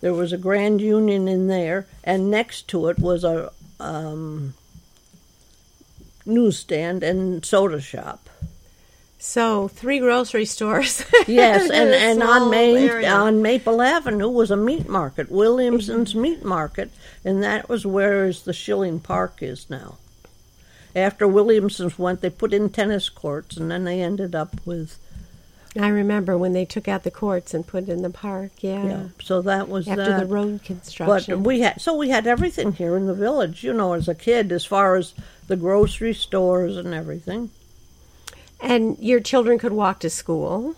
There 0.00 0.14
was 0.14 0.32
a 0.32 0.38
Grand 0.38 0.80
Union 0.80 1.26
in 1.26 1.48
there, 1.48 1.86
and 2.04 2.30
next 2.30 2.68
to 2.68 2.88
it 2.88 2.98
was 2.98 3.24
a 3.24 3.50
um, 3.80 4.54
newsstand 6.24 7.02
and 7.02 7.44
soda 7.44 7.80
shop. 7.80 8.28
So 9.18 9.68
three 9.68 9.98
grocery 9.98 10.44
stores. 10.44 11.04
Yes, 11.26 11.68
and, 11.70 11.90
and 11.90 12.22
on 12.22 12.50
Main 12.50 12.88
area. 12.88 13.10
on 13.10 13.42
Maple 13.42 13.82
Avenue 13.82 14.28
was 14.28 14.52
a 14.52 14.56
meat 14.56 14.88
market, 14.88 15.28
Williamson's 15.28 16.14
Meat 16.14 16.44
Market, 16.44 16.92
and 17.24 17.42
that 17.42 17.68
was 17.68 17.84
where 17.84 18.26
is 18.26 18.42
the 18.42 18.52
Shilling 18.52 19.00
Park 19.00 19.42
is 19.42 19.68
now. 19.68 19.96
After 20.96 21.28
Williamson's 21.28 21.98
went, 21.98 22.22
they 22.22 22.30
put 22.30 22.52
in 22.54 22.70
tennis 22.70 23.08
courts, 23.10 23.56
and 23.56 23.70
then 23.70 23.84
they 23.84 24.00
ended 24.00 24.34
up 24.34 24.56
with 24.64 24.98
I 25.78 25.88
remember 25.88 26.38
when 26.38 26.54
they 26.54 26.64
took 26.64 26.88
out 26.88 27.02
the 27.02 27.10
courts 27.10 27.52
and 27.52 27.66
put 27.66 27.82
it 27.84 27.90
in 27.90 28.00
the 28.00 28.08
park. 28.08 28.50
Yeah. 28.60 28.82
Yeah. 28.86 29.02
So 29.22 29.42
that 29.42 29.68
was 29.68 29.86
After 29.86 30.04
that. 30.06 30.20
the 30.20 30.26
road 30.26 30.62
construction. 30.64 31.42
But 31.42 31.46
we 31.46 31.60
had 31.60 31.80
so 31.82 31.94
we 31.94 32.08
had 32.08 32.26
everything 32.26 32.72
here 32.72 32.96
in 32.96 33.06
the 33.06 33.12
village, 33.14 33.62
you 33.62 33.74
know, 33.74 33.92
as 33.92 34.08
a 34.08 34.14
kid, 34.14 34.52
as 34.52 34.64
far 34.64 34.96
as 34.96 35.12
the 35.48 35.56
grocery 35.56 36.14
stores 36.14 36.78
and 36.78 36.94
everything. 36.94 37.50
and 38.58 38.98
your 38.98 39.20
children 39.20 39.58
could 39.58 39.72
walk 39.72 40.00
to 40.00 40.08
school. 40.08 40.74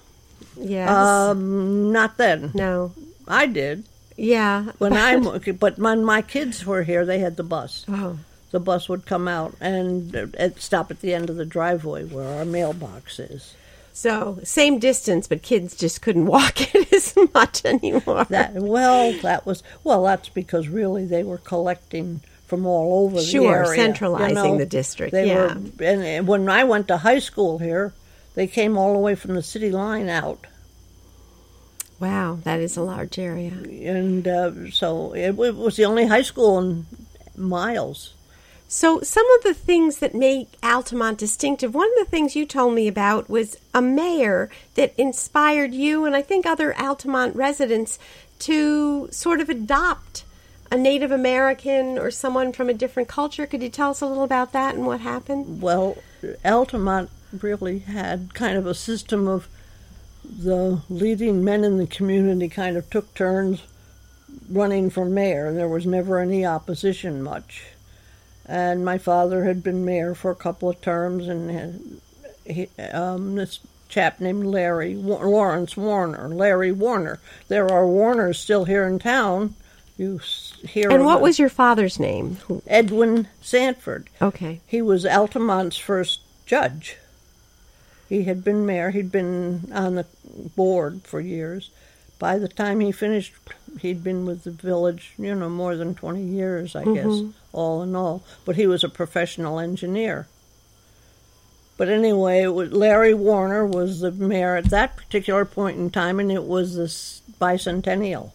Yes. 0.60 0.90
Um, 0.90 1.92
not 1.92 2.16
then. 2.16 2.50
no. 2.54 2.92
I 3.28 3.46
did 3.46 3.84
Yeah. 4.16 4.72
when 4.78 4.94
I, 4.94 5.16
but 5.52 5.78
when 5.78 6.04
my 6.04 6.22
kids 6.22 6.66
were 6.66 6.82
here, 6.82 7.06
they 7.06 7.20
had 7.20 7.36
the 7.36 7.44
bus. 7.44 7.84
Oh. 7.88 8.18
The 8.50 8.60
bus 8.60 8.88
would 8.88 9.04
come 9.06 9.28
out 9.28 9.54
and 9.60 10.14
uh, 10.38 10.50
stop 10.56 10.90
at 10.90 11.00
the 11.00 11.12
end 11.14 11.28
of 11.28 11.36
the 11.36 11.44
driveway 11.44 12.04
where 12.04 12.38
our 12.38 12.44
mailbox 12.44 13.18
is. 13.18 13.54
So 13.92 14.38
same 14.44 14.78
distance, 14.78 15.26
but 15.26 15.42
kids 15.42 15.76
just 15.76 16.00
couldn't 16.02 16.26
walk 16.36 16.74
it 16.74 16.92
as 16.92 17.14
much 17.34 17.64
anymore. 17.64 18.24
That 18.24 18.54
well, 18.54 19.12
that 19.22 19.44
was 19.44 19.62
well. 19.84 20.04
That's 20.04 20.28
because 20.28 20.68
really 20.68 21.04
they 21.04 21.22
were 21.24 21.38
collecting 21.38 22.20
from 22.46 22.64
all 22.64 23.04
over 23.04 23.20
Sure, 23.20 23.42
the 23.42 23.48
area, 23.48 23.70
you 23.70 23.76
centralizing 23.76 24.34
know. 24.34 24.56
the 24.58 24.64
district, 24.66 25.12
They 25.12 25.28
yeah. 25.28 25.48
were, 25.48 25.84
and, 25.84 26.02
and 26.02 26.26
when 26.26 26.48
I 26.48 26.64
went 26.64 26.88
to 26.88 26.96
high 26.96 27.18
school 27.18 27.58
here, 27.58 27.92
they 28.34 28.46
came 28.46 28.78
all 28.78 28.94
the 28.94 28.98
way 29.00 29.14
from 29.14 29.34
the 29.34 29.42
city 29.42 29.70
line 29.70 30.08
out, 30.08 30.46
wow, 32.00 32.38
that 32.44 32.60
is 32.60 32.76
a 32.76 32.82
large 32.82 33.18
area. 33.18 33.50
and 33.50 34.26
uh, 34.26 34.70
so 34.70 35.12
it, 35.12 35.38
it 35.38 35.56
was 35.56 35.76
the 35.76 35.84
only 35.84 36.06
high 36.06 36.22
school 36.22 36.58
in 36.58 36.86
miles. 37.36 38.14
So, 38.70 39.00
some 39.00 39.24
of 39.36 39.44
the 39.44 39.54
things 39.54 39.96
that 39.98 40.14
make 40.14 40.48
Altamont 40.62 41.16
distinctive, 41.16 41.74
one 41.74 41.88
of 41.88 42.04
the 42.04 42.10
things 42.10 42.36
you 42.36 42.44
told 42.44 42.74
me 42.74 42.86
about 42.86 43.30
was 43.30 43.56
a 43.72 43.80
mayor 43.80 44.50
that 44.74 44.92
inspired 44.98 45.72
you 45.72 46.04
and 46.04 46.14
I 46.14 46.20
think 46.20 46.44
other 46.44 46.78
Altamont 46.78 47.34
residents 47.34 47.98
to 48.40 49.08
sort 49.10 49.40
of 49.40 49.48
adopt 49.48 50.24
a 50.70 50.76
Native 50.76 51.10
American 51.10 51.98
or 51.98 52.10
someone 52.10 52.52
from 52.52 52.68
a 52.68 52.74
different 52.74 53.08
culture. 53.08 53.46
Could 53.46 53.62
you 53.62 53.70
tell 53.70 53.92
us 53.92 54.02
a 54.02 54.06
little 54.06 54.22
about 54.22 54.52
that 54.52 54.74
and 54.74 54.84
what 54.84 55.00
happened? 55.00 55.62
Well, 55.62 55.96
Altamont 56.44 57.08
really 57.40 57.78
had 57.78 58.34
kind 58.34 58.58
of 58.58 58.66
a 58.66 58.74
system 58.74 59.26
of 59.26 59.48
the 60.22 60.82
leading 60.90 61.42
men 61.42 61.64
in 61.64 61.78
the 61.78 61.86
community 61.86 62.50
kind 62.50 62.76
of 62.76 62.90
took 62.90 63.14
turns 63.14 63.62
running 64.50 64.90
for 64.90 65.06
mayor, 65.06 65.46
and 65.46 65.56
there 65.56 65.68
was 65.68 65.86
never 65.86 66.18
any 66.18 66.44
opposition 66.44 67.22
much. 67.22 67.64
And 68.48 68.84
my 68.84 68.96
father 68.96 69.44
had 69.44 69.62
been 69.62 69.84
mayor 69.84 70.14
for 70.14 70.30
a 70.30 70.36
couple 70.36 70.70
of 70.70 70.80
terms, 70.80 71.28
and 71.28 71.50
had, 71.50 71.80
he, 72.46 72.68
um, 72.92 73.34
this 73.34 73.60
chap 73.88 74.20
named 74.20 74.46
Larry 74.46 74.94
Lawrence 74.94 75.76
Warner, 75.76 76.28
Larry 76.28 76.72
Warner. 76.72 77.20
There 77.48 77.70
are 77.70 77.86
Warners 77.86 78.38
still 78.38 78.64
here 78.64 78.86
in 78.86 78.98
town. 78.98 79.54
You 79.96 80.20
hear 80.66 80.90
And 80.90 81.04
what 81.04 81.20
was 81.20 81.38
your 81.38 81.48
father's 81.48 81.98
name? 81.98 82.38
Edwin 82.66 83.26
Sanford? 83.40 84.08
Okay. 84.22 84.60
He 84.66 84.80
was 84.80 85.04
Altamont's 85.04 85.76
first 85.76 86.20
judge. 86.46 86.96
He 88.08 88.22
had 88.24 88.42
been 88.42 88.64
mayor, 88.64 88.90
he'd 88.90 89.12
been 89.12 89.70
on 89.74 89.96
the 89.96 90.06
board 90.56 91.02
for 91.04 91.20
years. 91.20 91.70
By 92.18 92.38
the 92.38 92.48
time 92.48 92.80
he 92.80 92.90
finished, 92.90 93.34
he'd 93.80 94.02
been 94.02 94.24
with 94.24 94.44
the 94.44 94.50
village, 94.50 95.12
you 95.18 95.34
know, 95.34 95.48
more 95.48 95.76
than 95.76 95.94
20 95.94 96.22
years, 96.22 96.74
I 96.74 96.84
guess, 96.84 97.04
all 97.58 97.82
in 97.82 97.94
all. 97.94 98.22
But 98.44 98.56
he 98.56 98.66
was 98.66 98.84
a 98.84 98.88
professional 98.88 99.58
engineer. 99.58 100.28
But 101.76 101.88
anyway, 101.88 102.42
it 102.42 102.54
was, 102.54 102.72
Larry 102.72 103.14
Warner 103.14 103.64
was 103.64 104.00
the 104.00 104.10
mayor 104.10 104.56
at 104.56 104.70
that 104.70 104.96
particular 104.96 105.44
point 105.44 105.78
in 105.78 105.90
time, 105.90 106.18
and 106.18 106.30
it 106.30 106.44
was 106.44 106.76
this 106.76 107.22
bicentennial. 107.40 108.32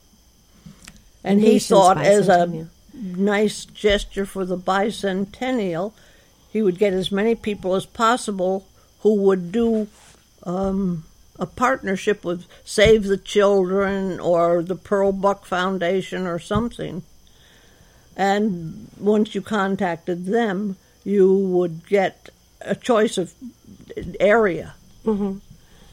And 1.24 1.42
he 1.42 1.60
thought, 1.60 2.02
as 2.02 2.30
a 2.30 2.68
nice 2.94 3.66
gesture 3.66 4.26
for 4.26 4.46
the 4.46 4.58
bicentennial, 4.58 5.94
he 6.52 6.62
would 6.62 6.78
get 6.78 6.94
as 6.94 7.12
many 7.12 7.36
people 7.36 7.76
as 7.76 7.86
possible 7.86 8.66
who 9.02 9.16
would 9.16 9.52
do 9.52 9.88
um, 10.44 11.04
a 11.40 11.46
partnership 11.46 12.24
with 12.24 12.46
Save 12.64 13.06
the 13.06 13.18
Children 13.18 14.20
or 14.20 14.62
the 14.64 14.76
Pearl 14.76 15.12
Buck 15.12 15.46
Foundation 15.46 16.28
or 16.28 16.40
something. 16.40 17.04
And 18.15 18.89
once 18.99 19.34
you 19.34 19.41
contacted 19.41 20.26
them, 20.26 20.78
you 21.04 21.34
would 21.34 21.88
get 21.88 22.30
a 22.62 22.76
choice 22.76 23.17
of 23.17 23.34
area. 24.19 24.76
Mhm. 25.06 25.41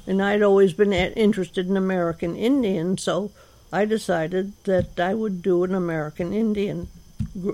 And 0.06 0.22
I'd 0.22 0.42
always 0.42 0.72
been 0.72 0.92
interested 0.92 1.68
in 1.68 1.76
American 1.76 2.36
Indian, 2.36 2.98
so 2.98 3.30
I 3.72 3.84
decided 3.84 4.52
that 4.64 4.98
I 4.98 5.14
would 5.14 5.42
do 5.42 5.64
an 5.64 5.74
American 5.74 6.32
Indian 6.32 6.88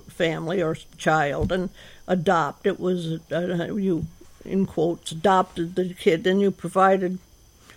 family 0.09 0.63
or 0.63 0.77
child 0.97 1.53
and 1.53 1.71
adopt. 2.07 2.67
It 2.67 2.81
was 2.81 3.21
uh, 3.33 3.75
you, 3.75 4.07
in 4.45 4.65
quotes, 4.67 5.13
adopted 5.13 5.75
the 5.75 5.93
kid, 5.95 6.27
and 6.27 6.41
you 6.41 6.51
provided 6.51 7.19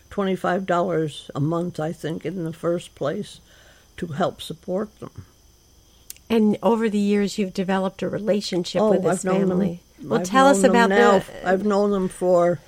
twenty 0.10 0.36
five 0.36 0.66
dollars 0.66 1.30
a 1.36 1.40
month, 1.40 1.80
I 1.80 1.92
think, 1.92 2.26
in 2.26 2.44
the 2.44 2.54
first 2.54 2.96
place, 2.96 3.40
to 3.98 4.08
help 4.08 4.42
support 4.42 5.00
them. 5.00 5.26
And 6.30 6.58
over 6.62 6.90
the 6.90 7.00
years, 7.00 7.38
you've 7.38 7.54
developed 7.54 8.02
a 8.04 8.10
relationship 8.10 8.82
oh, 8.82 8.92
with 8.92 9.04
this 9.04 9.26
I've 9.26 9.34
family. 9.34 9.82
Well, 10.04 10.20
I've 10.20 10.28
tell 10.28 10.48
us 10.48 10.64
about 10.64 10.90
now. 10.90 11.20
the. 11.20 11.50
I've 11.50 11.66
known 11.66 11.92
them 11.92 12.08
for 12.08 12.60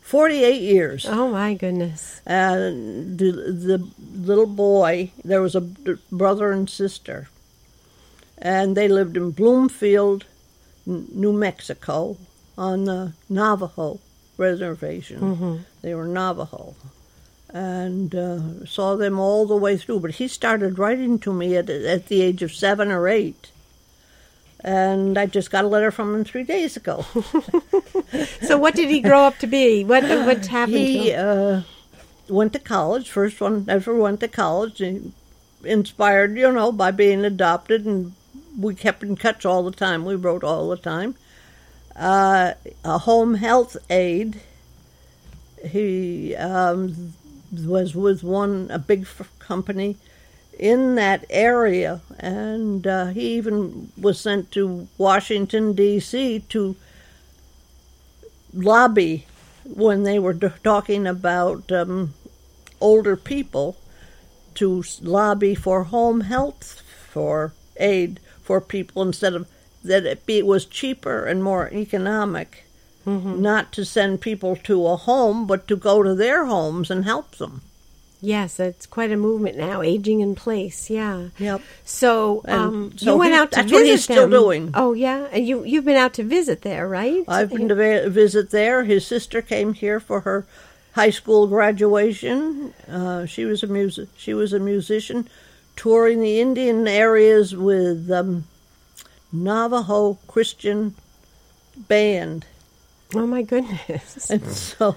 forty 0.00 0.42
eight 0.42 0.62
years. 0.62 1.06
Oh 1.06 1.30
my 1.30 1.54
goodness! 1.54 2.14
and 2.26 3.18
the 3.18 3.32
the 3.32 3.88
little 4.14 4.46
boy 4.46 5.10
there 5.24 5.42
was 5.42 5.54
a 5.54 5.60
brother 5.60 6.52
and 6.52 6.70
sister 6.70 7.28
and 8.38 8.76
they 8.76 8.88
lived 8.88 9.16
in 9.16 9.30
bloomfield 9.30 10.24
new 10.86 11.32
mexico 11.32 12.16
on 12.56 12.84
the 12.84 13.12
navajo 13.28 14.00
reservation 14.38 15.20
mm-hmm. 15.20 15.56
they 15.82 15.94
were 15.94 16.06
navajo 16.06 16.74
and 17.54 18.14
uh, 18.14 18.66
saw 18.66 18.94
them 18.96 19.18
all 19.18 19.46
the 19.46 19.56
way 19.56 19.76
through 19.76 20.00
but 20.00 20.16
he 20.16 20.28
started 20.28 20.78
writing 20.78 21.18
to 21.18 21.32
me 21.32 21.56
at, 21.56 21.70
at 21.70 22.08
the 22.08 22.20
age 22.20 22.42
of 22.42 22.52
seven 22.52 22.90
or 22.90 23.08
eight 23.08 23.50
and 24.60 25.16
i 25.16 25.24
just 25.24 25.50
got 25.50 25.64
a 25.64 25.68
letter 25.68 25.90
from 25.90 26.14
him 26.14 26.24
three 26.24 26.42
days 26.42 26.76
ago 26.76 27.06
So, 28.42 28.58
what 28.58 28.74
did 28.74 28.90
he 28.90 29.00
grow 29.00 29.22
up 29.22 29.38
to 29.38 29.46
be? 29.46 29.84
What 29.84 30.02
what 30.04 30.46
happened 30.46 30.76
to 30.76 30.78
He 30.78 31.12
uh, 31.12 31.62
went 32.28 32.52
to 32.52 32.58
college. 32.58 33.10
First 33.10 33.40
one 33.40 33.66
ever 33.68 33.94
went 33.94 34.20
to 34.20 34.28
college. 34.28 34.80
And 34.80 35.12
inspired, 35.64 36.36
you 36.36 36.52
know, 36.52 36.70
by 36.70 36.90
being 36.90 37.24
adopted, 37.24 37.86
and 37.86 38.12
we 38.58 38.74
kept 38.74 39.02
in 39.02 39.16
touch 39.16 39.44
all 39.44 39.62
the 39.64 39.72
time. 39.72 40.04
We 40.04 40.14
wrote 40.14 40.44
all 40.44 40.68
the 40.68 40.76
time. 40.76 41.16
Uh, 41.96 42.52
a 42.84 42.98
home 42.98 43.34
health 43.34 43.76
aide. 43.90 44.40
He 45.66 46.36
um, 46.36 47.14
was 47.60 47.94
with 47.94 48.22
one 48.22 48.68
a 48.70 48.78
big 48.78 49.06
company 49.38 49.96
in 50.58 50.94
that 50.94 51.24
area, 51.30 52.00
and 52.18 52.86
uh, 52.86 53.06
he 53.06 53.34
even 53.34 53.90
was 53.96 54.20
sent 54.20 54.50
to 54.52 54.88
Washington 54.98 55.72
D.C. 55.72 56.40
to 56.48 56.76
lobby 58.52 59.26
when 59.64 60.04
they 60.04 60.18
were 60.18 60.34
talking 60.34 61.06
about 61.06 61.72
um, 61.72 62.14
older 62.80 63.16
people 63.16 63.76
to 64.54 64.84
lobby 65.00 65.54
for 65.54 65.84
home 65.84 66.20
health 66.22 66.82
for 67.10 67.52
aid 67.76 68.20
for 68.40 68.60
people 68.60 69.02
instead 69.02 69.34
of 69.34 69.48
that 69.82 70.06
it 70.06 70.24
be 70.26 70.42
was 70.42 70.64
cheaper 70.64 71.24
and 71.24 71.42
more 71.42 71.72
economic 71.72 72.64
not 73.06 73.72
to 73.72 73.84
send 73.84 74.20
people 74.20 74.56
to 74.56 74.86
a 74.86 74.96
home 74.96 75.46
but 75.46 75.68
to 75.68 75.76
go 75.76 76.02
to 76.02 76.14
their 76.14 76.46
homes 76.46 76.90
and 76.90 77.04
help 77.04 77.36
them 77.36 77.60
Yes, 78.22 78.58
it's 78.58 78.86
quite 78.86 79.12
a 79.12 79.18
movement 79.18 79.58
now, 79.58 79.82
aging 79.82 80.20
in 80.20 80.34
place. 80.34 80.88
Yeah. 80.88 81.28
Yep. 81.38 81.60
So, 81.84 82.40
um, 82.48 82.96
so 82.96 83.12
you 83.12 83.18
went 83.18 83.34
he- 83.34 83.38
out 83.38 83.50
to 83.52 83.56
that's 83.56 83.70
visit 83.70 83.82
what 83.82 83.86
he's 83.86 84.04
still 84.04 84.30
doing. 84.30 84.70
Oh, 84.72 84.94
yeah, 84.94 85.26
and 85.30 85.46
you 85.46 85.62
you've 85.62 85.84
been 85.84 85.98
out 85.98 86.14
to 86.14 86.22
visit 86.24 86.62
there, 86.62 86.88
right? 86.88 87.22
I've 87.28 87.50
been 87.50 87.68
to 87.68 87.74
vi- 87.74 88.08
visit 88.08 88.48
there. 88.50 88.84
His 88.84 89.06
sister 89.06 89.42
came 89.42 89.74
here 89.74 90.00
for 90.00 90.20
her 90.20 90.46
high 90.92 91.10
school 91.10 91.46
graduation. 91.48 92.72
Uh, 92.88 93.26
she 93.26 93.44
was 93.44 93.62
a 93.62 93.66
music. 93.66 94.08
She 94.16 94.32
was 94.32 94.54
a 94.54 94.58
musician, 94.58 95.28
touring 95.76 96.22
the 96.22 96.40
Indian 96.40 96.88
areas 96.88 97.54
with 97.54 98.10
um, 98.10 98.44
Navajo 99.32 100.16
Christian 100.28 100.94
band. 101.76 102.46
Oh 103.14 103.26
my 103.26 103.42
goodness. 103.42 104.30
And 104.30 104.44
so, 104.46 104.96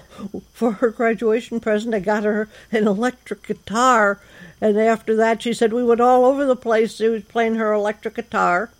for 0.52 0.72
her 0.72 0.90
graduation 0.90 1.60
present, 1.60 1.94
I 1.94 2.00
got 2.00 2.24
her 2.24 2.48
an 2.72 2.86
electric 2.88 3.46
guitar. 3.46 4.20
And 4.60 4.78
after 4.78 5.14
that, 5.16 5.42
she 5.42 5.52
said 5.52 5.72
we 5.72 5.84
went 5.84 6.00
all 6.00 6.24
over 6.24 6.44
the 6.44 6.56
place. 6.56 6.96
She 6.96 7.08
was 7.08 7.22
playing 7.24 7.54
her 7.56 7.72
electric 7.72 8.14
guitar. 8.16 8.70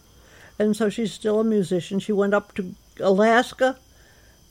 And 0.58 0.76
so 0.76 0.88
she's 0.88 1.12
still 1.12 1.38
a 1.40 1.44
musician. 1.44 2.00
She 2.00 2.12
went 2.12 2.34
up 2.34 2.54
to 2.56 2.74
Alaska 3.00 3.76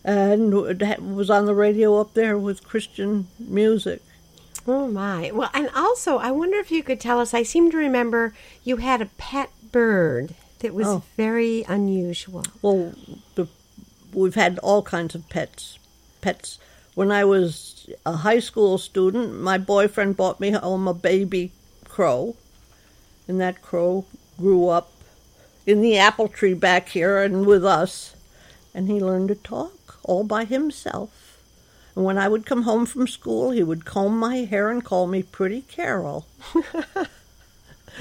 and 0.05 0.53
that 0.79 1.01
was 1.01 1.29
on 1.29 1.45
the 1.45 1.53
radio 1.55 1.99
up 1.99 2.13
there 2.13 2.37
with 2.37 2.63
Christian 2.65 3.27
music. 3.39 4.01
Oh 4.65 4.87
my. 4.87 5.31
Well, 5.33 5.49
and 5.53 5.69
also, 5.75 6.17
I 6.17 6.31
wonder 6.31 6.57
if 6.57 6.71
you 6.71 6.81
could 6.83 6.99
tell 7.01 7.19
us. 7.19 7.33
I 7.33 7.43
seem 7.43 7.71
to 7.71 7.77
remember 7.77 8.33
you 8.63 8.77
had 8.77 9.01
a 9.01 9.07
pet 9.17 9.49
bird 9.71 10.33
that 10.59 10.73
was 10.73 10.87
Oh. 10.87 11.03
very 11.17 11.65
unusual. 11.67 12.43
Well, 12.61 12.93
the, 13.35 13.47
we've 14.13 14.35
had 14.35 14.59
all 14.59 14.81
kinds 14.81 15.15
of 15.15 15.27
pets. 15.29 15.79
Pets. 16.21 16.59
When 16.95 17.11
I 17.11 17.25
was 17.25 17.89
a 18.05 18.13
high 18.17 18.39
school 18.39 18.77
student, 18.77 19.39
my 19.39 19.57
boyfriend 19.57 20.17
bought 20.17 20.39
me 20.39 20.51
home 20.51 20.87
a 20.87 20.93
baby 20.93 21.51
crow, 21.85 22.35
and 23.27 23.39
that 23.39 23.61
crow 23.61 24.05
grew 24.37 24.67
up 24.67 24.91
in 25.65 25.81
the 25.81 25.97
apple 25.97 26.27
tree 26.27 26.53
back 26.53 26.89
here 26.89 27.21
and 27.21 27.45
with 27.45 27.65
us, 27.65 28.15
and 28.73 28.87
he 28.87 28.99
learned 28.99 29.27
to 29.27 29.35
talk 29.35 29.99
all 30.03 30.23
by 30.23 30.45
himself. 30.45 31.39
And 31.95 32.05
when 32.05 32.17
I 32.17 32.27
would 32.27 32.45
come 32.45 32.63
home 32.63 32.85
from 32.85 33.07
school, 33.07 33.51
he 33.51 33.63
would 33.63 33.85
comb 33.85 34.17
my 34.17 34.37
hair 34.37 34.69
and 34.69 34.83
call 34.83 35.07
me 35.07 35.23
Pretty 35.23 35.61
Carol, 35.61 36.27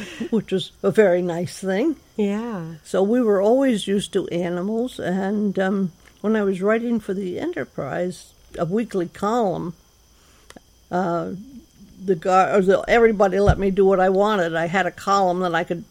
which 0.31 0.53
was 0.53 0.73
a 0.83 0.91
very 0.91 1.23
nice 1.23 1.59
thing. 1.59 1.97
Yeah. 2.17 2.75
So 2.85 3.03
we 3.03 3.21
were 3.21 3.41
always 3.41 3.87
used 3.87 4.13
to 4.15 4.29
animals, 4.29 4.99
and 4.99 5.59
um, 5.59 5.93
when 6.21 6.37
I 6.37 6.43
was 6.43 6.63
writing 6.63 7.01
for 7.01 7.15
the 7.15 7.39
Enterprise, 7.39 8.33
a 8.59 8.65
weekly 8.65 9.09
column, 9.09 9.75
uh, 10.91 11.33
the 12.03 12.15
guy, 12.15 12.59
the, 12.61 12.85
everybody 12.89 13.41
let 13.41 13.59
me 13.59 13.71
do 13.71 13.85
what 13.85 14.01
I 14.01 14.09
wanted. 14.09 14.55
I 14.55 14.67
had 14.67 14.87
a 14.87 14.91
column 14.91 15.41
that 15.41 15.55
I 15.55 15.65
could. 15.65 15.85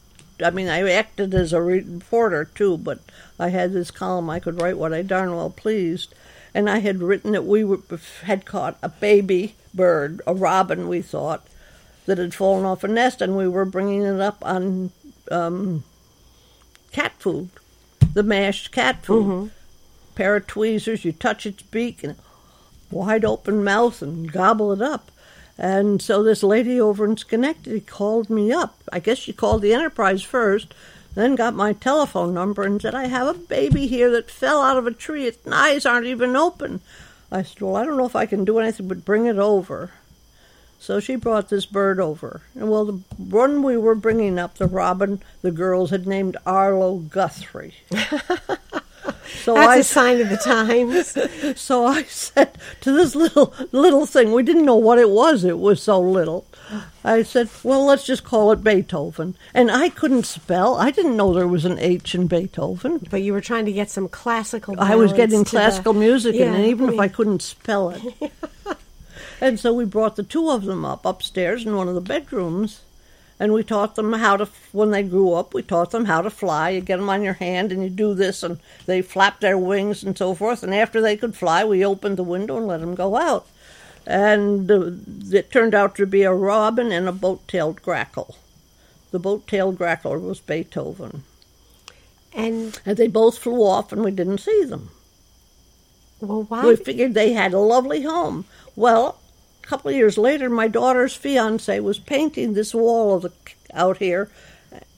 I 0.43 0.49
mean, 0.49 0.67
I 0.67 0.89
acted 0.91 1.33
as 1.33 1.53
a 1.53 1.61
reporter 1.61 2.45
too, 2.45 2.77
but 2.77 2.99
I 3.39 3.49
had 3.49 3.71
this 3.71 3.91
column 3.91 4.29
I 4.29 4.39
could 4.39 4.61
write 4.61 4.77
what 4.77 4.93
I 4.93 5.01
darn 5.01 5.35
well 5.35 5.49
pleased. 5.49 6.13
And 6.53 6.69
I 6.69 6.79
had 6.79 7.01
written 7.01 7.33
that 7.33 7.45
we 7.45 7.63
were, 7.63 7.79
had 8.23 8.45
caught 8.45 8.77
a 8.81 8.89
baby 8.89 9.55
bird, 9.73 10.21
a 10.25 10.33
robin, 10.33 10.87
we 10.87 11.01
thought, 11.01 11.45
that 12.05 12.17
had 12.17 12.33
fallen 12.33 12.65
off 12.65 12.83
a 12.83 12.87
nest, 12.87 13.21
and 13.21 13.35
we 13.35 13.47
were 13.47 13.65
bringing 13.65 14.03
it 14.03 14.19
up 14.19 14.37
on 14.45 14.91
um, 15.31 15.83
cat 16.91 17.13
food, 17.19 17.49
the 18.13 18.23
mashed 18.23 18.71
cat 18.71 19.03
food. 19.03 19.23
Pair 20.15 20.37
of 20.37 20.47
tweezers, 20.47 21.03
you 21.03 21.11
touch 21.11 21.45
its 21.45 21.61
beak 21.63 22.03
and 22.03 22.15
wide 22.89 23.25
open 23.25 23.63
mouth 23.63 24.01
and 24.01 24.31
gobble 24.31 24.71
it 24.71 24.81
up. 24.81 25.11
And 25.57 26.01
so 26.01 26.23
this 26.23 26.43
lady 26.43 26.79
over 26.79 27.05
in 27.05 27.17
Schenectady 27.17 27.81
called 27.81 28.29
me 28.29 28.51
up. 28.51 28.77
I 28.91 28.99
guess 28.99 29.17
she 29.17 29.33
called 29.33 29.61
the 29.61 29.73
Enterprise 29.73 30.21
first, 30.21 30.73
then 31.15 31.35
got 31.35 31.53
my 31.53 31.73
telephone 31.73 32.33
number 32.33 32.63
and 32.63 32.81
said, 32.81 32.93
I 32.93 33.07
have 33.07 33.27
a 33.27 33.33
baby 33.33 33.87
here 33.87 34.09
that 34.11 34.29
fell 34.29 34.61
out 34.61 34.77
of 34.77 34.85
a 34.85 34.91
tree. 34.91 35.25
Its 35.27 35.45
eyes 35.47 35.85
aren't 35.85 36.07
even 36.07 36.35
open. 36.35 36.81
I 37.31 37.43
said, 37.43 37.61
Well, 37.61 37.75
I 37.75 37.85
don't 37.85 37.97
know 37.97 38.05
if 38.05 38.15
I 38.15 38.25
can 38.25 38.45
do 38.45 38.59
anything 38.59 38.87
but 38.87 39.05
bring 39.05 39.25
it 39.25 39.37
over. 39.37 39.91
So 40.79 40.99
she 40.99 41.15
brought 41.15 41.49
this 41.49 41.65
bird 41.65 41.99
over. 41.99 42.41
And 42.53 42.69
well, 42.69 42.85
the 42.85 43.01
one 43.17 43.63
we 43.63 43.75
were 43.77 43.95
bringing 43.95 44.37
up, 44.37 44.55
the 44.57 44.67
robin, 44.67 45.21
the 45.41 45.51
girls 45.51 45.89
had 45.89 46.05
named 46.05 46.37
Arlo 46.45 46.97
Guthrie. 46.97 47.73
so 49.43 49.53
That's 49.53 49.67
I 49.67 49.77
a 49.77 49.83
sign 49.83 50.21
of 50.21 50.29
the 50.29 50.37
times. 50.37 51.59
so 51.59 51.85
I 51.85 52.03
said 52.03 52.57
to 52.81 52.91
this 52.91 53.15
little 53.15 53.53
little 53.71 54.05
thing, 54.05 54.31
we 54.31 54.43
didn't 54.43 54.65
know 54.65 54.75
what 54.75 54.99
it 54.99 55.09
was. 55.09 55.43
It 55.43 55.59
was 55.59 55.81
so 55.81 55.99
little. 55.99 56.45
I 57.03 57.21
said, 57.21 57.49
"Well, 57.63 57.85
let's 57.85 58.05
just 58.05 58.23
call 58.23 58.51
it 58.51 58.63
Beethoven." 58.63 59.35
And 59.53 59.69
I 59.69 59.89
couldn't 59.89 60.25
spell. 60.25 60.75
I 60.75 60.89
didn't 60.89 61.15
know 61.15 61.33
there 61.33 61.47
was 61.47 61.65
an 61.65 61.77
H 61.77 62.15
in 62.15 62.25
Beethoven. 62.27 63.05
but 63.11 63.21
you 63.21 63.33
were 63.33 63.41
trying 63.41 63.65
to 63.65 63.71
get 63.71 63.91
some 63.91 64.07
classical. 64.07 64.79
I 64.79 64.95
was 64.95 65.13
getting 65.13 65.43
to 65.43 65.51
the- 65.51 65.57
classical 65.57 65.93
music, 65.93 66.35
Yeah, 66.35 66.53
and 66.53 66.65
even 66.65 66.89
if. 66.93 66.99
I 66.99 67.07
couldn't 67.07 67.41
spell 67.41 67.91
it. 67.91 68.31
and 69.45 69.59
so 69.59 69.73
we 69.73 69.85
brought 69.85 70.15
the 70.15 70.23
two 70.23 70.49
of 70.49 70.63
them 70.63 70.83
up 70.83 71.05
upstairs 71.05 71.65
in 71.65 71.75
one 71.75 71.87
of 71.87 71.95
the 71.95 72.01
bedrooms, 72.01 72.81
and 73.39 73.53
we 73.53 73.63
taught 73.63 73.95
them 73.95 74.13
how 74.13 74.37
to. 74.37 74.47
When 74.71 74.91
they 74.91 75.03
grew 75.03 75.33
up, 75.33 75.53
we 75.53 75.61
taught 75.61 75.91
them 75.91 76.05
how 76.05 76.21
to 76.21 76.29
fly. 76.29 76.69
You 76.69 76.81
get 76.81 76.97
them 76.97 77.09
on 77.09 77.21
your 77.21 77.33
hand, 77.33 77.71
and 77.71 77.83
you 77.83 77.89
do 77.89 78.13
this, 78.13 78.43
and 78.43 78.59
they 78.85 79.01
flap 79.01 79.39
their 79.41 79.57
wings 79.57 80.03
and 80.03 80.17
so 80.17 80.33
forth. 80.33 80.63
And 80.63 80.73
after 80.73 80.99
they 81.01 81.15
could 81.15 81.35
fly, 81.35 81.63
we 81.63 81.85
opened 81.85 82.17
the 82.17 82.23
window 82.23 82.57
and 82.57 82.67
let 82.67 82.79
them 82.79 82.95
go 82.95 83.15
out. 83.17 83.45
And 84.07 84.69
uh, 84.71 84.91
it 85.31 85.51
turned 85.51 85.75
out 85.75 85.95
to 85.95 86.05
be 86.05 86.23
a 86.23 86.33
robin 86.33 86.91
and 86.91 87.07
a 87.07 87.11
boat-tailed 87.11 87.81
grackle. 87.81 88.35
The 89.11 89.19
boat-tailed 89.19 89.77
grackle 89.77 90.19
was 90.19 90.39
Beethoven. 90.39 91.23
And 92.33 92.79
And 92.85 92.97
they 92.97 93.07
both 93.07 93.37
flew 93.37 93.61
off, 93.63 93.91
and 93.91 94.03
we 94.03 94.11
didn't 94.11 94.39
see 94.39 94.63
them. 94.65 94.89
well, 96.19 96.43
why? 96.43 96.65
We 96.65 96.75
figured 96.75 97.13
they 97.13 97.33
had 97.33 97.53
a 97.53 97.59
lovely 97.59 98.03
home. 98.03 98.45
Well, 98.75 99.19
a 99.65 99.67
couple 99.67 99.89
of 99.89 99.95
years 99.95 100.17
later, 100.17 100.47
my 100.47 100.67
daughter's 100.67 101.15
fiance 101.15 101.79
was 101.79 101.97
painting 101.97 102.53
this 102.53 102.75
wall 102.75 103.15
of 103.15 103.23
the 103.23 103.31
out 103.73 103.97
here 103.97 104.29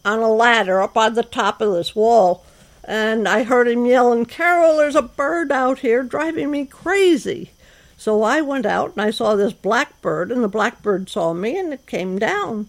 on 0.04 0.20
a 0.20 0.32
ladder 0.32 0.82
up 0.82 0.98
on 0.98 1.14
the 1.14 1.24
top 1.24 1.62
of 1.62 1.74
this 1.74 1.96
wall, 1.96 2.46
and 2.84 3.28
I 3.28 3.44
heard 3.44 3.70
him 3.70 3.86
yelling, 3.86 4.26
"Carol, 4.26 4.78
there's 4.78 4.96
a 4.96 5.02
bird 5.02 5.52
out 5.54 5.80
here 5.80 6.04
driving 6.04 6.52
me 6.52 6.66
crazy." 6.66 7.52
So 7.98 8.24
I 8.24 8.42
went 8.42 8.66
out 8.66 8.92
and 8.92 9.02
I 9.02 9.10
saw 9.10 9.36
this 9.36 9.54
blackbird, 9.54 10.32
and 10.32 10.44
the 10.44 10.50
blackbird 10.50 11.10
saw 11.10 11.34
me 11.34 11.58
and 11.58 11.74
it 11.74 11.88
came 11.88 12.20
down, 12.20 12.68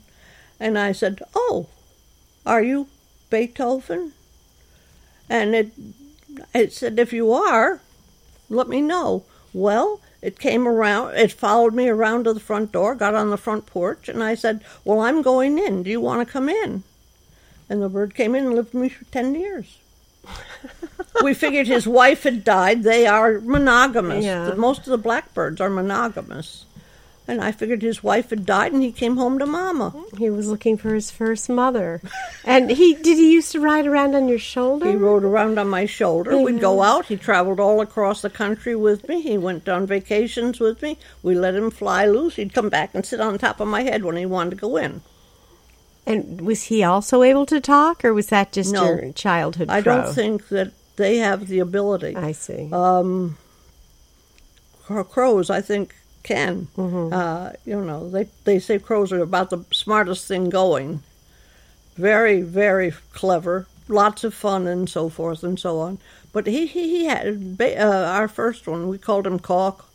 and 0.60 0.78
I 0.78 0.92
said, 0.92 1.20
"Oh, 1.34 1.66
are 2.46 2.62
you 2.62 2.86
Beethoven?" 3.28 4.12
And 5.28 5.54
it 5.54 5.72
it 6.54 6.72
said, 6.72 6.98
"If 7.00 7.12
you 7.12 7.32
are, 7.32 7.80
let 8.48 8.68
me 8.68 8.80
know. 8.80 9.24
Well, 9.52 10.00
it 10.20 10.38
came 10.38 10.66
around, 10.66 11.14
it 11.16 11.32
followed 11.32 11.74
me 11.74 11.88
around 11.88 12.24
to 12.24 12.32
the 12.32 12.40
front 12.40 12.72
door, 12.72 12.94
got 12.94 13.14
on 13.14 13.30
the 13.30 13.36
front 13.36 13.66
porch, 13.66 14.08
and 14.08 14.22
I 14.22 14.34
said, 14.34 14.64
Well, 14.84 15.00
I'm 15.00 15.22
going 15.22 15.58
in. 15.58 15.82
Do 15.82 15.90
you 15.90 16.00
want 16.00 16.26
to 16.26 16.32
come 16.32 16.48
in? 16.48 16.82
And 17.70 17.82
the 17.82 17.88
bird 17.88 18.14
came 18.14 18.34
in 18.34 18.46
and 18.46 18.54
lived 18.54 18.72
with 18.74 18.82
me 18.82 18.88
for 18.88 19.04
10 19.06 19.34
years. 19.34 19.78
we 21.22 21.34
figured 21.34 21.66
his 21.66 21.86
wife 21.86 22.22
had 22.24 22.44
died. 22.44 22.82
They 22.82 23.06
are 23.06 23.40
monogamous. 23.40 24.24
Yeah. 24.24 24.52
Most 24.54 24.80
of 24.80 24.86
the 24.86 24.98
blackbirds 24.98 25.60
are 25.60 25.70
monogamous. 25.70 26.64
And 27.28 27.42
I 27.42 27.52
figured 27.52 27.82
his 27.82 28.02
wife 28.02 28.30
had 28.30 28.46
died 28.46 28.72
and 28.72 28.82
he 28.82 28.90
came 28.90 29.18
home 29.18 29.38
to 29.38 29.44
mama. 29.44 29.92
he 30.16 30.30
was 30.30 30.48
looking 30.48 30.78
for 30.78 30.94
his 30.94 31.10
first 31.10 31.50
mother, 31.50 32.00
and 32.42 32.70
he 32.70 32.94
did. 32.94 33.18
He 33.18 33.34
used 33.34 33.52
to 33.52 33.60
ride 33.60 33.86
around 33.86 34.14
on 34.14 34.28
your 34.28 34.38
shoulder. 34.38 34.88
He 34.88 34.96
rode 34.96 35.24
around 35.24 35.58
on 35.58 35.68
my 35.68 35.84
shoulder. 35.84 36.38
We'd 36.38 36.58
go 36.58 36.80
out. 36.82 37.04
He 37.04 37.16
traveled 37.16 37.60
all 37.60 37.82
across 37.82 38.22
the 38.22 38.30
country 38.30 38.74
with 38.74 39.06
me. 39.10 39.20
He 39.20 39.36
went 39.36 39.68
on 39.68 39.86
vacations 39.86 40.58
with 40.58 40.80
me. 40.80 40.96
We 41.22 41.34
let 41.34 41.54
him 41.54 41.70
fly 41.70 42.06
loose. 42.06 42.36
He'd 42.36 42.54
come 42.54 42.70
back 42.70 42.94
and 42.94 43.04
sit 43.04 43.20
on 43.20 43.36
top 43.36 43.60
of 43.60 43.68
my 43.68 43.82
head 43.82 44.04
when 44.04 44.16
he 44.16 44.24
wanted 44.24 44.50
to 44.50 44.56
go 44.56 44.78
in. 44.78 45.02
And 46.06 46.40
was 46.40 46.62
he 46.64 46.82
also 46.82 47.22
able 47.22 47.44
to 47.44 47.60
talk, 47.60 48.02
or 48.06 48.14
was 48.14 48.28
that 48.28 48.52
just 48.52 48.72
No. 48.72 48.84
your 48.86 49.12
childhood? 49.12 49.68
I 49.68 49.82
crow? 49.82 50.00
don't 50.04 50.14
think 50.14 50.48
that 50.48 50.72
they 50.96 51.18
have 51.18 51.48
the 51.48 51.58
ability. 51.58 52.16
I 52.16 52.32
see. 52.32 52.70
Um, 52.72 53.36
crows, 54.86 55.50
I 55.50 55.60
think, 55.60 55.94
can. 56.28 56.68
Uh, 56.76 57.52
you 57.64 57.80
know, 57.80 58.08
they 58.10 58.28
they 58.44 58.58
say 58.58 58.78
crows 58.78 59.12
are 59.12 59.22
about 59.22 59.50
the 59.50 59.64
smartest 59.72 60.28
thing 60.28 60.50
going. 60.50 61.02
Very, 61.96 62.42
very 62.42 62.92
clever. 63.12 63.66
Lots 63.88 64.22
of 64.22 64.34
fun 64.34 64.66
and 64.66 64.88
so 64.88 65.08
forth 65.08 65.42
and 65.42 65.58
so 65.58 65.80
on. 65.80 65.98
But 66.32 66.46
he 66.46 66.66
he, 66.66 66.98
he 66.98 67.04
had 67.06 67.56
uh, 67.60 68.12
our 68.12 68.28
first 68.28 68.66
one. 68.66 68.88
We 68.88 68.98
called 68.98 69.26
him 69.26 69.38
Caulk. 69.38 69.86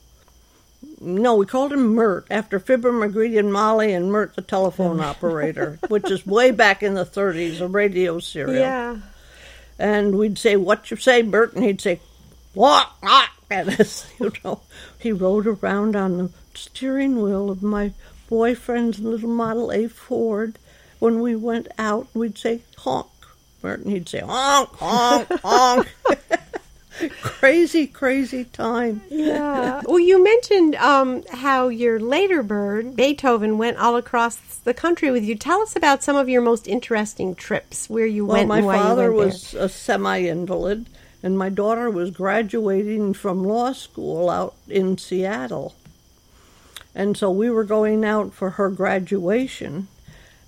No, 1.00 1.36
we 1.36 1.46
called 1.46 1.72
him 1.72 1.94
Mert 1.94 2.26
after 2.30 2.60
Fibber 2.60 2.92
McGee 2.92 3.40
and 3.40 3.54
Molly 3.54 3.94
and 3.94 4.12
Mert 4.12 4.36
the 4.36 4.42
telephone 4.42 5.00
operator, 5.00 5.80
which 5.88 6.10
is 6.12 6.26
way 6.26 6.52
back 6.52 6.84
in 6.84 6.96
the 6.96 7.06
30s, 7.06 7.62
a 7.62 7.68
radio 7.68 8.20
serial 8.20 8.60
yeah. 8.60 8.98
and 9.80 10.18
we'd 10.18 10.38
say, 10.38 10.58
"What 10.58 10.92
you 10.92 10.98
say, 10.98 11.22
Bert?" 11.22 11.54
And 11.54 11.64
he'd 11.64 11.80
say, 11.80 12.02
"What?" 12.54 12.90
what?" 13.00 13.30
At 13.54 13.80
us. 13.80 14.12
You 14.20 14.32
know, 14.44 14.62
he 15.00 15.12
rode 15.12 15.48
around 15.48 15.96
on 15.96 16.18
the 16.18 16.30
steering 16.54 17.22
wheel 17.22 17.50
of 17.50 17.62
my 17.64 17.94
boyfriend's 18.30 19.00
little 19.00 19.30
Model 19.30 19.72
A 19.72 19.88
Ford. 19.88 20.58
When 21.00 21.20
we 21.20 21.36
went 21.36 21.68
out, 21.78 22.08
we'd 22.14 22.38
say, 22.38 22.62
"Honk," 22.78 23.08
and 23.62 23.86
he'd 23.88 24.10
say, 24.10 24.20
"Honk, 24.20 24.70
honk, 24.78 25.28
honk." 25.42 25.88
crazy, 27.22 27.88
crazy 27.88 28.46
time. 28.46 29.02
Yeah. 29.10 29.82
well, 29.86 30.00
you 30.00 30.24
mentioned 30.24 30.76
um, 30.76 31.24
how 31.32 31.68
your 31.68 32.00
later 32.00 32.44
bird, 32.44 32.96
Beethoven, 32.96 33.58
went 33.58 33.78
all 33.78 33.96
across 33.96 34.36
the 34.64 34.74
country 34.74 35.12
with 35.12 35.24
you. 35.24 35.36
Tell 35.36 35.62
us 35.62 35.76
about 35.76 36.04
some 36.04 36.16
of 36.16 36.30
your 36.30 36.42
most 36.42 36.68
interesting 36.68 37.36
trips 37.36 37.90
where 37.90 38.06
you 38.06 38.26
Well, 38.26 38.38
went 38.38 38.50
my 38.50 38.62
father 38.62 39.12
was 39.12 39.54
a 39.54 39.70
semi-invalid, 39.70 40.88
and 41.24 41.38
my 41.38 41.50
daughter 41.50 41.90
was 41.90 42.12
graduating 42.12 43.14
from 43.14 43.44
law 43.44 43.72
school 43.72 44.30
out 44.30 44.56
in 44.68 44.98
Seattle. 44.98 45.74
And 46.94 47.18
so 47.18 47.32
we 47.32 47.50
were 47.50 47.64
going 47.64 48.06
out 48.06 48.34
for 48.34 48.52
her 48.52 48.70
graduation, 48.70 49.88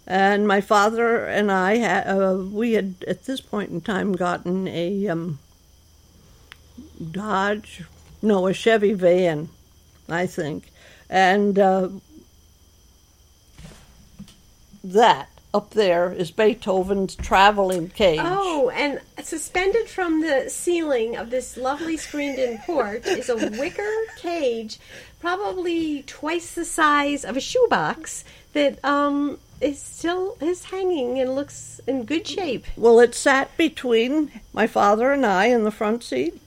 and 0.06 0.48
my 0.48 0.62
father 0.62 1.26
and 1.26 1.52
I 1.52 1.78
had 1.78 2.08
uh, 2.08 2.38
we 2.38 2.74
had 2.74 2.96
at 3.08 3.26
this 3.26 3.42
point 3.42 3.72
in 3.72 3.82
time 3.82 4.14
gotten 4.14 4.68
a 4.68 5.08
um, 5.08 5.40
Dodge 7.12 7.84
no, 8.26 8.48
a 8.48 8.54
Chevy 8.54 8.94
van, 8.94 9.50
I 10.10 10.26
think. 10.26 10.72
And 11.10 11.60
uh, 11.60 11.90
that 14.84 15.30
up 15.56 15.70
there 15.70 16.12
is 16.12 16.32
Beethoven's 16.32 17.16
traveling 17.16 17.88
cage. 17.88 18.20
Oh, 18.22 18.70
and 18.76 19.00
suspended 19.24 19.88
from 19.88 20.20
the 20.20 20.50
ceiling 20.50 21.16
of 21.16 21.30
this 21.30 21.56
lovely 21.56 21.96
screened-in 21.96 22.58
porch 22.66 23.08
is 23.08 23.30
a 23.30 23.38
wicker 23.38 23.94
cage, 24.18 24.78
probably 25.22 26.04
twice 26.04 26.54
the 26.54 26.66
size 26.66 27.24
of 27.24 27.38
a 27.38 27.40
shoebox, 27.40 28.26
that 28.52 28.84
um 28.84 29.40
is 29.62 29.82
still 29.82 30.36
is 30.42 30.66
hanging 30.66 31.18
and 31.22 31.34
looks 31.34 31.80
in 31.88 32.04
good 32.04 32.28
shape. 32.28 32.66
Well, 32.76 33.00
it 33.00 33.16
sat 33.16 33.56
between 33.56 34.42
my 34.52 34.68
father 34.68 35.14
and 35.14 35.26
I 35.26 35.46
in 35.46 35.64
the 35.64 35.72
front 35.72 36.04
seat, 36.04 36.38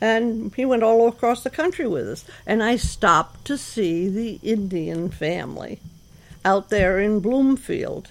and 0.00 0.52
he 0.56 0.64
went 0.64 0.82
all 0.82 1.06
across 1.06 1.44
the 1.44 1.50
country 1.50 1.86
with 1.86 2.08
us. 2.08 2.24
And 2.44 2.60
I 2.62 2.74
stopped 2.74 3.44
to 3.44 3.56
see 3.56 4.08
the 4.08 4.40
Indian 4.42 5.10
family 5.10 5.78
out 6.44 6.70
there 6.70 6.98
in 6.98 7.20
Bloomfield. 7.20 8.08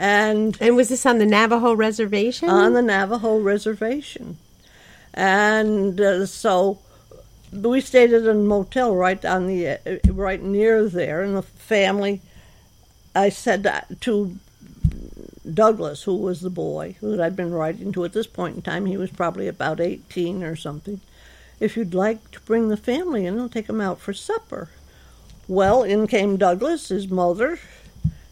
And 0.00 0.56
And 0.60 0.76
was 0.76 0.88
this 0.90 1.04
on 1.04 1.18
the 1.18 1.26
Navajo 1.26 1.74
reservation? 1.74 2.48
on 2.48 2.72
the 2.72 2.82
Navajo 2.82 3.38
reservation. 3.38 4.38
And 5.12 6.00
uh, 6.00 6.24
so 6.26 6.78
we 7.52 7.80
stayed 7.80 8.12
at 8.12 8.24
a 8.24 8.34
motel 8.34 8.94
right 8.94 9.24
on 9.24 9.48
the 9.48 9.68
uh, 9.68 9.98
right 10.12 10.40
near 10.40 10.88
there, 10.88 11.20
and 11.20 11.36
the 11.36 11.42
family. 11.42 12.20
I 13.12 13.30
said 13.30 13.66
to 14.02 14.36
Douglas, 15.52 16.04
who 16.04 16.14
was 16.16 16.42
the 16.42 16.50
boy 16.50 16.94
who 17.00 17.20
I'd 17.20 17.34
been 17.34 17.50
writing 17.52 17.90
to 17.92 18.04
at 18.04 18.12
this 18.12 18.28
point 18.28 18.54
in 18.54 18.62
time. 18.62 18.86
He 18.86 18.96
was 18.96 19.10
probably 19.10 19.48
about 19.48 19.80
eighteen 19.80 20.44
or 20.44 20.54
something. 20.54 21.00
If 21.58 21.76
you'd 21.76 21.94
like 21.94 22.30
to 22.30 22.40
bring 22.42 22.68
the 22.68 22.76
family 22.76 23.26
in, 23.26 23.40
I'll 23.40 23.48
take 23.48 23.66
them 23.66 23.80
out 23.80 23.98
for 23.98 24.12
supper. 24.12 24.68
Well, 25.48 25.82
in 25.82 26.06
came 26.06 26.36
Douglas, 26.36 26.90
his 26.90 27.08
mother, 27.08 27.58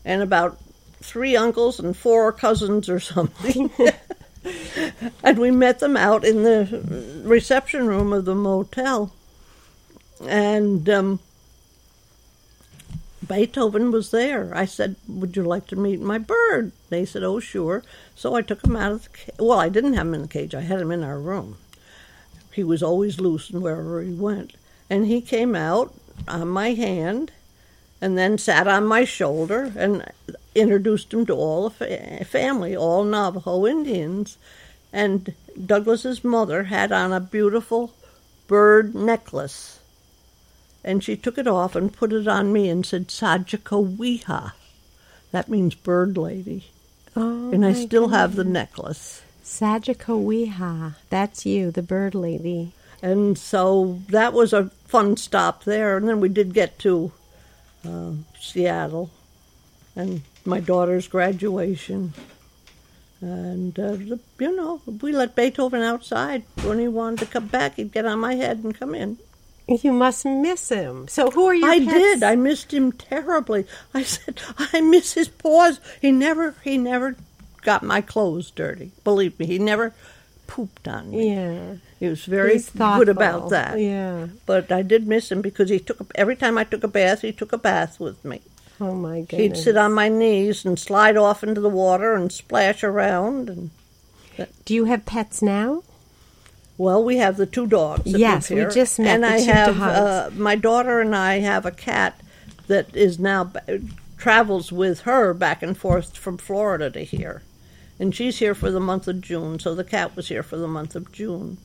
and 0.05 0.23
about 0.23 0.59
three 1.07 1.37
uncles 1.37 1.79
and 1.79 1.97
four 1.97 2.33
cousins 2.33 2.89
or 2.89 3.01
something. 3.15 3.71
and 5.23 5.39
we 5.39 5.51
met 5.51 5.79
them 5.79 5.97
out 5.97 6.25
in 6.25 6.43
the 6.43 7.23
reception 7.25 7.87
room 7.87 8.13
of 8.13 8.25
the 8.25 8.35
motel. 8.35 9.13
And 10.21 10.89
um, 10.89 11.21
Beethoven 13.27 13.91
was 13.91 14.11
there. 14.11 14.55
I 14.55 14.65
said, 14.65 14.97
Would 15.09 15.37
you 15.37 15.43
like 15.43 15.67
to 15.69 15.77
meet 15.77 16.01
my 16.01 16.19
bird? 16.19 16.73
They 16.89 17.05
said, 17.05 17.23
Oh, 17.23 17.41
sure. 17.41 17.83
So 18.15 18.35
I 18.35 18.43
took 18.43 18.65
him 18.65 18.77
out 18.77 18.93
of 18.93 19.03
the 19.05 19.09
cage. 19.11 19.35
Well, 19.39 19.59
I 19.59 19.69
didn't 19.69 19.95
have 19.95 20.07
him 20.07 20.15
in 20.15 20.23
the 20.23 20.29
cage, 20.29 20.55
I 20.55 20.63
had 20.63 20.81
him 20.81 20.91
in 20.91 21.03
our 21.03 21.19
room. 21.19 21.59
He 22.53 22.65
was 22.65 22.83
always 22.83 23.21
loose 23.21 23.51
and 23.51 23.63
wherever 23.63 24.01
he 24.01 24.15
went. 24.15 24.55
And 24.89 25.07
he 25.07 25.21
came 25.21 25.55
out 25.55 25.95
on 26.27 26.49
my 26.49 26.73
hand 26.73 27.33
and 28.01 28.17
then 28.19 28.39
sat 28.39 28.67
on 28.69 28.87
my 28.87 29.05
shoulder 29.05 29.73
and 29.77 30.05
introduced 30.55 31.13
him 31.13 31.25
to 31.27 31.35
all 31.35 31.69
the 31.69 31.71
fa- 31.71 32.25
family, 32.25 32.77
all 32.77 33.05
Navajo 33.05 33.67
Indians. 33.67 34.37
And 34.93 35.35
Douglas's 35.65 36.23
mother 36.25 36.65
had 36.65 36.93
on 36.93 37.13
a 37.13 37.21
beautiful 37.21 37.95
bird 38.47 38.95
necklace. 38.95 39.81
And 40.85 41.03
she 41.03 41.17
took 41.17 41.37
it 41.39 41.49
off 41.49 41.75
and 41.75 41.93
put 41.93 42.13
it 42.13 42.29
on 42.29 42.53
me 42.53 42.69
and 42.69 42.87
said, 42.87 43.09
Sajika 43.09 43.97
Weha. 43.97 44.53
That 45.33 45.49
means 45.49 45.75
bird 45.75 46.17
lady. 46.17 46.67
oh, 47.17 47.51
And 47.51 47.67
I 47.67 47.73
still 47.73 48.09
have 48.09 48.37
the 48.37 48.45
goodness. 48.45 48.53
necklace. 48.55 49.23
Sajikawiha. 49.45 50.95
That's 51.11 51.45
you, 51.47 51.71
the 51.71 51.83
bird 51.83 52.15
lady. 52.15 52.73
And 53.03 53.37
so 53.37 54.01
that 54.09 54.33
was 54.33 54.53
a 54.53 54.71
fun 54.87 55.17
stop 55.17 55.65
there. 55.65 55.97
And 55.97 56.09
then 56.09 56.21
we 56.21 56.29
did 56.29 56.55
get 56.55 56.79
to 56.81 57.13
uh, 57.85 58.13
Seattle 58.41 59.11
and 59.95 60.23
my 60.45 60.61
daughter's 60.61 61.09
graduation. 61.09 62.13
And, 63.21 63.79
uh, 63.79 63.93
the, 63.93 64.21
you 64.39 64.55
know, 64.55 64.83
we 65.01 65.13
let 65.13 65.35
Beethoven 65.35 65.83
outside. 65.83 66.45
When 66.63 66.79
he 66.79 66.87
wanted 66.87 67.21
to 67.21 67.27
come 67.27 67.47
back, 67.47 67.77
he'd 67.77 67.93
get 67.93 68.05
on 68.05 68.19
my 68.19 68.35
head 68.35 68.63
and 68.63 68.79
come 68.79 68.95
in. 68.95 69.19
You 69.69 69.93
must 69.93 70.25
miss 70.25 70.69
him. 70.69 71.09
So 71.09 71.31
who 71.31 71.47
are 71.47 71.55
you? 71.55 71.67
I 71.67 71.81
pets? 71.81 71.93
did. 71.93 72.23
I 72.23 72.37
missed 72.37 72.73
him 72.73 72.93
terribly. 72.93 73.67
I 73.93 74.05
said, 74.05 74.41
I 74.59 74.81
miss 74.81 75.15
his 75.15 75.29
paws. 75.29 75.81
He 76.01 76.13
never, 76.13 76.55
he 76.63 76.79
never 76.79 77.17
got 77.63 77.83
my 77.83 78.01
clothes 78.01 78.51
dirty. 78.53 78.93
Believe 79.03 79.39
me, 79.41 79.47
he 79.47 79.59
never 79.59 79.93
pooped 80.47 80.87
on 80.87 81.11
me. 81.11 81.35
Yeah. 81.35 81.75
He 81.99 82.09
was 82.09 82.25
very 82.25 82.59
good 82.77 83.09
about 83.09 83.49
that. 83.51 83.79
Yeah. 83.79 84.27
But 84.45 84.71
I 84.71 84.83
did 84.83 85.09
miss 85.09 85.33
him 85.33 85.41
because 85.41 85.71
he 85.71 85.79
took 85.79 86.01
a, 86.01 86.07
every 86.15 86.37
time 86.37 86.59
I 86.59 86.65
took 86.65 86.85
a 86.85 86.89
bath, 86.89 87.23
he 87.23 87.33
took 87.33 87.53
a 87.53 87.59
bath 87.59 87.99
with 87.99 88.25
me. 88.25 88.43
Oh 88.81 88.95
my 88.95 89.21
goodness. 89.23 89.41
He'd 89.41 89.57
sit 89.57 89.77
on 89.79 89.95
my 89.95 90.09
knees 90.11 90.65
and 90.67 90.79
slide 90.79 91.17
off 91.17 91.43
into 91.43 91.61
the 91.63 91.71
water 91.71 92.15
and 92.15 92.31
splash 92.31 92.85
around. 92.85 93.49
And 93.49 93.71
Do 94.67 94.75
you 94.75 94.85
have 94.85 95.07
pets 95.07 95.41
now? 95.41 95.83
well, 96.79 97.03
we 97.03 97.17
have 97.17 97.39
the 97.39 97.47
two 97.47 97.67
dogs. 97.67 98.05
That 98.05 98.19
Yes, 98.19 98.51
we 98.51 98.67
just 98.67 98.99
met 98.99 99.15
And 99.15 99.25
the 99.25 99.33
I 99.33 99.39
two 99.39 99.51
have 99.51 99.81
uh, 99.83 100.31
my 100.35 100.57
daughter 100.57 101.01
and 101.01 101.17
I 101.17 101.39
have 101.39 101.65
a 101.65 101.71
cat 101.71 102.21
that 102.67 102.95
is 102.95 103.19
now 103.19 103.45
ba- 103.45 103.81
travels 104.19 104.71
with 104.73 105.01
her 105.01 105.33
back 105.33 105.63
and 105.63 105.77
forth 105.77 106.17
from 106.17 106.37
Florida 106.37 106.91
to 106.91 107.01
here, 107.05 107.43
and 107.99 108.15
she's 108.15 108.39
here 108.41 108.55
for 108.55 108.71
the 108.71 108.81
month 108.81 109.09
of 109.09 109.23
June. 109.23 109.59
So 109.59 109.75
the 109.75 109.85
cat 109.85 110.15
was 110.17 110.29
here 110.29 110.43
for 110.43 110.57
the 110.59 110.69
month 110.69 110.95
of 110.95 111.11
June, 111.13 111.57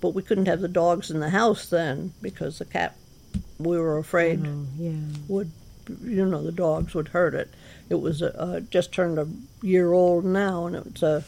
but 0.00 0.14
we 0.14 0.22
couldn't 0.22 0.46
have 0.46 0.60
the 0.60 0.68
dogs 0.68 1.10
in 1.10 1.20
the 1.20 1.30
house 1.30 1.68
then 1.68 2.12
because 2.22 2.58
the 2.58 2.64
cat 2.64 2.96
we 3.58 3.76
were 3.78 3.98
afraid 3.98 4.46
Oh, 4.46 4.66
yeah. 4.78 4.92
would 5.28 5.50
you 6.02 6.24
know 6.26 6.42
the 6.42 6.52
dogs 6.52 6.94
would 6.94 7.08
hurt 7.08 7.34
it. 7.34 7.48
It 7.88 7.96
was 8.00 8.20
a, 8.20 8.38
uh, 8.38 8.60
just 8.60 8.92
turned 8.92 9.18
a 9.18 9.26
year 9.62 9.92
old 9.92 10.24
now, 10.24 10.66
and 10.66 10.76
it 10.76 10.84
was 10.92 11.02
a 11.02 11.24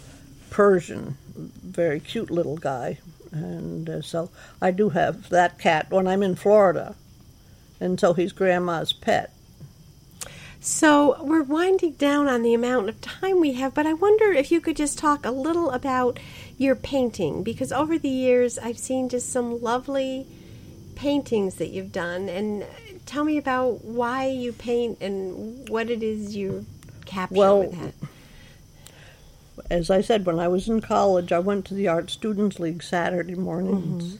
Persian, 0.50 1.16
very 1.34 2.00
cute 2.00 2.30
little 2.30 2.58
guy, 2.58 2.98
and 3.32 3.88
uh, 3.88 4.02
so 4.02 4.30
I 4.60 4.70
do 4.70 4.90
have 4.90 5.30
that 5.30 5.58
cat 5.58 5.90
when 5.90 6.06
I'm 6.06 6.22
in 6.22 6.34
Florida, 6.36 6.94
and 7.80 7.98
so 7.98 8.12
he's 8.12 8.32
Grandma's 8.32 8.92
pet. 8.92 9.32
So 10.60 11.16
we're 11.24 11.42
winding 11.42 11.92
down 11.92 12.28
on 12.28 12.42
the 12.42 12.52
amount 12.52 12.90
of 12.90 13.00
time 13.00 13.40
we 13.40 13.54
have, 13.54 13.72
but 13.72 13.86
I 13.86 13.94
wonder 13.94 14.30
if 14.30 14.52
you 14.52 14.60
could 14.60 14.76
just 14.76 14.98
talk 14.98 15.24
a 15.24 15.30
little 15.30 15.70
about 15.70 16.18
your 16.60 16.74
painting 16.74 17.42
because 17.42 17.72
over 17.72 17.98
the 17.98 18.10
years 18.10 18.58
I've 18.58 18.78
seen 18.78 19.08
just 19.08 19.32
some 19.32 19.62
lovely 19.62 20.26
paintings 20.94 21.54
that 21.54 21.68
you've 21.68 21.90
done 21.90 22.28
and 22.28 22.66
tell 23.06 23.24
me 23.24 23.38
about 23.38 23.82
why 23.82 24.26
you 24.26 24.52
paint 24.52 24.98
and 25.00 25.66
what 25.70 25.88
it 25.88 26.02
is 26.02 26.36
you 26.36 26.66
capture 27.06 27.34
Well, 27.34 27.60
with 27.60 27.72
that. 27.80 27.94
As 29.70 29.88
I 29.88 30.02
said, 30.02 30.26
when 30.26 30.38
I 30.38 30.48
was 30.48 30.68
in 30.68 30.82
college, 30.82 31.32
I 31.32 31.38
went 31.38 31.64
to 31.66 31.74
the 31.74 31.88
Art 31.88 32.10
Students 32.10 32.60
League 32.60 32.82
Saturday 32.82 33.34
mornings 33.34 34.18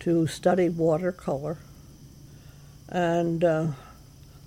to 0.00 0.26
study 0.26 0.68
watercolor, 0.68 1.58
and 2.88 3.44
uh, 3.44 3.66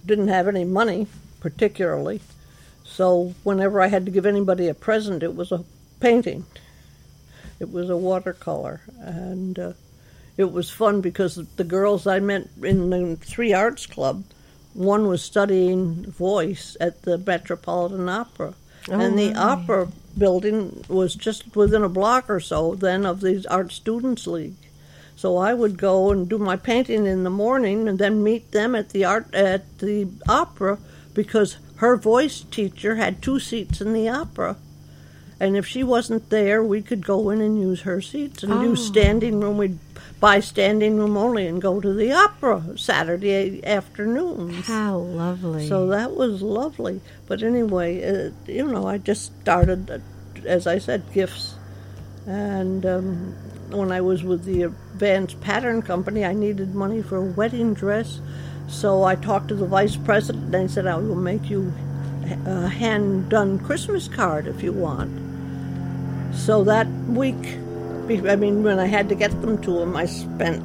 didn't 0.05 0.27
have 0.27 0.47
any 0.47 0.65
money 0.65 1.07
particularly. 1.39 2.19
So 2.83 3.33
whenever 3.43 3.81
I 3.81 3.87
had 3.87 4.05
to 4.05 4.11
give 4.11 4.25
anybody 4.25 4.67
a 4.67 4.73
present, 4.73 5.23
it 5.23 5.35
was 5.35 5.51
a 5.51 5.63
painting. 5.99 6.45
It 7.59 7.71
was 7.71 7.89
a 7.89 7.97
watercolor, 7.97 8.81
and 8.99 9.57
uh, 9.57 9.73
it 10.37 10.51
was 10.51 10.69
fun 10.69 11.01
because 11.01 11.35
the 11.55 11.63
girls 11.63 12.05
I 12.05 12.19
met 12.19 12.49
in 12.61 12.89
the 12.89 13.15
Three 13.15 13.53
Arts 13.53 13.85
Club, 13.85 14.23
one 14.73 15.07
was 15.07 15.21
studying 15.21 16.05
voice 16.05 16.75
at 16.81 17.03
the 17.03 17.17
Metropolitan 17.17 18.09
Opera, 18.09 18.53
and 18.89 19.17
the 19.17 19.33
opera 19.35 19.87
building 20.17 20.83
was 20.89 21.15
just 21.15 21.55
within 21.55 21.83
a 21.83 21.89
block 21.89 22.29
or 22.29 22.39
so 22.39 22.75
then 22.75 23.05
of 23.05 23.21
the 23.21 23.45
Art 23.49 23.71
Students 23.71 24.27
League. 24.27 24.55
So 25.15 25.37
I 25.37 25.53
would 25.53 25.77
go 25.77 26.11
and 26.11 26.27
do 26.27 26.37
my 26.37 26.57
painting 26.57 27.05
in 27.05 27.23
the 27.23 27.29
morning, 27.29 27.87
and 27.87 27.97
then 27.97 28.21
meet 28.21 28.51
them 28.51 28.75
at 28.75 28.89
the 28.89 29.05
art 29.05 29.33
at 29.33 29.79
the 29.79 30.07
opera 30.27 30.77
because 31.13 31.57
her 31.77 31.95
voice 31.95 32.41
teacher 32.51 32.95
had 32.95 33.21
two 33.21 33.39
seats 33.39 33.79
in 33.79 33.93
the 33.93 34.09
opera. 34.09 34.57
And 35.39 35.57
if 35.57 35.65
she 35.65 35.83
wasn't 35.83 36.29
there, 36.29 36.63
we 36.63 36.81
could 36.81 37.05
go 37.05 37.29
in 37.29 37.41
and 37.41 37.59
use 37.59 37.81
her 37.81 37.99
seats 38.01 38.43
and 38.43 38.53
Oh. 38.53 38.61
do 38.61 38.75
standing 38.75 39.39
room. 39.41 39.57
We'd 39.57 39.77
buy 40.21 40.39
standing 40.39 40.97
room 40.97 41.17
only 41.17 41.45
and 41.45 41.61
go 41.61 41.81
to 41.81 41.93
the 41.93 42.13
opera 42.13 42.63
Saturday 42.77 43.61
afternoons. 43.65 44.65
How 44.65 44.97
lovely. 44.97 45.67
So 45.67 45.87
that 45.87 46.15
was 46.15 46.41
lovely. 46.41 47.01
But 47.27 47.43
anyway, 47.43 48.01
uh, 48.27 48.31
you 48.49 48.65
know, 48.65 48.87
I 48.87 48.97
just 48.97 49.31
started, 49.41 49.91
uh, 49.91 49.97
as 50.45 50.67
I 50.67 50.77
said, 50.77 51.03
gifts. 51.13 51.55
And 52.25 52.85
um, 52.85 53.35
when 53.69 53.91
I 53.91 53.99
was 54.01 54.23
with 54.23 54.45
the 54.45 54.63
Advanced 54.63 55.41
Pattern 55.41 55.81
Company, 55.81 56.23
I 56.23 56.33
needed 56.33 56.73
money 56.73 57.01
for 57.01 57.17
a 57.17 57.21
wedding 57.21 57.73
dress. 57.73 58.19
So 58.67 59.03
I 59.03 59.15
talked 59.15 59.49
to 59.49 59.55
the 59.55 59.67
vice 59.67 59.95
president, 59.97 60.45
and 60.45 60.53
they 60.53 60.67
said, 60.67 60.87
I 60.87 60.95
will 60.95 61.15
make 61.15 61.49
you 61.49 61.71
a 62.45 62.67
hand 62.67 63.29
done 63.29 63.59
Christmas 63.59 64.07
card 64.07 64.47
if 64.47 64.63
you 64.63 64.71
want. 64.73 65.11
So 66.35 66.63
that 66.65 66.87
week, 67.07 67.35
I 68.27 68.35
mean, 68.35 68.63
when 68.63 68.79
I 68.79 68.85
had 68.85 69.09
to 69.09 69.15
get 69.15 69.31
them 69.41 69.61
to 69.63 69.79
him, 69.79 69.95
I 69.95 70.05
spent 70.05 70.61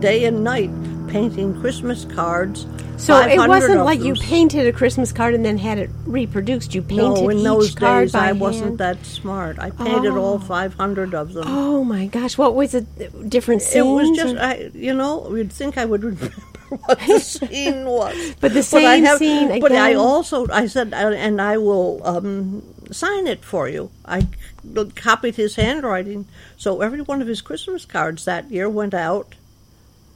day 0.00 0.24
and 0.24 0.44
night 0.44 0.70
painting 1.08 1.58
Christmas 1.60 2.04
cards. 2.04 2.66
So 2.96 3.18
it 3.18 3.36
wasn't 3.48 3.84
like 3.84 4.00
you 4.00 4.14
painted 4.14 4.66
a 4.66 4.72
Christmas 4.72 5.12
card 5.12 5.34
and 5.34 5.44
then 5.44 5.58
had 5.58 5.78
it 5.78 5.90
reproduced. 6.06 6.74
You 6.74 6.82
painted 6.82 7.22
No, 7.22 7.28
in 7.28 7.38
each 7.38 7.44
those 7.44 7.74
card 7.74 8.06
days 8.06 8.14
I 8.14 8.32
wasn't 8.32 8.78
that 8.78 9.04
smart. 9.04 9.58
I 9.58 9.70
painted 9.70 10.12
all 10.12 10.38
500 10.38 11.14
of 11.14 11.34
them. 11.34 11.44
Oh 11.46 11.84
my 11.84 12.06
gosh! 12.06 12.38
What 12.38 12.54
was 12.54 12.72
it? 12.74 13.28
Different 13.28 13.60
scenes? 13.62 13.76
it 13.86 13.88
was 13.90 14.16
just, 14.16 14.34
or- 14.36 14.40
I, 14.40 14.70
you 14.74 14.94
know, 14.94 15.34
you'd 15.34 15.52
think 15.52 15.76
I 15.76 15.84
would 15.84 16.04
remember 16.10 16.32
what 16.86 16.98
the 17.00 17.20
scene 17.50 17.84
was. 17.84 18.34
But 18.40 18.54
the 18.54 18.62
same 18.62 18.82
but 18.82 18.88
I 18.88 18.96
have- 18.96 19.18
scene 19.18 19.60
But 19.60 19.72
I 19.72 19.94
also, 19.94 20.46
I 20.48 20.66
said, 20.66 20.94
and 20.94 21.40
I 21.40 21.58
will 21.58 22.00
um, 22.06 22.62
sign 22.92 23.26
it 23.26 23.44
for 23.44 23.68
you. 23.68 23.90
I 24.06 24.26
copied 24.94 25.36
his 25.36 25.56
handwriting, 25.56 26.26
so 26.56 26.80
every 26.80 27.00
one 27.00 27.22
of 27.22 27.28
his 27.28 27.40
Christmas 27.40 27.84
cards 27.84 28.24
that 28.24 28.50
year 28.50 28.68
went 28.68 28.94
out 28.94 29.34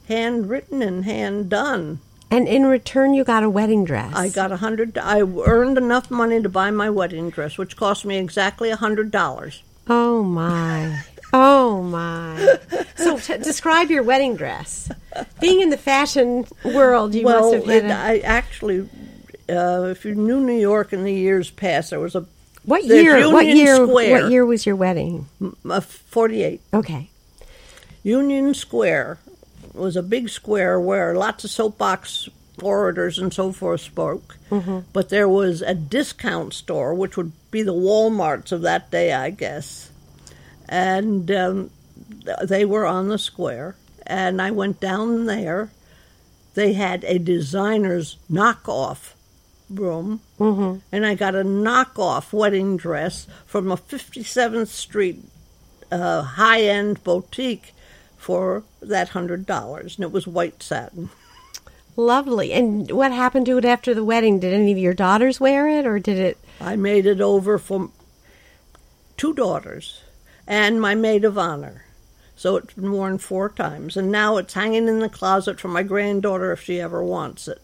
handwritten 0.07 0.81
and 0.81 1.05
hand 1.05 1.49
done. 1.49 1.99
and 2.29 2.47
in 2.47 2.65
return, 2.65 3.13
you 3.13 3.23
got 3.23 3.43
a 3.43 3.49
wedding 3.49 3.83
dress. 3.85 4.13
I 4.15 4.29
got 4.29 4.51
a 4.51 4.57
hundred. 4.57 4.97
I 4.97 5.21
earned 5.21 5.77
enough 5.77 6.09
money 6.11 6.41
to 6.41 6.49
buy 6.49 6.71
my 6.71 6.89
wedding 6.89 7.29
dress, 7.29 7.57
which 7.57 7.75
cost 7.75 8.05
me 8.05 8.17
exactly 8.17 8.69
a 8.69 8.75
hundred 8.75 9.11
dollars. 9.11 9.63
Oh 9.87 10.23
my! 10.23 11.03
Oh 11.33 11.81
my! 11.81 12.59
So 12.95 13.17
t- 13.17 13.37
describe 13.37 13.89
your 13.89 14.03
wedding 14.03 14.35
dress. 14.35 14.89
Being 15.39 15.61
in 15.61 15.69
the 15.69 15.77
fashion 15.77 16.45
world, 16.63 17.15
you 17.15 17.25
well, 17.25 17.51
must 17.51 17.53
have 17.55 17.65
had 17.65 17.85
it, 17.85 17.89
a, 17.89 17.95
I 17.95 18.17
actually, 18.19 18.87
uh, 19.49 19.87
if 19.89 20.05
you 20.05 20.13
knew 20.15 20.39
New 20.39 20.59
York 20.59 20.93
in 20.93 21.03
the 21.03 21.13
years 21.13 21.49
past, 21.49 21.89
there 21.89 21.99
was 21.99 22.15
a 22.15 22.25
what 22.63 22.87
there's 22.87 23.03
year? 23.03 23.31
what 23.31 23.45
year? 23.45 23.75
Square. 23.87 24.21
What 24.23 24.31
year 24.31 24.45
was 24.45 24.65
your 24.65 24.75
wedding? 24.75 25.27
a 25.69 25.81
forty-eight. 25.81 26.61
Okay. 26.73 27.09
Union 28.03 28.53
Square 28.53 29.19
was 29.73 29.95
a 29.95 30.03
big 30.03 30.29
square 30.29 30.79
where 30.79 31.15
lots 31.15 31.43
of 31.43 31.49
soapbox 31.51 32.29
orators 32.61 33.17
and 33.19 33.33
so 33.33 33.51
forth 33.51 33.81
spoke. 33.81 34.37
But 34.93 35.09
there 35.09 35.29
was 35.29 35.61
a 35.61 35.73
discount 35.73 36.53
store, 36.53 36.93
which 36.93 37.15
would 37.15 37.31
be 37.51 37.61
the 37.63 37.73
Walmarts 37.73 38.51
of 38.51 38.61
that 38.61 38.91
day, 38.91 39.13
I 39.13 39.29
guess. 39.29 39.89
And 40.67 41.31
um, 41.31 41.69
they 42.43 42.65
were 42.65 42.85
on 42.85 43.07
the 43.07 43.17
square. 43.17 43.75
And 44.05 44.41
I 44.41 44.51
went 44.51 44.79
down 44.79 45.25
there. 45.25 45.69
They 46.53 46.73
had 46.73 47.03
a 47.05 47.17
designer's 47.17 48.17
knockoff 48.29 49.13
room. 49.79 50.21
Mm-hmm. 50.39 50.79
And 50.91 51.05
I 51.05 51.15
got 51.15 51.35
a 51.35 51.43
knockoff 51.43 52.33
wedding 52.33 52.77
dress 52.77 53.27
from 53.45 53.71
a 53.71 53.77
57th 53.77 54.67
Street 54.67 55.23
uh, 55.91 56.21
high 56.21 56.61
end 56.61 57.03
boutique 57.03 57.73
for 58.17 58.63
that 58.81 59.09
hundred 59.09 59.45
dollars, 59.45 59.95
and 59.95 60.03
it 60.03 60.11
was 60.11 60.27
white 60.27 60.63
satin. 60.63 61.09
Lovely. 61.95 62.53
And 62.53 62.89
what 62.91 63.11
happened 63.11 63.45
to 63.47 63.57
it 63.57 63.65
after 63.65 63.93
the 63.93 64.05
wedding? 64.05 64.39
Did 64.39 64.53
any 64.53 64.71
of 64.71 64.77
your 64.77 64.93
daughters 64.93 65.39
wear 65.39 65.67
it, 65.67 65.85
or 65.85 65.99
did 65.99 66.17
it? 66.17 66.37
I 66.59 66.75
made 66.75 67.05
it 67.05 67.19
over 67.19 67.57
for 67.57 67.89
two 69.17 69.33
daughters 69.33 70.01
and 70.47 70.81
my 70.81 70.95
maid 70.95 71.25
of 71.25 71.37
honor. 71.37 71.85
So 72.35 72.55
it's 72.55 72.73
been 72.73 72.91
worn 72.91 73.17
four 73.19 73.49
times, 73.49 73.95
and 73.95 74.11
now 74.11 74.37
it's 74.37 74.53
hanging 74.53 74.87
in 74.87 74.99
the 74.99 75.09
closet 75.09 75.59
for 75.59 75.67
my 75.67 75.83
granddaughter 75.83 76.51
if 76.51 76.63
she 76.63 76.79
ever 76.81 77.03
wants 77.03 77.47
it 77.47 77.61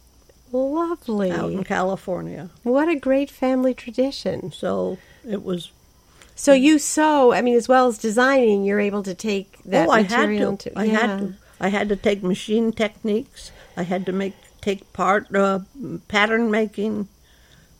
Lovely. 0.52 1.32
out 1.32 1.52
in 1.52 1.64
California. 1.64 2.50
What 2.64 2.90
a 2.90 2.96
great 2.96 3.30
family 3.30 3.74
tradition. 3.74 4.52
So 4.52 4.98
it 5.28 5.44
was. 5.44 5.72
So 6.36 6.54
you 6.54 6.80
sew. 6.80 7.34
I 7.34 7.42
mean, 7.42 7.56
as 7.56 7.68
well 7.68 7.88
as 7.88 7.98
designing, 7.98 8.64
you're 8.64 8.80
able 8.80 9.04
to 9.04 9.14
take 9.14 9.62
that 9.64 9.88
oh, 9.88 9.92
I 9.92 10.02
had 10.02 10.30
material. 10.30 10.58
to. 10.58 10.70
into- 10.70 10.80
I 10.80 10.84
yeah. 10.86 11.00
had 11.00 11.20
to. 11.20 11.34
I 11.60 11.70
had 11.70 11.90
to 11.90 11.96
take 11.96 12.22
machine 12.22 12.72
techniques. 12.72 13.52
I 13.76 13.84
had 13.84 14.06
to 14.06 14.12
make 14.12 14.36
take 14.62 14.94
part 14.94 15.34
uh, 15.36 15.60
pattern 16.08 16.52
making. 16.52 17.08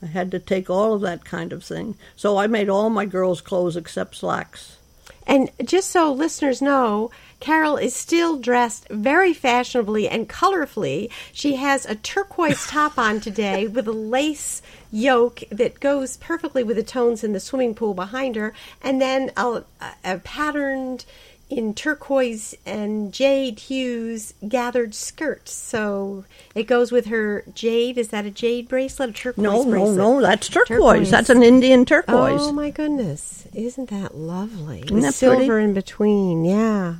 I 0.02 0.08
had 0.08 0.32
to 0.32 0.40
take 0.40 0.70
all 0.70 0.94
of 0.94 1.02
that 1.02 1.26
kind 1.26 1.52
of 1.54 1.64
thing. 1.64 1.96
So 2.16 2.38
I 2.38 2.48
made 2.48 2.70
all 2.70 2.90
my 2.90 3.06
girls' 3.06 3.42
clothes 3.42 3.76
except 3.76 4.16
slacks. 4.16 4.78
And 5.26 5.50
just 5.66 5.92
so 5.92 6.14
listeners 6.14 6.62
know, 6.62 7.12
Carol 7.40 7.78
is 7.78 7.96
still 7.96 8.38
dressed 8.38 8.88
very 8.90 9.34
fashionably 9.34 10.10
and 10.10 10.28
colorfully. 10.28 11.10
She 11.32 11.56
has 11.56 11.86
a 11.86 11.96
turquoise 11.96 12.66
top 12.68 12.98
on 12.98 13.20
today 13.20 13.68
with 13.68 13.88
a 13.88 13.92
lace 13.92 14.62
yoke 14.92 15.44
that 15.52 15.80
goes 15.80 16.18
perfectly 16.18 16.64
with 16.64 16.78
the 16.78 16.84
tones 16.84 17.24
in 17.24 17.34
the 17.34 17.40
swimming 17.40 17.76
pool 17.76 17.94
behind 17.94 18.36
her, 18.36 18.54
and 18.82 19.00
then 19.02 19.32
a, 19.38 19.64
a 20.04 20.18
patterned 20.20 21.06
in 21.50 21.74
turquoise 21.74 22.54
and 22.66 23.14
jade 23.14 23.58
hues 23.60 24.34
gathered 24.50 24.94
skirt. 24.94 25.48
So 25.48 26.26
it 26.56 26.64
goes 26.64 26.92
with 26.92 27.06
her 27.06 27.46
jade. 27.54 27.98
Is 27.98 28.10
that 28.10 28.26
a 28.26 28.32
jade 28.32 28.68
bracelet? 28.68 29.12
A 29.12 29.14
turquoise 29.14 29.44
No, 29.44 29.64
no, 29.64 29.70
bracelet? 29.70 29.98
no. 29.98 30.22
That's 30.22 30.50
turquoise. 30.50 30.68
Turquoise. 30.68 31.12
That's 31.12 31.30
an 31.30 31.44
Indian 31.44 31.86
turquoise. 31.86 32.42
Oh 32.42 32.52
my 32.52 32.70
goodness! 32.72 33.48
Isn't 33.54 33.90
that 33.92 34.16
lovely? 34.18 34.82
Isn't 34.82 34.96
With 34.96 35.04
that 35.04 35.14
silver 35.14 35.46
pretty? 35.46 35.64
in 35.66 35.74
between, 35.74 36.44
yeah. 36.44 36.96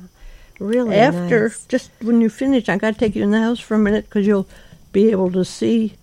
Really 0.58 0.96
After, 0.96 1.48
nice. 1.48 1.64
just 1.66 1.90
when 2.00 2.20
you 2.20 2.28
finish, 2.28 2.68
I 2.68 2.76
got 2.76 2.94
to 2.94 2.98
take 2.98 3.14
you 3.14 3.22
in 3.22 3.30
the 3.30 3.40
house 3.40 3.60
for 3.60 3.74
a 3.74 3.78
minute 3.78 4.06
because 4.06 4.26
you'll 4.26 4.48
be 4.92 5.10
able 5.10 5.30
to 5.32 5.44
see 5.44 5.94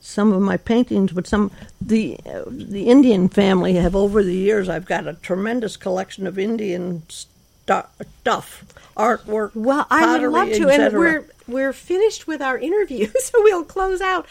some 0.00 0.32
of 0.32 0.42
my 0.42 0.56
paintings. 0.58 1.12
But 1.12 1.26
some 1.26 1.50
the 1.80 2.18
uh, 2.26 2.42
the 2.46 2.88
Indian 2.88 3.28
family 3.28 3.74
have 3.74 3.96
over 3.96 4.22
the 4.22 4.34
years. 4.34 4.68
I've 4.68 4.84
got 4.84 5.06
a 5.06 5.14
tremendous 5.14 5.76
collection 5.76 6.26
of 6.26 6.38
Indian 6.38 7.02
stu- 7.08 7.32
stuff, 8.20 8.64
artwork. 8.96 9.52
Well, 9.54 9.86
I 9.90 10.18
would 10.18 10.30
love 10.30 10.50
to, 10.52 10.68
and 10.68 10.92
we're 10.94 11.26
we're 11.46 11.72
finished 11.72 12.26
with 12.26 12.42
our 12.42 12.58
interview, 12.58 13.06
so 13.18 13.42
we'll 13.42 13.64
close 13.64 14.00
out. 14.00 14.26